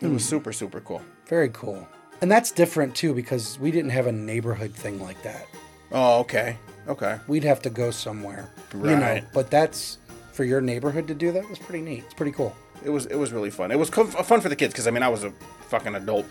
[0.00, 0.14] It Hmm.
[0.14, 1.02] was super, super cool.
[1.26, 1.86] very cool.
[2.20, 5.46] And that's different too because we didn't have a neighborhood thing like that.
[5.92, 6.56] Oh, okay,
[6.86, 7.18] okay.
[7.26, 9.20] We'd have to go somewhere, you know.
[9.32, 9.98] But that's
[10.32, 12.04] for your neighborhood to do that was pretty neat.
[12.04, 12.54] It's pretty cool.
[12.84, 13.70] It was, it was really fun.
[13.72, 15.30] It was co- fun for the kids because I mean, I was a
[15.68, 16.26] fucking adult,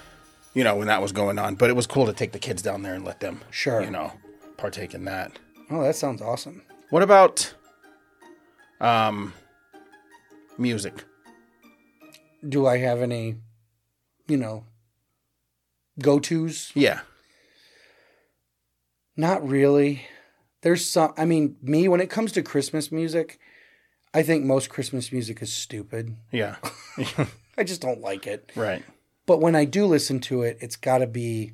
[0.54, 1.56] you know, when that was going on.
[1.56, 3.82] But it was cool to take the kids down there and let them, Sure.
[3.84, 4.14] you know,
[4.58, 5.38] partake in that.
[5.70, 6.62] Oh, that sounds awesome.
[6.90, 7.54] What about,
[8.80, 9.34] um,
[10.58, 11.04] music?
[12.48, 13.36] Do I have any,
[14.28, 14.64] you know,
[16.00, 16.72] go tos?
[16.76, 17.02] Yeah,
[19.18, 20.06] Not really.
[20.62, 21.14] There's some.
[21.18, 23.40] I mean, me when it comes to Christmas music,
[24.14, 26.16] I think most Christmas music is stupid.
[26.32, 26.56] yeah,
[27.58, 28.52] I just don't like it.
[28.56, 28.84] right.
[29.26, 31.52] But when I do listen to it, it's got to be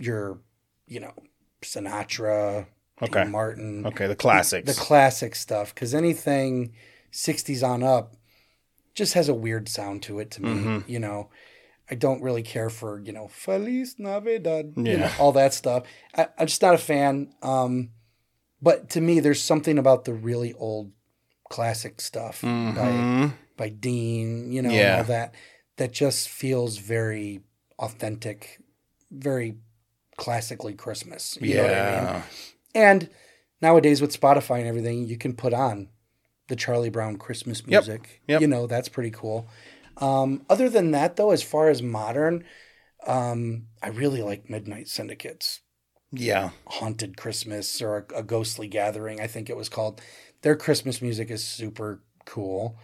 [0.00, 0.38] your,
[0.86, 1.12] you know,
[1.62, 2.66] Sinatra,
[3.02, 3.22] Okay.
[3.22, 4.74] Dean Martin, Okay, the classics.
[4.74, 5.74] the classic stuff.
[5.74, 6.72] Because anything
[7.12, 8.14] 60s on up
[8.94, 10.48] just has a weird sound to it to me.
[10.50, 10.90] Mm-hmm.
[10.90, 11.28] You know,
[11.90, 15.82] I don't really care for, you know, Feliz Navidad, you know, all that stuff.
[16.16, 17.32] I, I'm just not a fan.
[17.42, 17.90] Um,
[18.62, 20.92] but to me, there's something about the really old
[21.50, 23.32] classic stuff by, Mhm.
[23.56, 24.90] by Dean, you know, Yeah.
[24.92, 25.34] and all that,
[25.78, 27.40] that just feels very
[27.78, 28.60] authentic,
[29.10, 29.56] very
[30.16, 31.36] classically Christmas.
[31.40, 32.04] You know what I mean?
[32.04, 32.22] yeah.
[32.74, 33.08] And
[33.60, 35.88] nowadays with Spotify and everything, you can put on
[36.48, 37.68] the Charlie Brown Christmas Yep.
[37.68, 38.22] music.
[38.28, 38.40] Yep.
[38.42, 39.48] You know, that's pretty cool.
[40.00, 42.44] Um, other than that, though, as far as modern,
[43.06, 45.60] um, I really like Midnight Syndicate's
[46.12, 46.50] Yeah.
[46.66, 50.00] Haunted Christmas or a, a Ghostly Gathering, I think it was called.
[50.42, 52.78] Their Christmas music is super cool.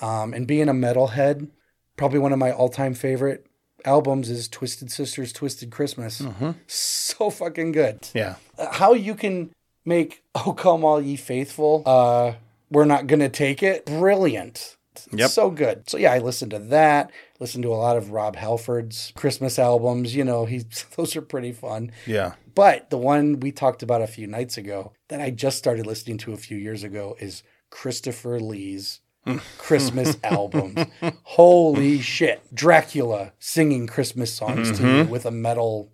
[0.00, 1.50] Um, and being a metalhead,
[1.96, 3.46] probably one of my all time favorite
[3.84, 6.20] albums is Twisted Sisters Twisted Christmas.
[6.22, 6.54] Mhm.
[6.66, 8.36] So fucking good Yeah.
[8.58, 9.50] uh, how you can
[9.84, 12.32] make "Oh Come All Ye Faithful," uh,
[12.70, 13.84] we're not gonna take it.
[13.86, 14.76] Brilliant.
[15.12, 15.30] Yep.
[15.30, 15.88] So good.
[15.88, 17.10] So yeah, I listened to that.
[17.40, 20.14] Listened to a lot of Rob Halford's Christmas albums.
[20.14, 20.64] You know, he
[20.96, 21.92] those are pretty fun.
[22.06, 22.34] Yeah.
[22.54, 26.18] But the one we talked about a few nights ago that I just started listening
[26.18, 29.00] to a few years ago is Christopher Lee's
[29.58, 30.86] Christmas albums.
[31.22, 32.42] Holy shit.
[32.54, 35.10] Dracula singing Christmas songs to you mm-hmm.
[35.10, 35.92] with a metal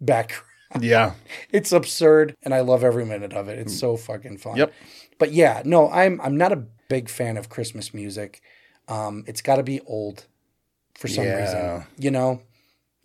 [0.00, 0.46] background.
[0.80, 1.14] Yeah.
[1.52, 3.58] It's absurd and I love every minute of it.
[3.58, 3.80] It's mm.
[3.80, 4.56] so fucking fun.
[4.56, 4.72] Yep.
[5.18, 8.42] But yeah, no, I'm I'm not a big fan of Christmas music.
[8.88, 10.26] Um, it's got to be old
[10.98, 11.36] for some Yeah.
[11.38, 11.86] reason.
[11.98, 12.42] You know,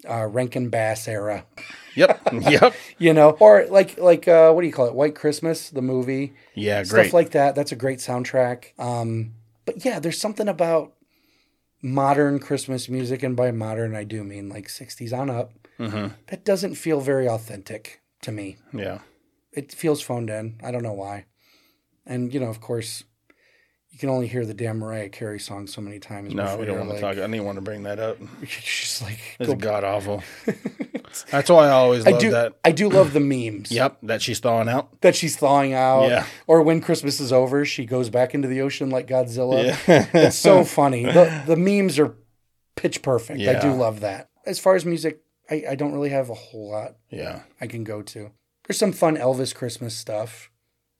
[0.10, 1.46] uh, Rankin Bass era.
[1.96, 2.28] Yep.
[2.42, 2.74] yep.
[2.98, 4.96] You know, or like like uh, what do you call it?
[5.02, 6.84] White Christmas, the movie, Yeah.
[6.84, 6.88] Great.
[6.90, 7.56] stuff like that.
[7.56, 8.78] That's a great soundtrack.
[8.80, 9.34] Um,
[9.66, 10.94] but yeah, there's something about
[11.82, 15.52] modern Christmas music, and by modern I do mean like 60s on up.
[15.78, 18.58] hmm That doesn't feel very authentic to me.
[18.74, 19.00] Yeah.
[19.52, 20.60] It feels phoned in.
[20.64, 21.26] I don't know why.
[22.06, 23.04] And you know, of course,
[23.96, 26.34] you can only hear the damn Mariah Carey song so many times.
[26.34, 27.12] No, we don't want to talk.
[27.14, 28.20] I didn't want to bring that up.
[28.20, 28.28] You're
[29.08, 30.22] like, It's go- god awful.
[31.32, 32.32] That's why I always I love do.
[32.32, 32.56] that.
[32.66, 33.72] I do love the memes.
[33.72, 34.00] Yep.
[34.04, 35.00] That she's thawing out.
[35.00, 36.10] That she's thawing out.
[36.10, 36.26] Yeah.
[36.46, 39.78] Or when Christmas is over, she goes back into the ocean like Godzilla.
[39.88, 40.10] Yeah.
[40.14, 41.06] It's so funny.
[41.06, 42.18] The the memes are
[42.76, 43.40] pitch perfect.
[43.40, 44.28] I do love that.
[44.46, 47.44] As far as music, I, I don't really have a whole lot yeah.
[47.62, 48.32] I can go to.
[48.68, 50.52] There's some fun Elvis Christmas stuff.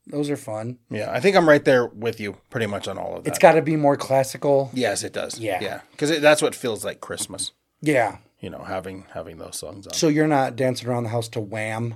[0.08, 0.78] Those are fun.
[0.90, 1.12] Yeah.
[1.12, 3.30] I think I'm right there with you pretty much on all of that.
[3.32, 4.70] It's got to be more classical.
[4.74, 5.40] yes, it does.
[5.40, 5.60] Yeah.
[5.62, 5.82] Yeah.
[5.92, 7.52] Because that's what feels like Christmas.
[7.82, 8.18] Yeah.
[8.40, 9.94] You know, having having those songs on.
[9.94, 11.96] So you're not dancing around the house to Wham.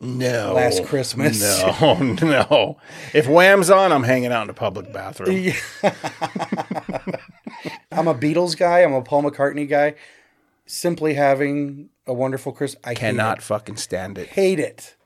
[0.00, 0.52] no.
[0.54, 1.40] Last Christmas.
[1.40, 1.94] No.
[2.22, 2.78] No.
[3.14, 5.52] If Wham's on, I'm hanging out in a public bathroom.
[7.92, 8.80] I'm a Beatles guy.
[8.82, 9.94] I'm a Paul McCartney guy.
[10.66, 12.80] Simply having a wonderful Christmas.
[12.84, 14.28] I Cannot fucking stand it.
[14.28, 14.96] hate it.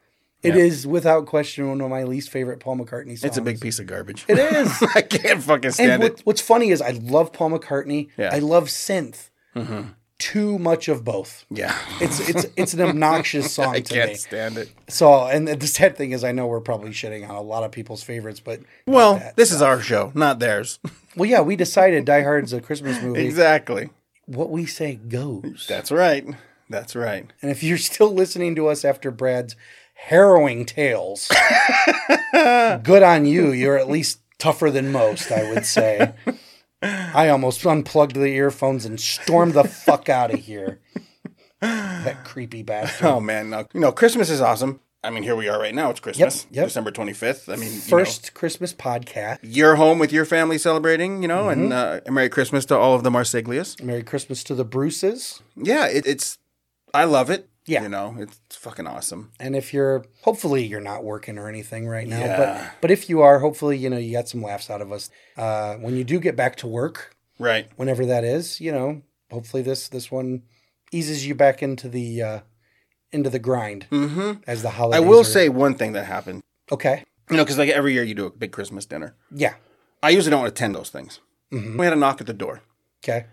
[0.42, 0.54] It.
[0.56, 0.62] Yeah.
[0.62, 3.24] is without question one of my least favorite Paul McCartney songs.
[3.24, 4.24] It's a big piece of garbage.
[4.28, 4.82] It is.
[4.94, 6.20] I can't fucking and stand what, it.
[6.24, 8.08] what's funny is I love Paul McCartney.
[8.16, 8.30] Yeah.
[8.32, 9.30] I love synth.
[9.54, 9.90] Mm-hmm.
[10.18, 11.44] Too much of both.
[11.50, 11.76] Yeah.
[12.00, 14.14] It's it's it's an obnoxious song I to can't me.
[14.16, 14.70] stand it.
[14.88, 17.72] So, and the sad thing is, I know we're probably shitting on a lot of
[17.72, 20.78] people's favorites, but Well, this is our show, not theirs.
[21.16, 23.26] well, yeah, we decided Die Hard's a Christmas movie.
[23.26, 23.90] exactly.
[24.26, 25.66] What we say goes.
[25.68, 26.24] That's right.
[26.70, 27.26] That's right.
[27.42, 29.56] And if you're still listening to us after Brad's
[30.04, 31.30] harrowing tales,
[32.32, 33.52] good on you.
[33.52, 36.12] You're at least tougher than most, I would say.
[36.82, 40.80] I almost unplugged the earphones and stormed the fuck out of here.
[41.60, 43.06] That creepy bastard.
[43.06, 44.80] Oh man, no, you know Christmas is awesome.
[45.04, 45.90] I mean, here we are right now.
[45.90, 46.66] It's Christmas, yep.
[46.66, 47.48] December twenty fifth.
[47.48, 49.38] I mean, you know, First Christmas podcast.
[49.42, 53.04] you're home with your family celebrating, you know, and uh, Merry Christmas to all of
[53.04, 53.80] the Marsiglias.
[53.82, 55.42] Merry Christmas to the Bruces.
[55.56, 56.38] Yeah, it, it's.
[56.94, 57.48] I love it.
[57.66, 57.82] Yeah.
[57.84, 59.30] you know, it's fucking awesome.
[59.38, 62.36] And if you're, hopefully you're not working or anything right now, Yeah.
[62.36, 65.10] but but if you are, hopefully you know you got some laughs out of us.
[65.36, 67.68] Uh, when you do get back to work, Right.
[67.76, 70.42] whenever that is, you know, hopefully this this one
[70.90, 72.40] eases you back into the uh,
[73.12, 74.42] into the grind Mm-hmm.
[74.46, 75.04] as the holidays.
[75.04, 76.42] I will are- say one thing that happened.
[76.70, 79.14] okay, You know, because like every year you do a big Christmas dinner.
[79.30, 79.54] yeah,
[80.02, 81.20] I usually don't attend those things.
[81.52, 81.78] Mhm.
[81.78, 82.62] We had a knock at the door.
[83.04, 83.26] okay,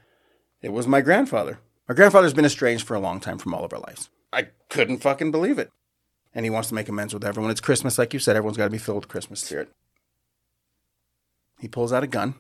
[0.62, 1.60] It was my grandfather.
[1.88, 4.10] My grandfather's been estranged for a long time from all of our lives.
[4.32, 5.70] I couldn't fucking believe it.
[6.34, 7.52] And he wants to make amends with everyone.
[7.52, 8.36] It's Christmas, like you said.
[8.36, 9.70] Everyone's got to be filled with Christmas spirit.
[11.60, 12.36] He pulls out a gun.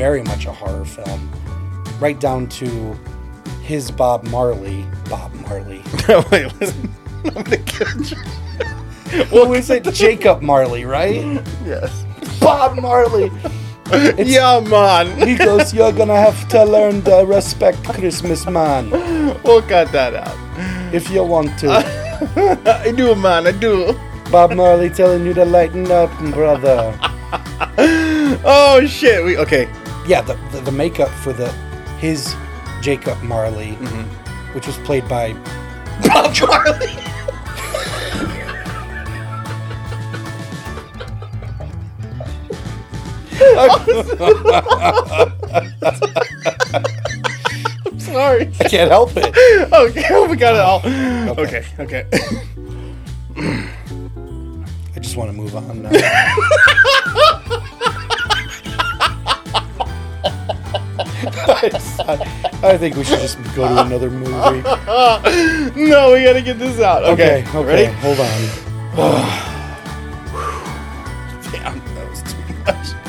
[0.00, 1.30] very much a horror film,
[2.00, 2.98] right down to
[3.62, 5.82] his Bob Marley, Bob Marley,
[6.30, 6.89] Wait, listen.
[7.36, 8.16] I'm gonna kill you.
[9.26, 9.84] Who is it?
[9.92, 11.22] Jacob Marley, right?
[11.64, 12.04] Yes.
[12.40, 13.30] Bob Marley.
[13.92, 15.26] It's- yeah, man.
[15.26, 18.90] He goes, You're gonna have to learn to respect Christmas, man,
[19.42, 20.36] We'll cut that out.
[20.94, 21.70] if you want to.
[22.84, 23.46] I do, man.
[23.46, 23.98] I do.
[24.30, 26.98] Bob Marley telling you to lighten up, brother.
[28.42, 29.24] Oh shit.
[29.24, 29.68] We okay.
[30.06, 31.50] Yeah, the, the, the makeup for the
[31.98, 32.34] his
[32.80, 34.54] Jacob Marley, mm-hmm.
[34.54, 35.32] which was played by
[36.06, 36.94] Bob Marley.
[47.86, 48.50] I'm sorry.
[48.60, 49.34] I can't help it.
[49.72, 50.80] Okay, we got it all.
[51.38, 52.06] Okay, okay.
[54.94, 55.90] I just want to move on now.
[61.52, 64.30] I, I think we should just go to another movie.
[65.90, 67.04] no, we gotta get this out.
[67.04, 67.86] Okay, Okay, okay, ready?
[68.00, 69.50] hold on.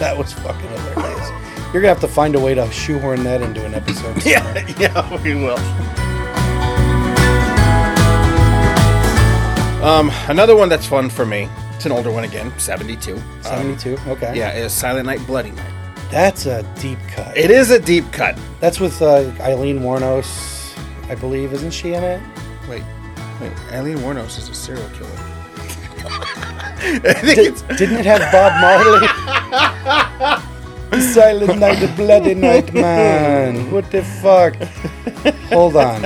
[0.01, 1.29] That was fucking hilarious.
[1.71, 4.25] You're gonna have to find a way to shoehorn that into an episode.
[4.25, 5.59] Yeah, yeah, we will.
[9.85, 11.47] Um, another one that's fun for me.
[11.75, 13.13] It's an older one again, 72.
[13.13, 13.95] Um, 72.
[14.07, 14.35] Okay.
[14.35, 15.71] yeah, is Silent Night, Bloody Night.
[16.09, 17.37] That's a deep cut.
[17.37, 18.39] It is a deep cut.
[18.59, 20.75] That's with uh, Aileen Wuornos,
[21.11, 21.53] I believe.
[21.53, 22.19] Isn't she in it?
[22.67, 22.83] Wait,
[23.39, 23.51] wait.
[23.71, 26.47] Aileen Wuornos is a serial killer.
[26.83, 29.07] I Didn't it have Bob Marley?
[31.13, 33.71] Silent Night, the Bloody Night, man.
[33.71, 34.55] What the fuck?
[35.51, 36.01] Hold on.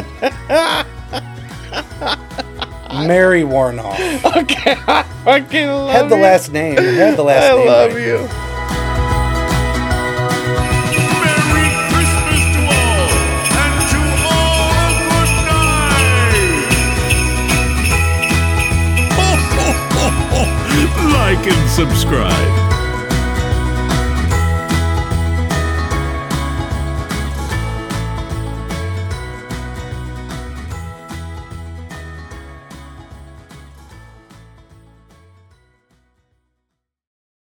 [3.08, 3.94] Mary Woronov.
[4.42, 4.76] okay.
[4.88, 6.22] I fucking love Had the you.
[6.22, 6.78] last name.
[6.78, 7.68] Had the last I name.
[7.68, 8.02] love right.
[8.04, 8.18] you.
[8.18, 8.55] Merry
[21.36, 22.65] Like and subscribe.